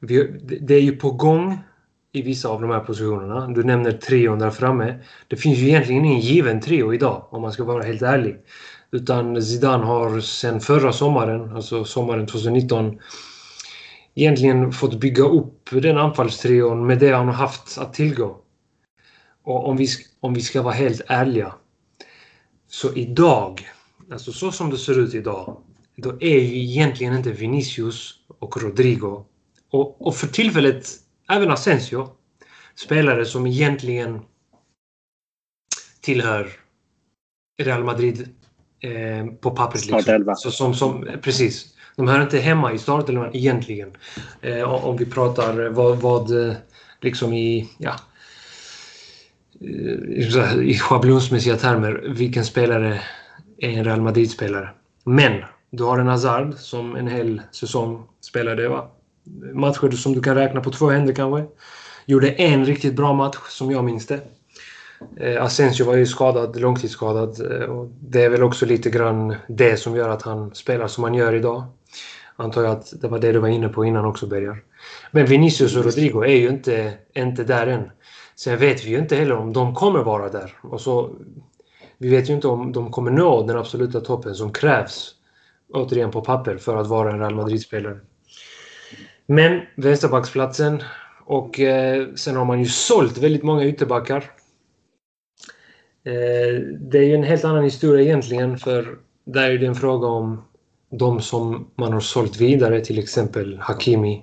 Vi, 0.00 0.24
det 0.60 0.74
är 0.74 0.80
ju 0.80 0.96
på 0.96 1.10
gång 1.10 1.58
i 2.14 2.22
vissa 2.22 2.48
av 2.48 2.60
de 2.60 2.70
här 2.70 2.80
positionerna. 2.80 3.46
Du 3.46 3.64
nämner 3.64 3.92
trion 3.92 4.38
där 4.38 4.50
framme. 4.50 5.00
Det 5.28 5.36
finns 5.36 5.58
ju 5.58 5.68
egentligen 5.68 6.04
ingen 6.04 6.20
given 6.20 6.60
trio 6.60 6.94
idag 6.94 7.26
om 7.30 7.42
man 7.42 7.52
ska 7.52 7.64
vara 7.64 7.82
helt 7.82 8.02
ärlig. 8.02 8.36
Utan 8.90 9.42
Zidane 9.42 9.84
har 9.84 10.20
sen 10.20 10.60
förra 10.60 10.92
sommaren, 10.92 11.56
alltså 11.56 11.84
sommaren 11.84 12.26
2019, 12.26 12.98
egentligen 14.14 14.72
fått 14.72 15.00
bygga 15.00 15.24
upp 15.24 15.68
den 15.72 15.98
anfallstrion 15.98 16.86
med 16.86 16.98
det 16.98 17.12
han 17.12 17.26
har 17.26 17.34
haft 17.34 17.78
att 17.78 17.94
tillgå. 17.94 18.36
Och 19.44 19.68
om 19.68 19.76
vi, 19.76 19.88
om 20.20 20.34
vi 20.34 20.40
ska 20.40 20.62
vara 20.62 20.74
helt 20.74 21.02
ärliga. 21.06 21.54
Så 22.68 22.94
idag, 22.94 23.68
alltså 24.12 24.32
så 24.32 24.52
som 24.52 24.70
det 24.70 24.78
ser 24.78 24.98
ut 24.98 25.14
idag, 25.14 25.56
då 25.96 26.10
är 26.20 26.40
ju 26.40 26.58
egentligen 26.62 27.16
inte 27.16 27.30
Vinicius 27.30 28.14
och 28.38 28.62
Rodrigo 28.62 29.24
och, 29.70 30.06
och 30.06 30.16
för 30.16 30.26
tillfället 30.26 31.03
även 31.28 31.50
Asensio. 31.50 32.08
Spelare 32.74 33.24
som 33.24 33.46
egentligen 33.46 34.20
tillhör 36.00 36.48
Real 37.62 37.84
Madrid 37.84 38.28
eh, 38.80 39.26
på 39.40 39.50
pappret. 39.50 39.86
Liksom. 39.86 40.34
Så, 40.36 40.50
som, 40.50 40.74
som, 40.74 41.08
precis. 41.22 41.74
De 41.96 42.08
hör 42.08 42.22
inte 42.22 42.38
hemma 42.38 42.72
i 42.72 42.78
startelvan 42.78 43.36
egentligen. 43.36 43.96
Eh, 44.40 44.62
om 44.62 44.96
vi 44.96 45.06
pratar 45.06 45.68
vad, 45.68 45.98
vad 45.98 46.48
eh, 46.48 46.54
liksom 47.00 47.32
i, 47.32 47.68
ja, 47.78 47.94
eh, 49.60 50.60
i 50.62 50.78
schablonsmässiga 50.78 51.56
termer, 51.56 52.04
vilken 52.08 52.44
spelare 52.44 53.00
är 53.58 53.70
en 53.70 53.84
Real 53.84 54.02
Madrid-spelare. 54.02 54.70
Men 55.04 55.44
du 55.70 55.84
har 55.84 55.98
en 55.98 56.06
Hazard 56.06 56.54
som 56.54 56.96
en 56.96 57.08
hel 57.08 57.42
säsong 57.52 58.06
spelade 58.20 58.68
va? 58.68 58.90
Matcher 59.54 59.90
som 59.90 60.12
du 60.12 60.20
kan 60.20 60.34
räkna 60.34 60.60
på 60.60 60.70
två 60.70 60.90
händer 60.90 61.14
kanske. 61.14 61.44
Gjorde 62.06 62.30
en 62.30 62.64
riktigt 62.64 62.94
bra 62.94 63.12
match 63.12 63.36
som 63.48 63.70
jag 63.70 63.84
minns 63.84 64.06
det. 64.06 64.20
Eh, 65.16 65.42
Asensio 65.42 65.86
var 65.86 65.94
ju 65.94 66.06
skadad, 66.06 66.60
långtidsskadad. 66.60 67.52
Eh, 67.52 67.68
och 67.68 67.88
det 68.00 68.22
är 68.22 68.28
väl 68.28 68.42
också 68.42 68.66
lite 68.66 68.90
grann 68.90 69.34
det 69.48 69.76
som 69.76 69.96
gör 69.96 70.08
att 70.08 70.22
han 70.22 70.54
spelar 70.54 70.88
som 70.88 71.04
han 71.04 71.14
gör 71.14 71.34
idag. 71.34 71.64
Antar 72.36 72.62
jag 72.62 72.72
att 72.72 72.92
det 73.00 73.08
var 73.08 73.18
det 73.18 73.32
du 73.32 73.38
var 73.38 73.48
inne 73.48 73.68
på 73.68 73.84
innan 73.84 74.04
också, 74.04 74.26
Bergar. 74.26 74.62
Men 75.10 75.26
Vinicius 75.26 75.76
och 75.76 75.84
Rodrigo 75.84 76.24
är 76.24 76.36
ju 76.36 76.48
inte, 76.48 76.94
inte 77.14 77.44
där 77.44 77.66
än. 77.66 77.90
Sen 78.36 78.58
vet 78.58 78.84
vi 78.84 78.90
ju 78.90 78.98
inte 78.98 79.16
heller 79.16 79.36
om 79.36 79.52
de 79.52 79.74
kommer 79.74 80.02
vara 80.02 80.28
där. 80.28 80.52
Och 80.62 80.80
så, 80.80 81.10
vi 81.98 82.08
vet 82.08 82.30
ju 82.30 82.34
inte 82.34 82.48
om 82.48 82.72
de 82.72 82.90
kommer 82.90 83.10
nå 83.10 83.46
den 83.46 83.56
absoluta 83.58 84.00
toppen 84.00 84.34
som 84.34 84.52
krävs, 84.52 85.14
återigen 85.72 86.10
på 86.10 86.20
papper, 86.20 86.56
för 86.56 86.76
att 86.76 86.86
vara 86.86 87.12
en 87.12 87.18
Real 87.18 87.34
Madrid-spelare. 87.34 88.00
Men 89.26 89.60
vänsterbacksplatsen 89.76 90.82
och 91.24 91.60
eh, 91.60 92.06
sen 92.14 92.36
har 92.36 92.44
man 92.44 92.58
ju 92.58 92.66
sålt 92.66 93.18
väldigt 93.18 93.42
många 93.42 93.64
ytterbackar. 93.64 94.24
Eh, 96.06 96.60
det 96.80 96.98
är 96.98 97.02
ju 97.02 97.14
en 97.14 97.22
helt 97.22 97.44
annan 97.44 97.64
historia 97.64 98.04
egentligen 98.04 98.58
för 98.58 98.98
där 99.24 99.50
är 99.50 99.58
det 99.58 99.66
en 99.66 99.74
fråga 99.74 100.08
om 100.08 100.42
de 100.90 101.20
som 101.20 101.70
man 101.76 101.92
har 101.92 102.00
sålt 102.00 102.40
vidare, 102.40 102.80
till 102.80 102.98
exempel 102.98 103.58
Hakimi. 103.58 104.22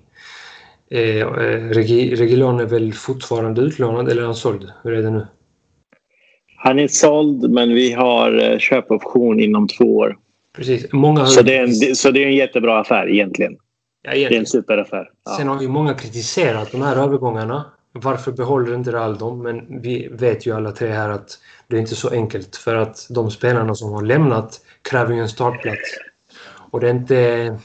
Eh, 0.92 1.20
eh 1.20 1.70
Regilon 1.70 2.60
är 2.60 2.66
väl 2.66 2.94
fortfarande 2.94 3.62
utlånad 3.62 4.10
eller 4.10 4.22
är 4.22 4.26
han 4.26 4.36
såld? 4.36 4.72
Hur 4.84 4.94
är 4.94 5.02
det 5.02 5.12
nu? 5.12 5.28
Han 6.56 6.80
är 6.80 6.88
såld 6.88 7.52
men 7.52 7.74
vi 7.74 7.94
har 7.94 8.52
eh, 8.52 8.58
köpoption 8.58 9.40
inom 9.40 9.68
två 9.68 9.98
år. 9.98 10.18
Precis. 10.56 10.94
Många 10.94 11.26
så, 11.26 11.42
det 11.42 11.58
är 11.58 11.64
en, 11.64 11.96
så 11.96 12.12
det 12.12 12.24
är 12.24 12.28
en 12.28 12.36
jättebra 12.36 12.80
affär 12.80 13.10
egentligen. 13.10 13.58
Ja, 14.02 14.12
det 14.12 14.26
är 14.26 14.40
en 14.40 14.46
superaffär. 14.46 15.12
Ja. 15.26 15.38
Sen 15.38 15.48
har 15.48 15.62
ju 15.62 15.68
många 15.68 15.94
kritiserat 15.94 16.72
de 16.72 16.82
här 16.82 16.96
övergångarna. 16.96 17.66
Varför 17.92 18.32
behåller 18.32 18.76
inte 18.76 18.92
Real 18.92 19.18
dem? 19.18 19.42
Men 19.42 19.82
vi 19.82 20.08
vet 20.12 20.46
ju 20.46 20.56
alla 20.56 20.72
tre 20.72 20.90
här 20.90 21.10
att 21.10 21.40
det 21.68 21.76
är 21.76 21.80
inte 21.80 21.96
så 21.96 22.10
enkelt. 22.10 22.56
För 22.56 22.76
att 22.76 23.08
de 23.10 23.32
spelarna 23.32 23.76
som 23.76 23.92
har 23.92 24.02
lämnat 24.02 24.62
kräver 24.82 25.14
ju 25.14 25.20
en 25.20 25.30
startplats. 25.30 25.98
Och 26.72 26.80
det 26.80 26.88
är 26.88 26.94
inte 26.94 27.60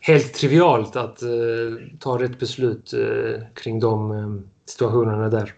helt 0.00 0.34
trivialt 0.34 0.96
att 0.96 1.22
uh, 1.22 1.78
ta 1.98 2.22
rätt 2.22 2.38
beslut 2.38 2.94
uh, 2.94 3.40
kring 3.54 3.80
de 3.80 4.10
uh, 4.10 4.40
situationerna 4.66 5.28
där. 5.28 5.54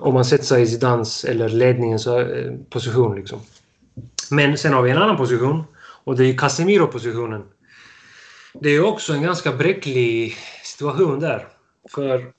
om 0.00 0.14
man 0.14 0.24
sätter 0.24 0.44
sig 0.44 0.62
i 0.62 0.66
Zidans 0.66 1.24
eller 1.24 1.48
ledningens 1.48 2.08
position. 2.70 3.16
Liksom. 3.16 3.40
Men 4.30 4.58
sen 4.58 4.72
har 4.72 4.82
vi 4.82 4.90
en 4.90 4.98
annan 4.98 5.16
position 5.16 5.64
och 6.04 6.16
det 6.16 6.24
är 6.24 6.36
Casemiro-positionen. 6.36 7.42
Det 8.54 8.70
är 8.70 8.84
också 8.84 9.12
en 9.12 9.22
ganska 9.22 9.52
bräcklig 9.52 10.36
situation 10.64 11.20
där. 11.20 11.48
För 11.94 12.32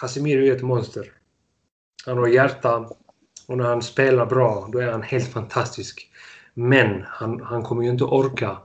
Casemiro 0.00 0.46
är 0.46 0.56
ett 0.56 0.62
monster. 0.62 1.12
Han 2.06 2.18
har 2.18 2.26
hjärta 2.26 2.88
och 3.46 3.58
när 3.58 3.64
han 3.64 3.82
spelar 3.82 4.26
bra, 4.26 4.68
då 4.72 4.78
är 4.78 4.92
han 4.92 5.02
helt 5.02 5.32
fantastisk. 5.32 6.10
Men 6.54 7.04
han, 7.08 7.40
han 7.40 7.62
kommer 7.62 7.82
ju 7.82 7.90
inte 7.90 8.04
orka 8.04 8.58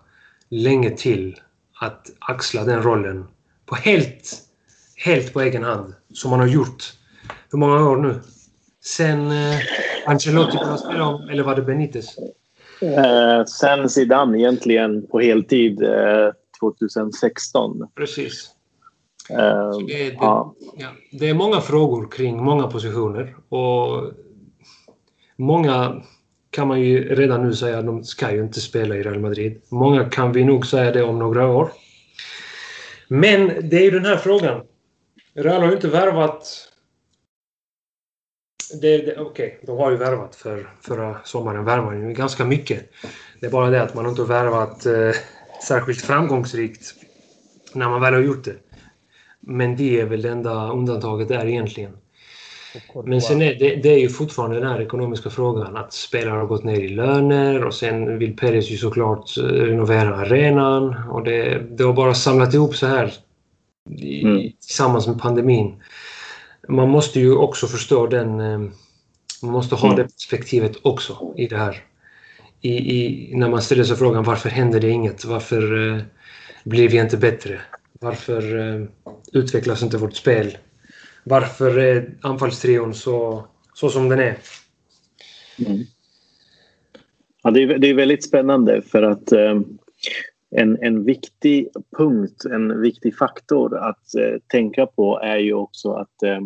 länge 0.50 0.90
till 0.90 1.40
att 1.82 2.08
axla 2.20 2.64
den 2.64 2.84
rollen 2.84 3.28
på 3.66 3.76
helt, 3.76 4.38
helt 4.96 5.34
på 5.34 5.42
egen 5.42 5.64
hand, 5.64 5.94
som 6.14 6.32
han 6.32 6.40
har 6.40 6.48
gjort. 6.48 6.84
Hur 7.52 7.60
många 7.60 7.90
år 7.90 7.98
nu? 7.98 8.22
Sen 8.86 9.32
eh, 9.32 9.60
Ancelotti 10.06 10.58
började 10.58 10.78
spela 10.78 11.06
om, 11.06 11.30
eller 11.30 11.44
var 11.44 11.56
det 11.56 11.62
Benitez? 11.62 12.18
Eh, 12.82 13.46
sen 13.46 13.90
Zidane 13.90 14.40
egentligen 14.40 15.08
på 15.08 15.20
heltid. 15.20 15.84
Eh, 15.84 16.32
2016. 16.60 17.88
Precis. 17.96 18.52
Uh, 19.32 19.88
det, 19.88 19.94
det, 19.94 20.14
ja. 20.20 20.56
Ja, 20.78 20.88
det 21.12 21.30
är 21.30 21.34
många 21.34 21.62
frågor 21.62 22.12
kring 22.12 22.44
många 22.44 22.68
positioner 22.68 23.36
och 23.50 24.12
många 25.36 26.04
kan 26.50 26.68
man 26.68 26.82
ju 26.82 27.16
redan 27.16 27.44
nu 27.44 27.54
säga 27.54 27.80
att 27.80 27.86
de 27.86 28.04
ska 28.04 28.32
ju 28.32 28.44
inte 28.44 28.62
spela 28.62 28.96
i 28.96 29.04
Real 29.04 29.20
Madrid. 29.20 29.62
Många 29.70 30.10
kan 30.10 30.32
vi 30.32 30.44
nog 30.44 30.68
säga 30.68 30.92
det 30.92 31.04
om 31.04 31.20
några 31.20 31.48
år. 31.48 31.72
Men 33.08 33.70
det 33.70 33.78
är 33.78 33.84
ju 33.84 33.92
den 33.92 34.06
här 34.06 34.18
frågan. 34.18 34.62
Real 35.34 35.62
har 35.62 35.68
ju 35.68 35.76
inte 35.76 35.88
värvat... 35.88 36.66
Okej, 38.78 39.18
okay, 39.18 39.52
de 39.64 39.78
har 39.78 39.92
ju 39.92 39.98
värvat 39.98 40.36
för 40.36 40.70
förra 40.82 41.18
sommaren. 41.24 41.66
Värvade 41.66 41.98
ju 41.98 42.14
ganska 42.14 42.46
mycket. 42.46 42.90
Det 43.40 43.46
är 43.46 43.52
bara 43.52 43.70
det 43.70 43.82
att 43.82 43.96
man 43.96 44.06
inte 44.10 44.22
har 44.22 44.28
värvat 44.28 44.86
eh, 44.86 45.12
särskilt 45.68 46.02
framgångsrikt 46.02 46.94
när 47.74 47.90
man 47.90 48.02
väl 48.02 48.14
har 48.14 48.22
gjort 48.22 48.44
det. 48.44 48.56
Men 49.40 49.76
det 49.76 50.02
är 50.02 50.06
väl 50.06 50.22
det 50.22 50.30
enda 50.30 50.72
undantaget 50.72 51.28
där 51.28 51.46
egentligen. 51.46 51.98
Men 53.06 53.22
sen 53.22 53.42
är 53.42 53.56
det, 53.56 53.76
det, 53.76 53.90
är 53.90 54.00
ju 54.00 54.10
fortfarande 54.10 54.60
den 54.60 54.70
här 54.70 54.82
ekonomiska 54.82 55.30
frågan 55.30 55.78
att 55.78 55.94
spelare 55.94 56.40
har 56.40 56.46
gått 56.46 56.64
ner 56.64 56.80
i 56.80 56.88
löner 56.88 57.64
och 57.64 57.74
sen 57.74 58.18
vill 58.18 58.38
Perez 58.38 58.70
ju 58.70 58.78
såklart 58.78 59.38
eh, 59.38 59.44
renovera 59.44 60.16
arenan 60.16 60.96
och 61.10 61.24
det, 61.24 61.60
det 61.78 61.84
har 61.84 61.94
bara 61.94 62.14
samlat 62.14 62.54
ihop 62.54 62.76
så 62.76 62.88
här 62.88 63.14
i, 63.90 64.24
mm. 64.24 64.52
tillsammans 64.62 65.08
med 65.08 65.20
pandemin. 65.20 65.84
Man 66.68 66.90
måste 66.90 67.20
ju 67.20 67.36
också 67.36 67.68
förstå 67.68 68.08
den... 68.08 68.40
Eh, 68.40 68.60
man 69.42 69.52
måste 69.52 69.76
ha 69.76 69.88
mm. 69.88 69.98
det 69.98 70.04
perspektivet 70.04 70.78
också 70.82 71.34
i 71.38 71.48
det 71.48 71.58
här. 71.58 71.84
I, 72.62 72.72
i, 72.72 73.36
när 73.36 73.50
man 73.50 73.62
ställer 73.62 73.84
sig 73.84 73.98
frågan 73.98 74.24
varför 74.24 74.50
händer 74.50 74.80
det 74.80 74.90
inget? 74.90 75.26
Varför 75.26 75.88
eh, 75.88 76.02
blir 76.64 76.90
vi 76.90 76.98
inte 77.00 77.18
bättre? 77.18 77.62
Varför 78.00 78.58
eh, 78.58 78.88
utvecklas 79.34 79.84
inte 79.84 79.98
vårt 79.98 80.16
spel? 80.16 80.58
Varför 81.24 81.78
är 81.78 82.18
anfallstrion 82.22 82.94
så, 82.94 83.48
så 83.74 83.90
som 83.90 84.10
den 84.10 84.20
är? 84.20 84.38
Mm. 85.68 85.84
Ja, 87.44 87.52
det, 87.52 87.64
är, 87.64 87.78
det 87.78 87.88
är 87.88 87.94
väldigt 87.94 88.26
spännande 88.26 88.82
för 88.82 89.04
att 89.04 89.32
eh, 89.32 89.62
en, 90.56 90.78
en 90.82 91.04
viktig 91.04 91.70
punkt, 91.98 92.46
en 92.46 92.82
viktig 92.82 93.18
faktor 93.18 93.78
att 93.78 94.16
eh, 94.16 94.40
tänka 94.48 94.86
på 94.86 95.20
är 95.20 95.38
ju 95.38 95.54
också 95.54 95.92
att 95.92 96.24
eh, 96.24 96.40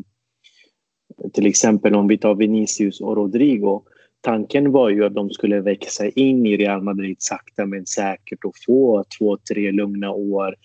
till 1.33 1.45
exempel 1.45 1.95
om 1.95 2.07
vi 2.07 2.17
tar 2.17 2.35
Vinicius 2.35 3.01
och 3.01 3.15
Rodrigo 3.15 3.83
tanken 4.23 4.71
var 4.71 4.89
ju 4.89 5.05
att 5.05 5.15
de 5.15 5.29
skulle 5.29 5.61
växa 5.61 6.09
in 6.09 6.45
i 6.45 6.57
Real 6.57 6.81
Madrid 6.81 7.15
sakta 7.19 7.65
men 7.65 7.85
säkert 7.85 8.45
och 8.45 8.53
få 8.65 9.03
två, 9.19 9.37
tre 9.53 9.71
lugna 9.71 10.11
år. 10.11 10.55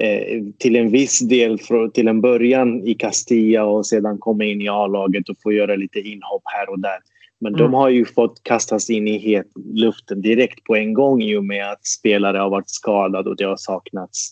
Eh, 0.00 0.42
till 0.58 0.76
en 0.76 0.90
viss 0.90 1.18
del 1.18 1.58
till 1.94 2.08
en 2.08 2.20
början 2.20 2.86
i 2.86 2.94
Castilla 2.94 3.64
och 3.64 3.86
sedan 3.86 4.18
komma 4.18 4.44
in 4.44 4.62
i 4.62 4.68
A-laget 4.68 5.28
och 5.28 5.36
få 5.42 5.52
göra 5.52 5.76
lite 5.76 6.00
inhopp 6.00 6.42
här 6.44 6.70
och 6.70 6.80
där. 6.80 6.98
Men 7.40 7.54
mm. 7.54 7.58
de 7.58 7.74
har 7.74 7.88
ju 7.88 8.04
fått 8.04 8.42
kastas 8.42 8.90
in 8.90 9.08
i 9.08 9.18
het 9.18 9.46
luften 9.74 10.20
direkt 10.20 10.64
på 10.64 10.76
en 10.76 10.94
gång 10.94 11.22
i 11.22 11.36
och 11.36 11.44
med 11.44 11.70
att 11.70 11.86
spelare 11.86 12.38
har 12.38 12.50
varit 12.50 12.70
skadade 12.70 13.30
och 13.30 13.36
det 13.36 13.44
har 13.44 13.56
saknats 13.56 14.30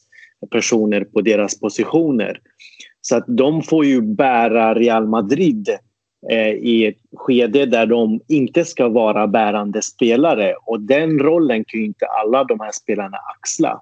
personer 0.51 1.05
på 1.05 1.21
deras 1.21 1.61
positioner. 1.61 2.41
Så 3.01 3.17
att 3.17 3.25
de 3.29 3.63
får 3.63 3.85
ju 3.85 4.03
bära 4.03 4.75
Real 4.75 5.09
Madrid 5.09 5.69
Eh, 6.29 6.51
i 6.51 6.87
ett 6.87 6.99
skede 7.17 7.67
där 7.67 7.87
de 7.87 8.21
inte 8.29 8.65
ska 8.65 8.89
vara 8.89 9.27
bärande 9.27 9.83
spelare 9.83 10.55
och 10.67 10.81
den 10.81 11.19
rollen 11.19 11.65
kan 11.65 11.81
ju 11.81 11.87
inte 11.87 12.07
alla 12.07 12.45
de 12.45 12.61
här 12.61 12.73
spelarna 12.73 13.17
axla. 13.37 13.81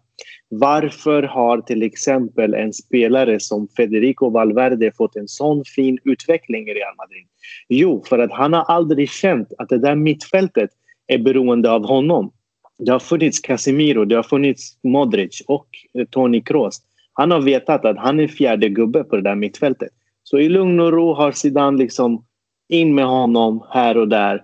Varför 0.49 1.23
har 1.23 1.61
till 1.61 1.83
exempel 1.83 2.55
en 2.55 2.73
spelare 2.73 3.41
som 3.41 3.69
Federico 3.77 4.31
Valverde 4.31 4.93
fått 4.97 5.17
en 5.17 5.29
sån 5.29 5.65
fin 5.65 5.99
utveckling 6.05 6.69
i 6.69 6.75
Real 6.75 6.95
Madrid? 6.97 7.27
Jo, 7.69 8.05
för 8.09 8.19
att 8.19 8.33
han 8.33 8.53
har 8.53 8.63
aldrig 8.63 9.11
känt 9.11 9.53
att 9.59 9.69
det 9.69 9.79
där 9.79 9.95
mittfältet 9.95 10.71
är 11.07 11.19
beroende 11.19 11.71
av 11.71 11.87
honom. 11.87 12.33
Det 12.79 12.93
har 12.93 12.99
funnits 12.99 13.41
Casemiro, 13.41 14.05
det 14.05 14.17
har 14.17 14.23
funnits 14.23 14.79
Modric 14.83 15.43
och 15.47 15.67
eh, 15.99 16.05
Toni 16.05 16.41
Kroos. 16.41 16.83
Han 17.13 17.31
har 17.31 17.41
vetat 17.41 17.85
att 17.85 17.99
han 17.99 18.21
är 18.21 18.29
fjärde 18.29 18.69
gubbe 18.69 19.05
på 19.05 19.17
det 19.17 19.23
där 19.23 19.35
mittfältet. 19.35 19.89
Så 20.23 20.39
i 20.39 20.49
lugn 20.49 20.81
och 20.81 20.93
ro 20.93 21.15
har 21.15 21.33
Zidane 21.33 21.79
liksom 21.79 22.25
in 22.69 22.95
med 22.95 23.07
honom 23.07 23.67
här 23.71 23.97
och 23.97 24.09
där. 24.09 24.43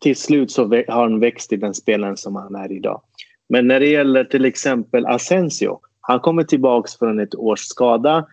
Till 0.00 0.16
slut 0.16 0.50
så 0.50 0.62
har 0.62 1.02
han 1.02 1.20
växt 1.20 1.48
till 1.48 1.60
den 1.60 1.74
spelaren 1.74 2.16
som 2.16 2.36
han 2.36 2.54
är 2.54 2.72
idag. 2.72 3.02
Men 3.48 3.66
när 3.66 3.80
det 3.80 3.88
gäller 3.88 4.24
till 4.24 4.44
exempel 4.44 5.06
Asensio. 5.06 5.80
Han 6.00 6.20
kommer 6.20 6.44
tillbaks 6.44 6.98
från 6.98 7.20
ett 7.20 7.34
års 7.34 7.60
skada. 7.60 8.26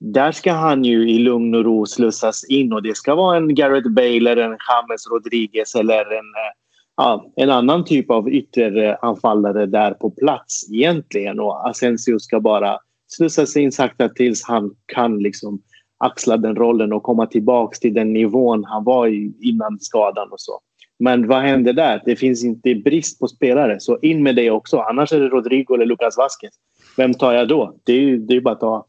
Där 0.00 0.32
ska 0.32 0.52
han 0.52 0.84
ju 0.84 1.10
i 1.10 1.18
lugn 1.18 1.54
och 1.54 1.64
ro 1.64 1.86
slussas 1.86 2.44
in 2.44 2.72
och 2.72 2.82
det 2.82 2.96
ska 2.96 3.14
vara 3.14 3.36
en 3.36 3.54
Gareth 3.54 3.88
Bale 3.88 4.30
eller 4.30 4.36
en 4.36 4.56
James 4.68 5.06
Rodriguez 5.10 5.74
eller 5.74 6.00
en, 6.00 6.34
eh, 6.34 6.52
ja, 6.96 7.32
en 7.36 7.50
annan 7.50 7.84
typ 7.84 8.10
av 8.10 8.28
ytteranfallare 8.28 9.66
där 9.66 9.90
på 9.90 10.10
plats 10.10 10.72
egentligen. 10.72 11.40
Och 11.40 11.68
Asensio 11.68 12.18
ska 12.18 12.40
bara 12.40 12.78
slussas 13.08 13.56
in 13.56 13.72
sakta 13.72 14.08
tills 14.08 14.44
han 14.44 14.74
kan 14.86 15.18
liksom 15.18 15.62
axla 16.04 16.36
den 16.36 16.56
rollen 16.56 16.92
och 16.92 17.02
komma 17.02 17.26
tillbaka 17.26 17.76
till 17.80 17.94
den 17.94 18.12
nivån 18.12 18.64
han 18.64 18.84
var 18.84 19.06
i 19.06 19.32
innan 19.40 19.80
skadan 19.80 20.28
och 20.32 20.40
så. 20.40 20.60
Men 20.98 21.28
vad 21.28 21.42
händer 21.42 21.72
där? 21.72 22.02
Det 22.04 22.16
finns 22.16 22.44
inte 22.44 22.74
brist 22.74 23.20
på 23.20 23.28
spelare, 23.28 23.80
så 23.80 23.98
in 24.02 24.22
med 24.22 24.36
det 24.36 24.50
också. 24.50 24.78
Annars 24.78 25.12
är 25.12 25.20
det 25.20 25.28
Rodrigo 25.28 25.74
eller 25.74 25.86
Lucas 25.86 26.16
Vasquez. 26.16 26.54
Vem 26.96 27.14
tar 27.14 27.32
jag 27.32 27.48
då? 27.48 27.76
Det 27.84 27.92
är 27.92 28.00
ju 28.00 28.18
det 28.18 28.36
är 28.36 28.40
bara 28.40 28.54
att 28.54 28.60
ta 28.60 28.86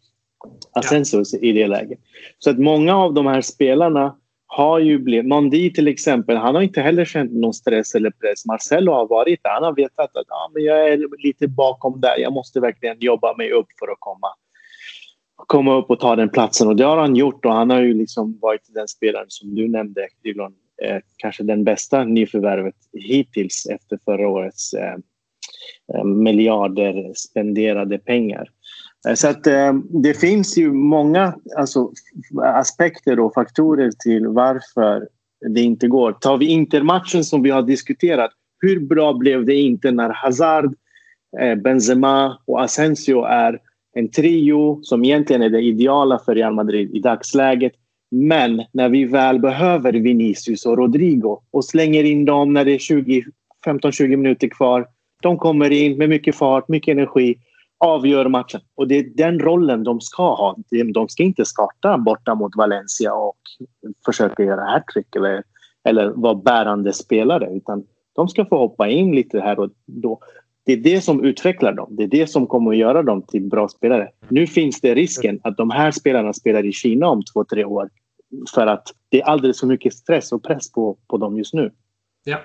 Asensio 0.72 1.24
ja. 1.32 1.40
i 1.40 1.52
det 1.52 1.68
läget. 1.68 2.00
Så 2.40 2.50
att 2.50 2.60
många 2.60 2.98
av 2.98 3.14
de 3.14 3.26
här 3.26 3.42
spelarna 3.42 4.16
har 4.48 4.80
ju 4.80 5.00
blivit... 5.00 5.26
Mondi 5.26 5.74
till 5.74 5.88
exempel, 5.88 6.38
han 6.38 6.56
har 6.56 6.62
inte 6.62 6.82
heller 6.82 7.06
känt 7.06 7.34
någon 7.34 7.54
stress 7.54 7.96
eller 7.96 8.12
press. 8.12 8.46
Marcelo 8.46 8.92
har 8.92 9.08
varit 9.08 9.44
där. 9.44 9.52
Han 9.52 9.64
har 9.64 9.76
vetat 9.76 10.18
att 10.18 10.30
ah, 10.30 10.52
men 10.54 10.64
jag 10.64 10.90
är 10.90 11.24
lite 11.24 11.48
bakom 11.48 12.02
där. 12.02 12.18
Jag 12.18 12.34
måste 12.34 12.60
verkligen 12.60 12.98
jobba 13.00 13.36
mig 13.36 13.52
upp 13.52 13.68
för 13.80 13.92
att 13.92 14.00
komma 14.00 14.28
komma 15.48 15.76
upp 15.76 15.90
och 15.90 16.00
ta 16.00 16.16
den 16.16 16.30
platsen 16.30 16.68
och 16.68 16.76
det 16.76 16.84
har 16.84 16.98
han 16.98 17.16
gjort 17.16 17.46
och 17.46 17.54
han 17.54 17.70
har 17.70 17.82
ju 17.82 17.94
liksom 17.94 18.40
varit 18.42 18.62
den 18.74 18.88
spelaren 18.88 19.26
som 19.30 19.56
du 19.56 19.68
nämnde, 19.68 20.08
Dylan, 20.24 20.54
eh, 20.84 20.98
kanske 21.18 21.44
den 21.44 21.64
bästa 21.64 22.04
nyförvärvet 22.04 22.76
hittills 22.94 23.66
efter 23.66 24.00
förra 24.06 24.30
årets 24.30 24.74
eh, 24.74 24.96
eh, 25.94 26.04
miljarder 26.04 27.14
spenderade 27.16 27.98
pengar. 27.98 28.50
Eh, 29.08 29.14
så 29.14 29.28
att 29.28 29.48
eh, 29.48 29.74
det 30.04 30.14
finns 30.14 30.58
ju 30.58 30.72
många 30.72 31.36
alltså, 31.58 31.92
aspekter 32.44 33.20
och 33.20 33.34
faktorer 33.34 33.92
till 34.04 34.28
varför 34.28 35.08
det 35.50 35.62
inte 35.62 35.88
går. 35.88 36.12
Tar 36.12 36.38
vi 36.38 36.46
Intermatchen 36.46 37.24
som 37.24 37.44
vi 37.44 37.50
har 37.50 37.62
diskuterat, 37.62 38.32
hur 38.62 38.80
bra 38.80 39.14
blev 39.14 39.46
det 39.46 39.56
inte 39.56 39.92
när 39.92 40.10
Hazard, 40.10 40.76
eh, 41.40 41.56
Benzema 41.56 42.38
och 42.46 42.64
Asensio 42.64 43.24
är 43.24 43.60
en 43.96 44.12
trio 44.12 44.80
som 44.84 45.06
egentligen 45.06 45.42
är 45.42 45.50
det 45.50 45.62
ideala 45.62 46.20
för 46.20 46.36
Real 46.36 46.54
Madrid 46.54 46.96
i 46.96 47.00
dagsläget. 47.00 47.74
Men 48.12 48.64
när 48.72 48.90
vi 48.90 49.06
väl 49.06 49.40
behöver 49.40 49.94
Vinicius 49.94 50.66
och 50.66 50.78
Rodrigo 50.78 51.42
och 51.52 51.66
slänger 51.66 52.04
in 52.04 52.26
dem 52.26 52.54
när 52.54 52.66
det 52.66 52.72
är 52.72 53.24
15-20 53.66 54.08
minuter 54.08 54.48
kvar. 54.48 54.88
De 55.24 55.38
kommer 55.38 55.72
in 55.72 55.98
med 55.98 56.10
mycket 56.10 56.36
fart, 56.36 56.68
mycket 56.68 56.92
energi, 56.92 57.36
avgör 57.78 58.30
matchen. 58.30 58.62
Och 58.76 58.88
det 58.88 58.96
är 58.98 59.04
den 59.04 59.40
rollen 59.40 59.84
de 59.84 60.02
ska 60.02 60.36
ha. 60.36 60.56
De 60.94 61.10
ska 61.10 61.24
inte 61.24 61.46
starta 61.46 61.98
borta 61.98 62.36
mot 62.36 62.56
Valencia 62.56 63.14
och 63.14 63.38
försöka 64.06 64.44
göra 64.44 64.62
hattrick 64.62 65.16
eller, 65.16 65.44
eller 65.84 66.10
vara 66.16 66.36
bärande 66.36 66.94
spelare. 66.94 67.50
Utan 67.52 67.84
de 68.14 68.28
ska 68.28 68.46
få 68.46 68.58
hoppa 68.58 68.88
in 68.88 69.16
lite 69.16 69.40
här 69.40 69.60
och 69.60 69.70
då. 69.86 70.20
Det 70.66 70.74
är 70.74 70.78
det 70.78 71.02
som 71.02 71.24
utvecklar 71.24 71.74
dem. 71.74 71.88
Det 71.92 72.04
är 72.04 72.08
det 72.08 72.28
som 72.28 72.48
kommer 72.48 72.72
att 72.72 72.78
göra 72.78 73.04
dem 73.04 73.22
till 73.22 73.44
bra 73.44 73.68
spelare. 73.68 74.10
Nu 74.30 74.48
finns 74.48 74.82
det 74.82 74.96
risken 74.96 75.40
att 75.44 75.58
de 75.58 75.70
här 75.70 75.92
spelarna 75.92 76.34
spelar 76.34 76.66
i 76.66 76.72
Kina 76.72 77.08
om 77.08 77.24
två, 77.24 77.44
tre 77.44 77.66
år 77.66 77.90
för 78.56 78.68
att 78.68 78.88
det 79.10 79.22
är 79.22 79.26
alldeles 79.26 79.60
för 79.60 79.68
mycket 79.68 79.94
stress 79.94 80.32
och 80.32 80.44
press 80.44 80.72
på, 80.72 80.98
på 81.08 81.18
dem 81.18 81.38
just 81.38 81.54
nu. 81.54 81.72
Ja. 82.24 82.38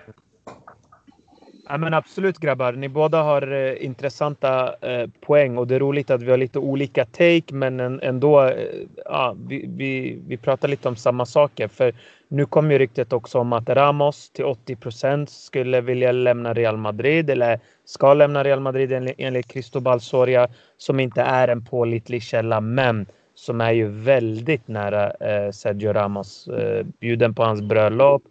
Ja, 1.70 1.78
men 1.78 1.94
absolut 1.94 2.38
grabbar, 2.38 2.72
ni 2.72 2.88
båda 2.88 3.22
har 3.22 3.52
eh, 3.52 3.84
intressanta 3.84 4.74
eh, 4.80 5.10
poäng 5.20 5.58
och 5.58 5.66
det 5.66 5.74
är 5.74 5.78
roligt 5.78 6.10
att 6.10 6.22
vi 6.22 6.30
har 6.30 6.38
lite 6.38 6.58
olika 6.58 7.04
take 7.04 7.54
men 7.54 7.80
en, 7.80 8.00
ändå, 8.00 8.42
eh, 8.42 8.66
ja, 9.04 9.36
vi, 9.48 9.64
vi, 9.68 10.22
vi 10.26 10.36
pratar 10.36 10.68
lite 10.68 10.88
om 10.88 10.96
samma 10.96 11.26
saker. 11.26 11.68
För 11.68 11.94
nu 12.28 12.46
kom 12.46 12.70
ju 12.70 12.78
ryktet 12.78 13.12
också 13.12 13.38
om 13.38 13.52
att 13.52 13.68
Ramos 13.68 14.30
till 14.30 14.44
80 14.44 14.76
procent 14.76 15.30
skulle 15.30 15.80
vilja 15.80 16.12
lämna 16.12 16.54
Real 16.54 16.76
Madrid 16.76 17.30
eller 17.30 17.60
ska 17.84 18.14
lämna 18.14 18.44
Real 18.44 18.60
Madrid 18.60 18.92
enligt, 18.92 19.14
enligt 19.18 19.48
Cristobal 19.48 20.00
Soria 20.00 20.48
som 20.76 21.00
inte 21.00 21.22
är 21.22 21.48
en 21.48 21.64
pålitlig 21.64 22.22
källa 22.22 22.60
men 22.60 23.06
som 23.34 23.60
är 23.60 23.72
ju 23.72 23.88
väldigt 23.88 24.68
nära 24.68 25.10
eh, 25.10 25.50
Sergio 25.50 25.92
Ramos. 25.92 26.48
Eh, 26.48 26.86
bjuden 27.00 27.34
på 27.34 27.42
hans 27.42 27.62
bröllop. 27.62 28.22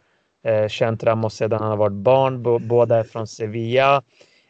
Eh, 0.43 0.67
känt 0.67 1.03
Ramos 1.03 1.35
sedan 1.35 1.59
han 1.61 1.69
har 1.69 1.77
varit 1.77 1.93
barn. 1.93 2.67
båda 2.67 2.97
är 2.97 3.03
från 3.03 3.27
Sevilla. 3.27 4.03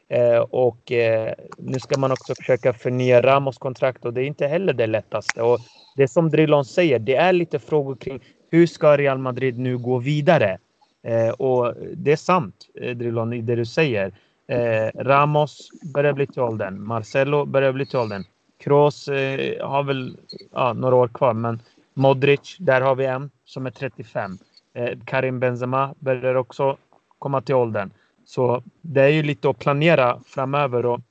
Eh, 0.10 0.40
och 0.40 0.92
eh, 0.92 1.34
nu 1.58 1.80
ska 1.80 2.00
man 2.00 2.12
också 2.12 2.36
försöka 2.36 2.74
förnya 2.74 3.22
Ramos 3.22 3.58
kontrakt 3.58 4.06
och 4.06 4.14
det 4.14 4.22
är 4.22 4.26
inte 4.26 4.48
heller 4.48 4.74
det 4.74 4.88
lättaste. 4.88 5.42
Och 5.42 5.60
det 5.96 6.08
som 6.08 6.30
Drilon 6.30 6.66
säger, 6.66 7.00
det 7.00 7.16
är 7.16 7.34
lite 7.34 7.60
frågor 7.60 7.96
kring 7.96 8.20
hur 8.52 8.68
ska 8.68 8.98
Real 8.98 9.18
Madrid 9.18 9.60
nu 9.60 9.78
gå 9.78 9.98
vidare? 9.98 10.58
Eh, 11.04 11.30
och 11.30 11.74
det 11.94 12.12
är 12.12 12.16
sant, 12.16 12.56
eh, 12.82 12.96
Drilon, 12.96 13.34
i 13.34 13.42
det 13.42 13.56
du 13.56 13.66
säger. 13.66 14.14
Eh, 14.48 15.04
Ramos 15.04 15.70
börjar 15.94 16.14
bli 16.14 16.28
till 16.28 16.42
åldern. 16.42 16.88
Marcelo 16.88 17.46
börjar 17.46 17.72
bli 17.72 17.86
till 17.86 18.00
åldern. 18.00 18.24
Kroos 18.60 19.08
eh, 19.08 19.68
har 19.68 19.84
väl 19.84 20.18
ja, 20.54 20.74
några 20.74 20.96
år 20.96 21.08
kvar, 21.08 21.34
men 21.34 21.62
Modric, 21.94 22.56
där 22.60 22.82
har 22.82 22.96
vi 22.96 23.06
en 23.06 23.32
som 23.46 23.66
är 23.66 23.72
35. 23.72 24.38
Eh, 24.80 24.98
Karim 25.06 25.40
Benzema 25.40 25.96
börjar 26.00 26.36
också 26.36 26.78
komma 27.20 27.42
till 27.42 27.56
åldern. 27.56 27.90
Så 28.26 28.64
det 28.82 29.02
är 29.02 29.10
ju 29.10 29.24
lite 29.24 29.50
att 29.50 29.60
planera 29.60 30.20
framöver 30.26 30.86
och 30.86 31.02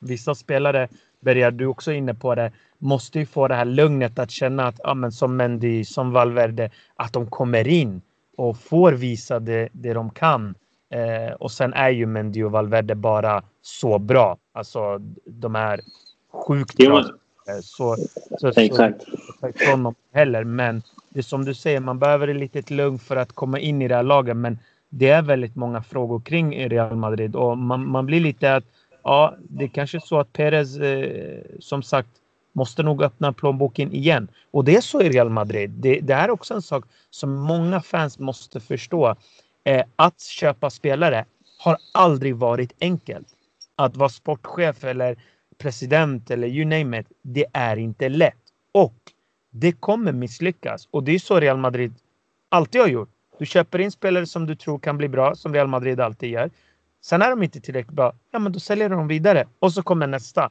vissa 0.00 0.34
spelare, 0.34 0.88
börjar 1.20 1.50
du 1.50 1.66
också 1.66 1.92
inne 1.92 2.14
på 2.14 2.34
det, 2.34 2.52
måste 2.78 3.18
ju 3.18 3.26
få 3.26 3.48
det 3.48 3.54
här 3.54 3.64
lugnet 3.64 4.18
att 4.18 4.30
känna 4.30 4.66
att, 4.66 4.80
ja, 4.82 4.94
men 4.94 5.12
som 5.12 5.36
Mendy, 5.36 5.84
som 5.84 6.12
Valverde, 6.12 6.70
att 6.96 7.12
de 7.12 7.26
kommer 7.26 7.68
in 7.68 8.02
och 8.36 8.58
får 8.58 8.92
visa 8.92 9.40
det, 9.40 9.68
det 9.72 9.92
de 9.92 10.10
kan. 10.10 10.54
Eh, 10.90 11.32
och 11.34 11.52
sen 11.52 11.72
är 11.72 11.90
ju 11.90 12.06
Mendy 12.06 12.42
och 12.42 12.52
Valverde 12.52 12.94
bara 12.94 13.42
så 13.62 13.98
bra. 13.98 14.36
Alltså 14.52 14.98
de 15.26 15.56
är 15.56 15.80
sjukt 16.32 16.76
bra. 16.76 17.04
Eh, 17.48 17.60
så, 17.62 17.96
så, 18.38 18.48
Exakt. 18.48 19.02
Så, 19.40 19.52
så, 19.58 19.70
honom 19.70 19.94
heller. 20.12 20.44
Men 20.44 20.82
det 21.08 21.20
är 21.20 21.22
som 21.22 21.44
du 21.44 21.54
säger, 21.54 21.80
man 21.80 21.98
behöver 21.98 22.28
ett 22.28 22.36
litet 22.36 22.70
lugn 22.70 22.98
för 22.98 23.16
att 23.16 23.32
komma 23.32 23.58
in 23.58 23.82
i 23.82 23.88
det 23.88 23.94
här 23.94 24.02
laget. 24.02 24.36
Men 24.36 24.58
det 24.88 25.10
är 25.10 25.22
väldigt 25.22 25.56
många 25.56 25.82
frågor 25.82 26.20
kring 26.20 26.68
Real 26.68 26.96
Madrid 26.96 27.36
och 27.36 27.58
man, 27.58 27.88
man 27.88 28.06
blir 28.06 28.20
lite 28.20 28.54
att 28.54 28.64
ja, 29.02 29.34
det 29.38 29.64
är 29.64 29.68
kanske 29.68 29.98
är 29.98 30.00
så 30.00 30.20
att 30.20 30.32
Perez 30.32 30.78
eh, 30.78 31.42
som 31.60 31.82
sagt 31.82 32.08
måste 32.52 32.82
nog 32.82 33.02
öppna 33.02 33.32
plånboken 33.32 33.92
igen. 33.92 34.28
Och 34.50 34.64
det 34.64 34.76
är 34.76 34.80
så 34.80 35.02
i 35.02 35.08
Real 35.08 35.30
Madrid. 35.30 35.70
Det, 35.70 36.00
det 36.00 36.14
är 36.14 36.30
också 36.30 36.54
en 36.54 36.62
sak 36.62 36.84
som 37.10 37.34
många 37.34 37.80
fans 37.80 38.18
måste 38.18 38.60
förstå. 38.60 39.16
Eh, 39.64 39.84
att 39.96 40.20
köpa 40.20 40.70
spelare 40.70 41.24
har 41.58 41.76
aldrig 41.92 42.36
varit 42.36 42.72
enkelt. 42.80 43.26
Att 43.76 43.96
vara 43.96 44.08
sportchef 44.08 44.84
eller 44.84 45.16
president 45.58 46.30
eller 46.30 46.48
you 46.48 46.64
name 46.64 47.00
it. 47.00 47.06
Det 47.22 47.46
är 47.52 47.76
inte 47.76 48.08
lätt. 48.08 48.34
Och 48.72 48.94
det 49.50 49.72
kommer 49.72 50.12
misslyckas. 50.12 50.88
Och 50.90 51.04
det 51.04 51.12
är 51.12 51.18
så 51.18 51.40
Real 51.40 51.58
Madrid 51.58 51.94
alltid 52.48 52.80
har 52.80 52.88
gjort. 52.88 53.10
Du 53.38 53.46
köper 53.46 53.78
in 53.78 53.90
spelare 53.90 54.26
som 54.26 54.46
du 54.46 54.56
tror 54.56 54.78
kan 54.78 54.98
bli 54.98 55.08
bra, 55.08 55.34
som 55.34 55.54
Real 55.54 55.66
Madrid 55.66 56.00
alltid 56.00 56.30
gör. 56.30 56.50
Sen 57.04 57.22
är 57.22 57.30
de 57.30 57.42
inte 57.42 57.60
tillräckligt 57.60 57.96
bra. 57.96 58.14
Ja, 58.30 58.38
men 58.38 58.52
då 58.52 58.60
säljer 58.60 58.88
de 58.88 59.08
vidare 59.08 59.46
och 59.58 59.72
så 59.72 59.82
kommer 59.82 60.06
nästa. 60.06 60.50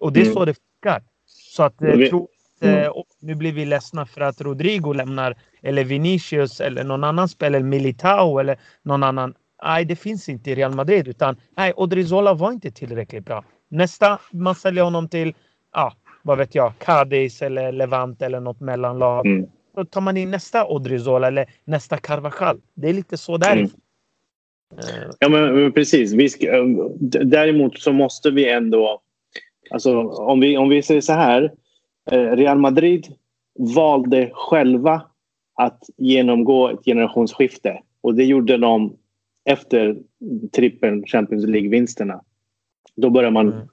Och 0.00 0.12
det 0.12 0.20
är 0.20 0.24
mm. 0.24 0.34
så 0.34 0.44
det 0.44 0.54
funkar. 0.54 1.02
Så 1.26 1.62
att 1.62 1.82
eh, 1.82 2.08
tro, 2.08 2.28
eh, 2.60 2.92
nu 3.20 3.34
blir 3.34 3.52
vi 3.52 3.64
ledsna 3.64 4.06
för 4.06 4.20
att 4.20 4.40
Rodrigo 4.40 4.92
lämnar 4.92 5.36
eller 5.62 5.84
Vinicius 5.84 6.60
eller 6.60 6.84
någon 6.84 7.04
annan 7.04 7.28
spelare, 7.28 7.62
Militao 7.62 8.38
eller 8.38 8.58
någon 8.82 9.02
annan. 9.02 9.34
Nej, 9.64 9.84
det 9.84 9.96
finns 9.96 10.28
inte 10.28 10.50
i 10.50 10.54
Real 10.54 10.74
Madrid 10.74 11.08
utan 11.08 11.36
nej, 11.56 11.72
Odrizola 11.76 12.34
var 12.34 12.52
inte 12.52 12.70
tillräckligt 12.70 13.24
bra. 13.24 13.44
Nästa, 13.72 14.20
man 14.30 14.54
säljer 14.54 14.84
honom 14.84 15.08
till, 15.08 15.34
ja, 15.72 15.92
vad 16.22 16.38
vet 16.38 16.54
jag, 16.54 16.72
Cadiz 16.78 17.42
eller 17.42 17.72
Levante 17.72 18.26
eller 18.26 18.40
något 18.40 18.60
mellanlag. 18.60 19.26
Mm. 19.26 19.46
Då 19.76 19.84
tar 19.84 20.00
man 20.00 20.16
in 20.16 20.30
nästa 20.30 20.66
Odrizola 20.66 21.26
eller 21.26 21.46
nästa 21.64 21.96
Carvajal. 21.96 22.60
Det 22.74 22.88
är 22.88 22.92
lite 22.92 23.16
så 23.16 23.36
där. 23.36 23.56
Mm. 23.56 23.70
Ja, 25.18 25.28
men 25.28 25.72
precis. 25.72 26.12
Vi 26.12 26.28
ska, 26.28 26.46
däremot 27.24 27.78
så 27.78 27.92
måste 27.92 28.30
vi 28.30 28.50
ändå... 28.50 29.00
Alltså, 29.70 30.00
om, 30.08 30.40
vi, 30.40 30.56
om 30.56 30.68
vi 30.68 30.82
säger 30.82 31.00
så 31.00 31.12
här. 31.12 31.52
Eh, 32.10 32.36
Real 32.36 32.58
Madrid 32.58 33.06
valde 33.58 34.30
själva 34.32 35.02
att 35.54 35.82
genomgå 35.96 36.68
ett 36.68 36.84
generationsskifte. 36.84 37.80
Och 38.00 38.14
det 38.14 38.24
gjorde 38.24 38.56
de 38.56 38.96
efter 39.44 39.96
trippeln 40.52 41.04
Champions 41.06 41.44
League-vinsterna. 41.44 42.20
Då 42.96 43.10
börjar 43.10 43.30
man 43.30 43.52
mm. 43.52 43.68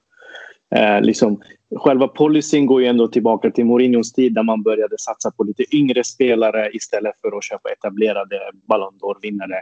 eh, 0.74 1.02
liksom 1.06 1.42
själva 1.76 2.08
policyn 2.08 2.66
går 2.66 2.82
ju 2.82 2.86
ändå 2.86 3.08
tillbaka 3.08 3.50
till 3.50 3.64
Mourinhos 3.64 4.12
tid 4.12 4.34
där 4.34 4.42
man 4.42 4.62
började 4.62 4.98
satsa 4.98 5.30
på 5.30 5.44
lite 5.44 5.76
yngre 5.76 6.04
spelare 6.04 6.70
istället 6.72 7.20
för 7.20 7.38
att 7.38 7.44
köpa 7.44 7.68
etablerade 7.68 8.40
Ballon 8.68 8.98
d'Or-vinnare 9.00 9.60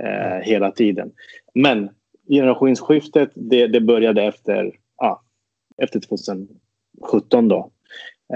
eh, 0.00 0.42
hela 0.42 0.70
tiden. 0.70 1.12
Men 1.54 1.90
generationsskiftet 2.28 3.30
det, 3.34 3.66
det 3.66 3.80
började 3.80 4.22
efter, 4.22 4.72
ja, 4.96 5.22
efter 5.82 6.00
2017 6.00 7.48
då. 7.48 7.70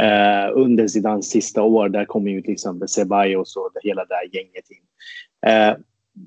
Eh, 0.01 0.51
under 0.55 0.89
Zidans 0.89 1.31
sista 1.31 1.63
år, 1.63 1.89
där 1.89 2.05
kom 2.05 2.29
ju 2.29 2.43
till 2.43 2.53
exempel 2.53 2.89
Ceballos 2.89 3.57
och 3.57 3.71
hela 3.83 4.05
det 4.05 4.15
här 4.15 4.35
gänget 4.35 4.71
in. 4.71 4.83
Eh, 5.51 5.77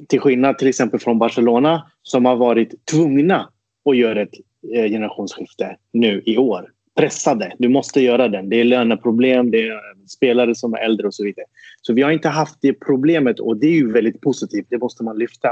till 0.07 0.19
skillnad 0.19 0.57
till 0.57 0.67
exempel 0.67 0.99
från 0.99 1.19
Barcelona 1.19 1.91
som 2.03 2.25
har 2.25 2.35
varit 2.35 2.85
tvungna 2.85 3.49
och 3.87 3.95
gör 3.95 4.15
ett 4.15 4.33
eh, 4.75 4.89
generationsskifte 4.89 5.77
nu 5.93 6.21
i 6.25 6.37
år 6.37 6.69
pressade. 6.97 7.53
Du 7.57 7.69
måste 7.69 8.01
göra 8.01 8.27
den. 8.27 8.49
Det 8.49 8.55
är 8.55 8.63
löneproblem, 8.63 9.51
det 9.51 9.67
är 9.67 9.79
spelare 10.07 10.55
som 10.55 10.73
är 10.73 10.77
äldre 10.77 11.07
och 11.07 11.13
så 11.13 11.23
vidare. 11.23 11.45
Så 11.81 11.93
vi 11.93 12.01
har 12.01 12.11
inte 12.11 12.29
haft 12.29 12.57
det 12.61 12.73
problemet 12.73 13.39
och 13.39 13.57
det 13.57 13.67
är 13.67 13.71
ju 13.71 13.91
väldigt 13.91 14.21
positivt. 14.21 14.65
Det 14.69 14.77
måste 14.77 15.03
man 15.03 15.17
lyfta. 15.17 15.49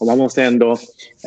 Och 0.00 0.06
man 0.06 0.18
måste 0.18 0.44
ändå 0.44 0.76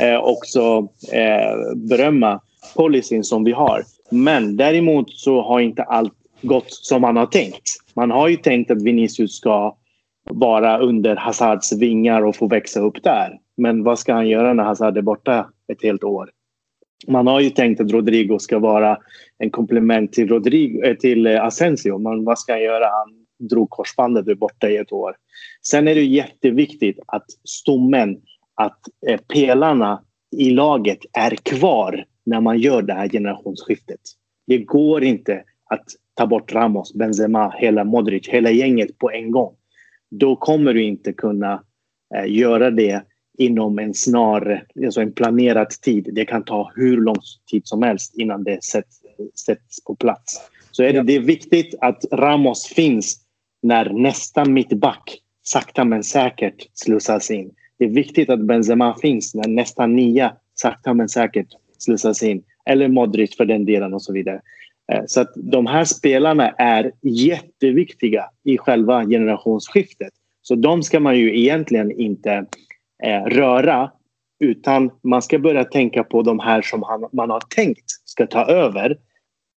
eh, 0.01 0.17
också 0.23 0.87
eh, 1.11 1.75
berömma 1.75 2.41
policyn 2.75 3.23
som 3.23 3.43
vi 3.43 3.51
har. 3.51 3.83
Men 4.09 4.57
däremot 4.57 5.11
så 5.11 5.41
har 5.41 5.59
inte 5.59 5.83
allt 5.83 6.13
gått 6.41 6.71
som 6.71 7.01
man 7.01 7.17
har 7.17 7.25
tänkt. 7.25 7.63
Man 7.95 8.11
har 8.11 8.27
ju 8.27 8.35
tänkt 8.35 8.71
att 8.71 8.81
Vinicius 8.81 9.35
ska 9.35 9.77
vara 10.29 10.79
under 10.79 11.15
Hazards 11.15 11.73
vingar 11.73 12.25
och 12.25 12.35
få 12.35 12.47
växa 12.47 12.79
upp 12.79 13.03
där. 13.03 13.39
Men 13.57 13.83
vad 13.83 13.99
ska 13.99 14.13
han 14.13 14.27
göra 14.27 14.53
när 14.53 14.63
Hazard 14.63 14.97
är 14.97 15.01
borta 15.01 15.49
ett 15.67 15.83
helt 15.83 16.03
år? 16.03 16.29
Man 17.07 17.27
har 17.27 17.39
ju 17.39 17.49
tänkt 17.49 17.81
att 17.81 17.91
Rodrigo 17.91 18.39
ska 18.39 18.59
vara 18.59 18.97
en 19.37 19.49
komplement 19.49 20.13
till, 20.13 20.27
Rodrigo, 20.27 20.83
eh, 20.83 20.95
till 20.95 21.27
eh, 21.27 21.43
Asensio. 21.43 21.97
Men 21.97 22.23
vad 22.23 22.39
ska 22.39 22.53
han 22.53 22.61
göra? 22.61 22.85
Han 22.85 23.47
drog 23.49 23.69
korsbandet 23.69 24.25
och 24.25 24.31
är 24.31 24.35
borta 24.35 24.69
i 24.69 24.77
ett 24.77 24.91
år. 24.91 25.15
Sen 25.61 25.87
är 25.87 25.95
det 25.95 26.03
jätteviktigt 26.03 26.99
att 27.07 27.25
stommen, 27.43 28.17
att 28.55 28.79
eh, 29.07 29.19
pelarna 29.33 30.03
i 30.37 30.49
laget 30.49 30.99
är 31.13 31.35
kvar 31.35 32.05
när 32.25 32.41
man 32.41 32.59
gör 32.59 32.81
det 32.81 32.93
här 32.93 33.09
generationsskiftet. 33.09 33.99
Det 34.47 34.57
går 34.57 35.03
inte 35.03 35.43
att 35.69 35.85
ta 36.13 36.27
bort 36.27 36.53
Ramos, 36.53 36.93
Benzema, 36.93 37.53
hela 37.57 37.83
Modric, 37.83 38.29
hela 38.29 38.51
gänget 38.51 38.97
på 38.97 39.11
en 39.11 39.31
gång. 39.31 39.53
Då 40.11 40.35
kommer 40.35 40.73
du 40.73 40.83
inte 40.83 41.13
kunna 41.13 41.63
göra 42.27 42.71
det 42.71 43.03
inom 43.37 43.79
en 43.79 43.93
snar, 43.93 44.63
alltså 44.85 45.01
en 45.01 45.11
planerad 45.11 45.69
tid. 45.69 46.09
Det 46.11 46.25
kan 46.25 46.43
ta 46.43 46.71
hur 46.75 47.01
lång 47.01 47.19
tid 47.51 47.61
som 47.65 47.83
helst 47.83 48.17
innan 48.17 48.43
det 48.43 48.63
sätts, 48.63 49.01
sätts 49.45 49.83
på 49.83 49.95
plats. 49.95 50.41
Så 50.71 50.83
är 50.83 50.93
det, 50.93 51.01
det 51.01 51.15
är 51.15 51.19
viktigt 51.19 51.75
att 51.81 52.05
Ramos 52.11 52.65
finns 52.65 53.17
när 53.61 53.89
nästa 53.89 54.45
mittback 54.45 55.21
sakta 55.43 55.83
men 55.83 56.03
säkert 56.03 56.67
slussas 56.73 57.31
in. 57.31 57.51
Det 57.79 57.85
är 57.85 57.89
viktigt 57.89 58.29
att 58.29 58.39
Benzema 58.39 58.95
finns 59.01 59.35
när 59.35 59.47
nästa 59.47 59.87
nia 59.87 60.33
sakta 60.55 60.93
men 60.93 61.09
säkert 61.09 61.47
slussas 61.77 62.23
in. 62.23 62.43
Eller 62.65 62.87
Modric 62.87 63.37
för 63.37 63.45
den 63.45 63.65
delen 63.65 63.93
och 63.93 64.01
så 64.01 64.13
vidare. 64.13 64.41
Eh, 64.91 65.03
så 65.07 65.21
att 65.21 65.31
de 65.35 65.65
här 65.65 65.85
spelarna 65.85 66.49
är 66.49 66.91
jätteviktiga 67.01 68.25
i 68.43 68.57
själva 68.57 69.05
generationsskiftet. 69.05 70.13
Så 70.41 70.55
de 70.55 70.83
ska 70.83 70.99
man 70.99 71.17
ju 71.17 71.39
egentligen 71.39 71.91
inte 71.91 72.45
eh, 73.03 73.23
röra 73.25 73.91
utan 74.39 74.91
man 75.03 75.21
ska 75.21 75.39
börja 75.39 75.63
tänka 75.63 76.03
på 76.03 76.21
de 76.21 76.39
här 76.39 76.61
som 76.61 76.83
han, 76.83 77.09
man 77.13 77.29
har 77.29 77.39
tänkt 77.55 77.85
ska 78.05 78.27
ta 78.27 78.45
över. 78.45 78.97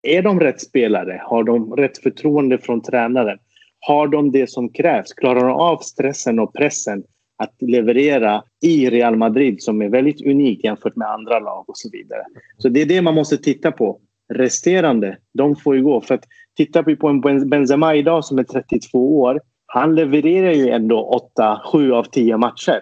Är 0.04 0.22
de 0.22 0.40
rätt 0.40 0.62
spelare? 0.62 1.22
Har 1.26 1.44
de 1.44 1.76
rätt 1.76 1.98
förtroende 1.98 2.58
från 2.58 2.82
tränaren? 2.82 3.38
Har 3.80 4.08
de 4.08 4.32
det 4.32 4.50
som 4.50 4.70
krävs? 4.70 5.14
Klarar 5.14 5.48
de 5.48 5.52
av 5.52 5.78
stressen 5.78 6.40
och 6.40 6.54
pressen 6.54 7.04
att 7.38 7.56
leverera 7.60 8.44
i 8.62 8.90
Real 8.90 9.16
Madrid 9.16 9.64
som 9.64 9.82
är 9.82 9.90
väldigt 9.90 10.26
unikt 10.26 10.64
jämfört 10.64 10.96
med 10.96 11.08
andra 11.08 11.40
lag 11.40 11.70
och 11.70 11.78
så 11.78 11.90
vidare. 11.92 12.24
Så 12.58 12.70
det 12.70 12.82
är 12.82 12.86
det 12.86 13.02
man 13.02 13.16
måste 13.16 13.38
titta 13.38 13.72
på. 13.72 14.00
Resterande, 14.34 15.18
de 15.34 15.56
får 15.56 15.76
ju 15.76 15.84
gå. 15.84 16.02
För 16.02 16.16
att 16.16 16.24
titta 16.58 16.84
på 16.84 17.08
en 17.08 17.50
Benzema 17.50 17.96
idag 17.96 18.26
som 18.26 18.40
är 18.40 18.44
32 18.44 19.20
år. 19.22 19.42
Han 19.66 19.96
levererar 19.96 20.52
ju 20.52 20.70
ändå 20.70 21.04
8, 21.04 21.62
7 21.72 21.94
av 21.94 22.04
10 22.04 22.38
matcher. 22.38 22.82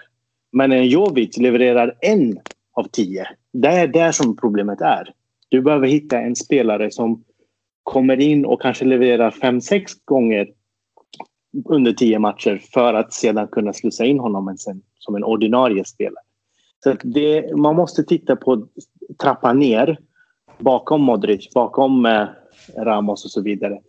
Men 0.51 0.71
en 0.71 0.87
Jovic 0.87 1.37
levererar 1.37 1.95
en 2.01 2.39
av 2.73 2.83
tio. 2.83 3.27
Det 3.53 3.67
är 3.67 3.87
där 3.87 4.11
som 4.11 4.37
problemet 4.37 4.81
är. 4.81 5.13
Du 5.49 5.61
behöver 5.61 5.87
hitta 5.87 6.19
en 6.19 6.35
spelare 6.35 6.91
som 6.91 7.23
kommer 7.83 8.21
in 8.21 8.45
och 8.45 8.61
kanske 8.61 8.85
levererar 8.85 9.31
fem, 9.31 9.61
sex 9.61 9.93
gånger 10.05 10.47
under 11.65 11.93
tio 11.93 12.19
matcher 12.19 12.61
för 12.73 12.93
att 12.93 13.13
sedan 13.13 13.47
kunna 13.47 13.73
slussa 13.73 14.05
in 14.05 14.19
honom 14.19 14.55
som 14.99 15.15
en 15.15 15.23
ordinarie 15.23 15.85
spelare. 15.85 16.23
Så 16.83 16.95
det, 17.03 17.57
man 17.57 17.75
måste 17.75 18.03
titta 18.03 18.35
på 18.35 18.67
trappa 19.21 19.53
ner 19.53 19.97
bakom 20.57 21.01
Modric, 21.01 21.53
bakom 21.53 22.05
eh, 22.05 22.27
Ramos 22.77 23.25
och 23.25 23.31
så 23.31 23.41
vidare. 23.41 23.79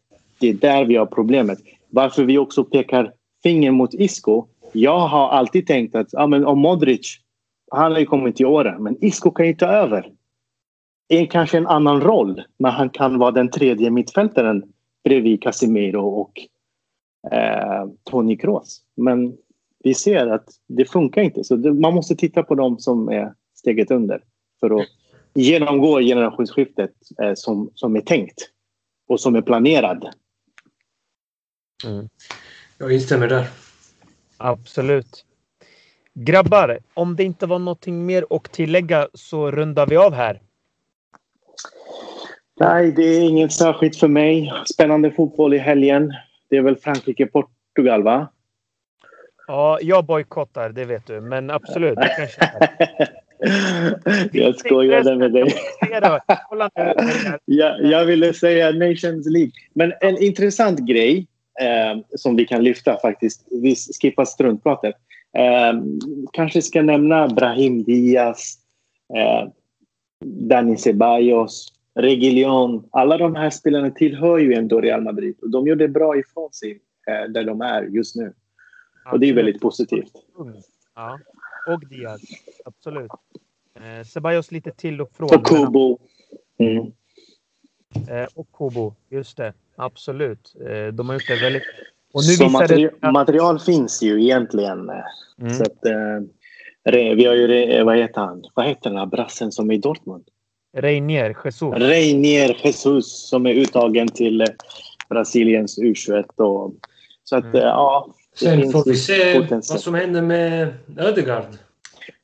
Det 0.41 0.49
är 0.49 0.55
där 0.55 0.85
vi 0.85 0.97
har 0.97 1.07
problemet. 1.07 1.59
Varför 1.91 2.25
vi 2.25 2.39
också 2.39 2.65
pekar 2.65 3.13
finger 3.43 3.71
mot 3.71 3.95
Isco. 3.95 4.47
Jag 4.73 4.99
har 4.99 5.29
alltid 5.29 5.67
tänkt 5.67 5.95
att 5.95 6.09
ja, 6.13 6.27
men 6.27 6.45
om 6.45 6.59
Modric, 6.59 7.19
han 7.71 7.93
har 7.93 7.99
ju 7.99 8.07
kommit 8.07 8.37
till 8.37 8.47
åren, 8.47 8.83
men 8.83 9.05
Isco 9.05 9.31
kan 9.31 9.47
ju 9.47 9.55
ta 9.55 9.67
över. 9.67 10.13
En, 11.09 11.27
kanske 11.27 11.59
en 11.59 11.67
annan 11.67 12.01
roll, 12.01 12.43
men 12.59 12.73
han 12.73 12.91
kan 12.91 13.19
vara 13.19 13.31
den 13.31 13.51
tredje 13.51 13.91
mittfältaren 13.91 14.63
bredvid 15.05 15.43
Casemiro 15.43 16.07
och 16.07 16.41
eh, 17.33 17.87
Toni 18.05 18.37
Kroos. 18.37 18.83
Men 18.97 19.37
vi 19.85 19.95
ser 19.95 20.27
att 20.27 20.49
det 20.69 20.85
funkar 20.85 21.23
inte. 21.23 21.45
Så 21.45 21.57
det, 21.57 21.73
man 21.73 21.95
måste 21.95 22.17
titta 22.17 22.43
på 22.43 22.55
dem 22.55 22.79
som 22.79 23.09
är 23.09 23.35
steget 23.55 23.91
under 23.91 24.23
för 24.61 24.81
att 24.81 24.87
genomgå 25.35 26.01
generationsskiftet 26.01 26.93
eh, 27.23 27.33
som, 27.35 27.71
som 27.75 27.97
är 27.97 28.01
tänkt 28.01 28.51
och 29.09 29.21
som 29.21 29.35
är 29.35 29.43
planerad. 29.43 30.09
Mm. 31.85 32.09
Jag 32.79 32.93
instämmer 32.93 33.29
där. 33.29 33.47
Absolut. 34.43 35.25
Grabbar, 36.15 36.79
om 36.95 37.17
det 37.17 37.25
inte 37.25 37.47
var 37.47 37.59
någonting 37.59 38.07
mer 38.07 38.25
att 38.31 38.53
tillägga 38.53 39.09
så 39.15 39.51
rundar 39.51 39.87
vi 39.87 39.97
av 39.97 40.13
här. 40.13 40.41
Nej, 42.61 42.93
det 42.93 43.03
är 43.03 43.21
inget 43.21 43.53
särskilt 43.53 43.97
för 43.97 44.09
mig. 44.09 44.53
Spännande 44.75 45.11
fotboll 45.11 45.55
i 45.55 45.59
helgen. 45.59 46.15
Det 46.49 46.57
är 46.57 46.63
väl 46.63 46.77
Frankrike-Portugal, 46.77 48.03
va? 48.03 48.29
Ja, 49.47 49.79
jag 49.83 50.05
bojkottar, 50.05 50.71
det 50.71 50.85
vet 50.85 51.07
du. 51.07 51.21
Men 51.21 51.51
absolut, 51.51 51.99
Jag 54.33 54.59
skojade 54.59 55.17
med 55.17 55.33
dig. 55.33 55.55
jag, 57.45 57.85
jag 57.85 58.05
ville 58.05 58.35
säga 58.35 58.71
Nations 58.71 59.27
League. 59.27 59.53
Men 59.73 59.93
en 60.01 60.23
intressant 60.23 60.79
grej 60.79 61.27
eh, 61.61 62.01
som 62.17 62.37
vi 62.37 62.47
kan 62.47 62.65
lyfta 62.65 62.99
faktiskt. 63.03 63.49
Vi 63.51 63.77
skippar 64.03 64.25
struntpratet. 64.25 64.95
Eh, 65.39 65.83
kanske 66.33 66.63
ska 66.63 66.83
nämna 66.83 67.29
Brahim 67.29 67.83
Diaz, 67.83 68.59
eh, 69.15 69.49
Dani 70.25 70.77
Ceballos, 70.77 71.73
Reguilon. 71.95 72.89
Alla 72.91 73.19
de 73.19 73.35
här 73.35 73.51
spelarna 73.51 73.91
tillhör 73.91 74.39
ju 74.39 74.55
ändå 74.55 74.81
Real 74.81 75.03
Madrid 75.03 75.37
och 75.43 75.51
de 75.51 75.67
gör 75.67 75.77
det 75.77 75.89
bra 75.89 76.19
ifrån 76.19 76.53
sig 76.53 76.81
eh, 77.07 77.31
där 77.31 77.45
de 77.45 77.61
är 77.61 77.83
just 77.83 78.17
nu. 78.17 78.33
Och 79.13 79.21
det 79.21 79.29
är 79.29 79.35
väldigt 79.35 79.61
positivt. 79.61 80.13
Ja. 80.95 81.19
Och 81.67 81.89
Diaz, 81.89 82.21
absolut. 82.65 83.11
Eh, 83.75 84.05
Ceballos 84.05 84.51
lite 84.51 84.71
till 84.71 85.01
och 85.01 85.11
från. 85.13 85.29
Och 85.35 85.47
Kubo. 85.47 85.99
Mm. 86.59 86.93
Eh, 87.95 88.29
och 88.35 88.47
Kubo, 88.53 88.95
just 89.09 89.37
det. 89.37 89.53
Absolut. 89.77 90.55
Eh, 90.69 90.87
de 90.87 91.09
har 91.09 91.15
gjort 91.15 91.29
det 91.29 91.43
väldigt... 91.43 91.63
Och 92.13 92.23
nu 92.27 92.33
så 92.33 92.49
materi 92.49 92.91
det... 93.01 93.13
material 93.13 93.61
finns 93.61 94.03
ju 94.03 94.23
egentligen. 94.23 94.91
Mm. 95.41 95.55
Så 95.55 95.63
att, 95.63 95.87
eh, 95.87 97.15
vi 97.15 97.25
har 97.25 97.35
ju, 97.35 97.83
vad 97.85 97.97
heter 97.97 98.21
han? 98.21 98.45
Vad 98.55 98.67
heter 98.67 98.91
den 98.91 98.99
här 98.99 99.07
brassen 99.07 99.53
som 99.53 99.71
är 99.71 99.75
i 99.75 99.79
Dortmund? 99.79 100.25
Reinier 100.73 101.37
Jesus. 101.45 101.75
Reinier 101.75 102.57
Jesus 102.65 103.29
som 103.29 103.47
är 103.47 103.55
uttagen 103.55 104.09
till 104.09 104.41
eh, 104.41 104.47
Brasiliens 105.09 105.79
U21. 105.79 106.25
Och, 106.37 106.75
så 107.25 107.37
att, 107.37 107.45
mm. 107.45 107.57
Eh, 107.57 107.63
ja. 107.63 108.15
Sen 108.35 108.73
får 108.73 108.85
vi 108.85 108.97
se 108.97 109.41
vad 109.49 109.65
som 109.65 109.95
händer 109.95 110.23
med 110.23 110.75
Ödegaard. 110.97 111.45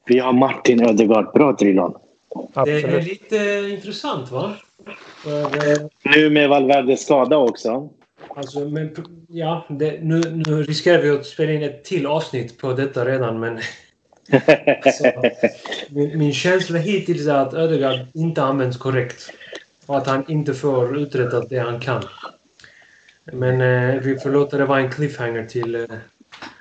Vi 0.06 0.18
har 0.18 0.32
Martin 0.32 0.88
Ödegaard. 0.88 1.32
Bra 1.32 1.52
Drilon. 1.52 1.94
Det 2.64 2.70
är 2.70 3.02
lite 3.02 3.36
intressant 3.70 4.30
va? 4.30 4.52
För, 5.22 5.70
eh, 5.70 5.78
nu 6.02 6.30
med 6.30 6.48
Valverdes 6.48 7.02
skada 7.02 7.36
också. 7.36 7.90
Alltså, 8.36 8.60
men, 8.60 8.94
ja, 9.28 9.66
det, 9.68 9.98
nu, 10.02 10.20
nu 10.20 10.62
riskerar 10.62 11.02
vi 11.02 11.10
att 11.10 11.26
spela 11.26 11.52
in 11.52 11.62
ett 11.62 11.84
till 11.84 12.06
avsnitt 12.06 12.58
på 12.58 12.72
detta 12.72 13.04
redan 13.04 13.40
men... 13.40 13.60
alltså, 14.84 15.04
min, 15.90 16.18
min 16.18 16.32
känsla 16.32 16.78
hittills 16.78 17.26
är 17.26 17.34
att 17.34 17.54
Ödegaard 17.54 18.06
inte 18.14 18.42
används 18.42 18.76
korrekt. 18.76 19.32
Och 19.86 19.96
att 19.96 20.06
han 20.06 20.24
inte 20.30 20.54
får 20.54 20.98
uträttat 20.98 21.48
det 21.48 21.58
han 21.58 21.80
kan. 21.80 22.02
Men 23.32 23.60
eh, 23.60 24.00
vi 24.00 24.18
får 24.18 24.30
låta 24.30 24.56
det 24.56 24.64
vara 24.64 24.80
en 24.80 24.90
cliffhanger 24.90 25.46
till 25.46 25.74
eh, 25.74 25.82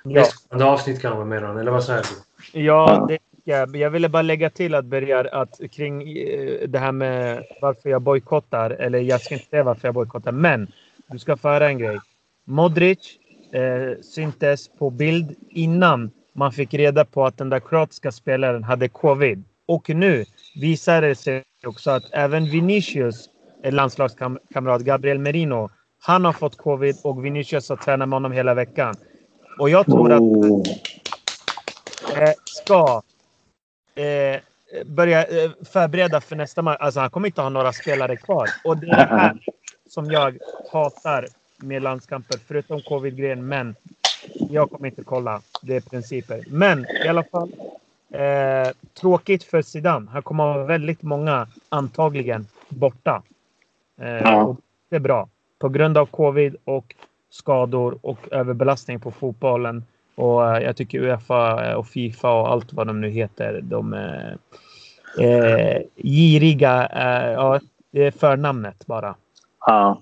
nästa 0.03 0.65
avsnitt 0.65 1.01
kanske 1.01 1.35
eller 1.35 1.71
vad 1.71 1.83
säger 1.83 2.03
du? 2.53 2.61
Ja, 2.61 3.05
det 3.09 3.17
jag, 3.47 3.75
jag 3.75 3.89
ville 3.89 4.09
bara 4.09 4.21
lägga 4.21 4.49
till 4.49 4.75
att 4.75 4.85
Bergar, 4.85 5.29
att 5.31 5.59
kring 5.71 6.17
eh, 6.17 6.67
det 6.67 6.79
här 6.79 6.91
med 6.91 7.43
varför 7.61 7.89
jag 7.89 8.01
bojkottar, 8.01 8.69
eller 8.69 8.99
jag 8.99 9.21
ska 9.21 9.33
inte 9.33 9.45
säga 9.45 9.63
varför 9.63 9.87
jag 9.87 9.95
bojkottar, 9.95 10.31
men 10.31 10.67
du 11.07 11.19
ska 11.19 11.37
föra 11.37 11.67
en 11.67 11.77
grej. 11.77 11.99
Modric 12.45 12.99
eh, 13.51 14.01
syntes 14.01 14.69
på 14.69 14.89
bild 14.89 15.35
innan 15.49 16.11
man 16.33 16.51
fick 16.51 16.73
reda 16.73 17.05
på 17.05 17.25
att 17.25 17.37
den 17.37 17.49
där 17.49 17.59
kroatiska 17.59 18.11
spelaren 18.11 18.63
hade 18.63 18.89
covid. 18.89 19.43
Och 19.67 19.89
nu 19.89 20.25
visar 20.55 21.01
det 21.01 21.15
sig 21.15 21.43
också 21.65 21.91
att 21.91 22.03
även 22.11 22.45
Vinicius 22.45 23.29
landslagskamrat 23.63 24.81
Gabriel 24.81 25.19
Merino, 25.19 25.69
han 26.01 26.25
har 26.25 26.33
fått 26.33 26.57
covid 26.57 26.95
och 27.03 27.25
Vinicius 27.25 27.69
har 27.69 27.75
tränat 27.75 28.09
med 28.09 28.15
honom 28.15 28.31
hela 28.31 28.53
veckan. 28.53 28.95
Och 29.59 29.69
jag 29.69 29.85
tror 29.85 30.11
att 30.11 30.21
oh. 30.21 30.63
eh, 32.15 32.33
ska 32.45 33.01
eh, 33.95 34.39
börja 34.85 35.23
eh, 35.23 35.51
förbereda 35.71 36.21
för 36.21 36.35
nästa 36.35 36.61
match. 36.61 36.77
Alltså 36.79 36.99
han 36.99 37.09
kommer 37.09 37.27
inte 37.27 37.41
ha 37.41 37.49
några 37.49 37.73
spelare 37.73 38.15
kvar. 38.15 38.49
Och 38.63 38.77
det 38.77 38.87
är 38.87 39.07
här 39.07 39.37
som 39.89 40.11
jag 40.11 40.37
hatar 40.71 41.27
med 41.57 41.81
landskamper, 41.81 42.39
förutom 42.47 42.81
covid-grejen. 42.81 43.47
Men 43.47 43.75
jag 44.49 44.71
kommer 44.71 44.87
inte 44.87 45.03
kolla. 45.03 45.41
Det 45.61 45.75
är 45.75 45.81
principer. 45.81 46.43
Men 46.47 46.85
i 47.05 47.07
alla 47.07 47.23
fall. 47.23 47.51
Eh, 48.09 48.71
tråkigt 48.93 49.43
för 49.43 49.61
Zidane. 49.61 50.11
Han 50.11 50.21
kommer 50.21 50.43
ha 50.43 50.63
väldigt 50.63 51.01
många, 51.01 51.47
antagligen, 51.69 52.47
borta. 52.69 53.23
Eh, 54.01 54.07
ja. 54.07 54.55
det 54.89 54.95
är 54.95 54.99
bra. 54.99 55.29
På 55.59 55.69
grund 55.69 55.97
av 55.97 56.05
covid 56.05 56.55
och 56.63 56.95
skador 57.29 57.97
och 58.01 58.19
överbelastning 58.31 58.99
på 58.99 59.11
fotbollen 59.11 59.83
och 60.15 60.55
eh, 60.55 60.63
jag 60.63 60.77
tycker 60.77 60.99
Uefa 60.99 61.75
och 61.77 61.87
Fifa 61.87 62.33
och 62.33 62.51
allt 62.51 62.73
vad 62.73 62.87
de 62.87 63.01
nu 63.01 63.09
heter, 63.09 63.61
de 63.63 63.93
är 63.93 64.37
eh, 65.19 65.81
giriga. 65.95 66.87
Eh, 66.87 67.31
ja, 67.31 67.59
det 67.91 68.03
är 68.03 68.11
förnamnet 68.11 68.85
bara. 68.85 69.15
Ja, 69.65 70.01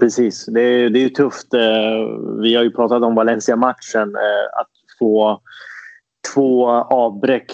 precis. 0.00 0.46
Det 0.46 0.60
är, 0.60 0.90
det 0.90 1.04
är 1.04 1.08
tufft. 1.08 1.54
Eh, 1.54 2.18
vi 2.42 2.54
har 2.54 2.62
ju 2.62 2.70
pratat 2.70 3.02
om 3.02 3.14
Valencia-matchen. 3.14 4.14
Eh, 4.14 4.60
att 4.60 4.70
få 4.98 5.40
två 6.34 6.68
avbräck 6.70 7.52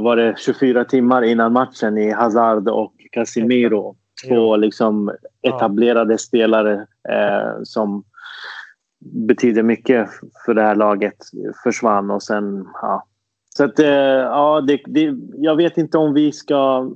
var 0.00 0.16
det 0.16 0.34
24 0.38 0.84
timmar 0.84 1.22
innan 1.22 1.52
matchen 1.52 1.98
i 1.98 2.10
Hazard 2.10 2.68
och 2.68 2.92
Casemiro. 3.12 3.96
Två 4.28 4.56
liksom 4.56 5.12
etablerade 5.42 6.18
spelare 6.18 6.86
eh, 7.08 7.62
som 7.64 8.04
betyder 9.00 9.62
mycket 9.62 10.08
för 10.44 10.54
det 10.54 10.62
här 10.62 10.74
laget 10.74 11.16
försvann 11.64 12.10
och 12.10 12.22
sen 12.22 12.66
ja. 12.82 13.06
Så 13.56 13.64
att 13.64 13.78
eh, 13.78 13.88
ja, 13.88 14.60
det, 14.60 14.80
det, 14.86 15.14
jag 15.36 15.56
vet 15.56 15.78
inte 15.78 15.98
om 15.98 16.14
vi 16.14 16.32
ska 16.32 16.90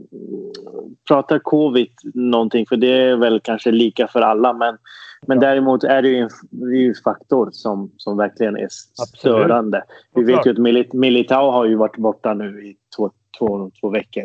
prata 1.08 1.38
covid 1.38 1.90
någonting 2.14 2.66
för 2.66 2.76
det 2.76 2.92
är 2.92 3.16
väl 3.16 3.40
kanske 3.40 3.70
lika 3.70 4.08
för 4.08 4.20
alla 4.20 4.52
men, 4.52 4.78
men 5.26 5.40
däremot 5.40 5.84
är 5.84 6.02
det 6.02 6.08
ju 6.08 6.18
en, 6.18 6.30
det 6.50 6.86
en 6.86 6.94
faktor 7.04 7.48
som, 7.52 7.92
som 7.96 8.16
verkligen 8.16 8.56
är 8.56 8.68
störande. 8.68 9.78
Absolut. 9.78 10.28
Vi 10.28 10.32
vet 10.32 10.46
ju 10.46 10.50
att 10.50 10.58
Milit, 10.58 10.92
Militao 10.92 11.50
har 11.50 11.64
ju 11.64 11.74
varit 11.74 11.96
borta 11.96 12.34
nu 12.34 12.66
i 12.66 12.76
två, 12.96 13.10
två, 13.38 13.70
två 13.80 13.88
veckor 13.88 14.24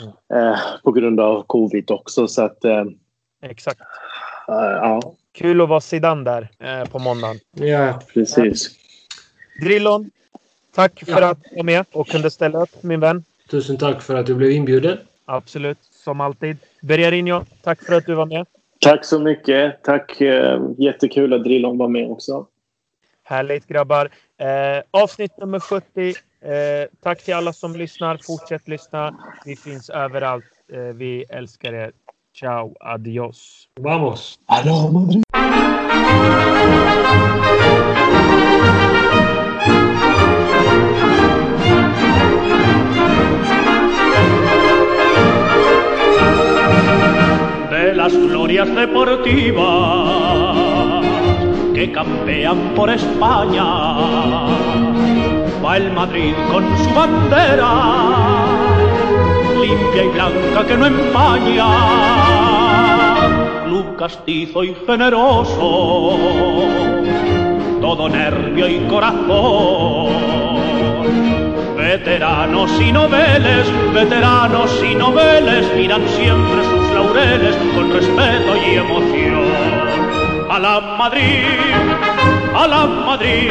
mm. 0.00 0.46
eh, 0.46 0.58
på 0.84 0.92
grund 0.92 1.20
av 1.20 1.42
covid 1.46 1.90
också 1.90 2.28
så 2.28 2.42
att 2.42 2.64
eh, 2.64 2.84
Exakt. 3.42 3.80
Uh, 4.48 4.56
ja. 4.56 5.00
Kul 5.32 5.60
att 5.60 5.68
vara 5.68 5.80
Zidane 5.80 6.24
där 6.24 6.48
eh, 6.58 6.88
på 6.88 6.98
måndagen. 6.98 7.36
Ja, 7.52 8.00
precis. 8.14 8.70
Drillon, 9.62 10.10
tack 10.74 11.04
för 11.06 11.22
att 11.22 11.38
du 11.50 11.56
var 11.56 11.64
med 11.64 11.84
och 11.92 12.08
kunde 12.08 12.30
ställa 12.30 12.62
upp, 12.62 12.82
min 12.82 13.00
vän. 13.00 13.24
Tusen 13.50 13.78
tack 13.78 14.02
för 14.02 14.14
att 14.14 14.26
du 14.26 14.34
blev 14.34 14.50
inbjuden. 14.50 14.98
Absolut, 15.24 15.78
som 15.82 16.20
alltid. 16.20 16.56
Bergarinho, 16.82 17.44
tack 17.62 17.82
för 17.82 17.94
att 17.94 18.06
du 18.06 18.14
var 18.14 18.26
med. 18.26 18.46
Tack 18.80 19.04
så 19.04 19.18
mycket. 19.18 19.82
Tack. 19.82 20.20
Eh, 20.20 20.62
jättekul 20.78 21.32
att 21.32 21.44
Drillon 21.44 21.78
var 21.78 21.88
med 21.88 22.10
också. 22.10 22.46
Härligt 23.22 23.66
grabbar. 23.66 24.10
Eh, 24.38 24.82
avsnitt 24.90 25.38
nummer 25.38 25.60
70. 25.60 26.14
Eh, 26.40 26.88
tack 27.02 27.24
till 27.24 27.34
alla 27.34 27.52
som 27.52 27.76
lyssnar. 27.76 28.20
Fortsätt 28.26 28.68
lyssna. 28.68 29.14
Vi 29.44 29.56
finns 29.56 29.90
överallt. 29.90 30.44
Eh, 30.72 30.80
vi 30.80 31.24
älskar 31.28 31.72
er. 31.72 31.92
Chao, 32.40 32.72
adiós. 32.80 33.68
Vamos. 33.78 34.40
Aló, 34.48 34.88
Madrid. 34.90 35.20
De 47.68 47.94
las 47.94 48.16
glorias 48.16 48.74
deportivas 48.74 49.60
que 51.74 51.92
campean 51.92 52.72
por 52.74 52.88
España, 52.88 53.64
va 55.62 55.76
el 55.76 55.92
Madrid 55.92 56.34
con 56.50 56.64
su 56.78 56.94
bandera 56.94 58.69
limpia 59.60 60.04
y 60.04 60.08
blanca 60.08 60.66
que 60.66 60.76
no 60.76 60.86
empaña. 60.86 61.66
Club 63.64 63.96
castizo 63.96 64.64
y 64.64 64.74
generoso, 64.86 66.18
todo 67.80 68.08
nervio 68.08 68.68
y 68.68 68.78
corazón. 68.88 70.30
Veteranos 71.76 72.70
y 72.80 72.92
noveles, 72.92 73.66
veteranos 73.92 74.70
y 74.82 74.94
noveles 74.94 75.66
miran 75.76 76.06
siempre 76.08 76.64
sus 76.64 76.90
laureles 76.92 77.56
con 77.74 77.92
respeto 77.92 78.56
y 78.56 78.76
emoción. 78.76 79.44
A 80.50 80.58
la 80.58 80.80
Madrid, 80.98 81.44
a 82.54 82.66
la 82.66 82.86
Madrid, 82.86 83.50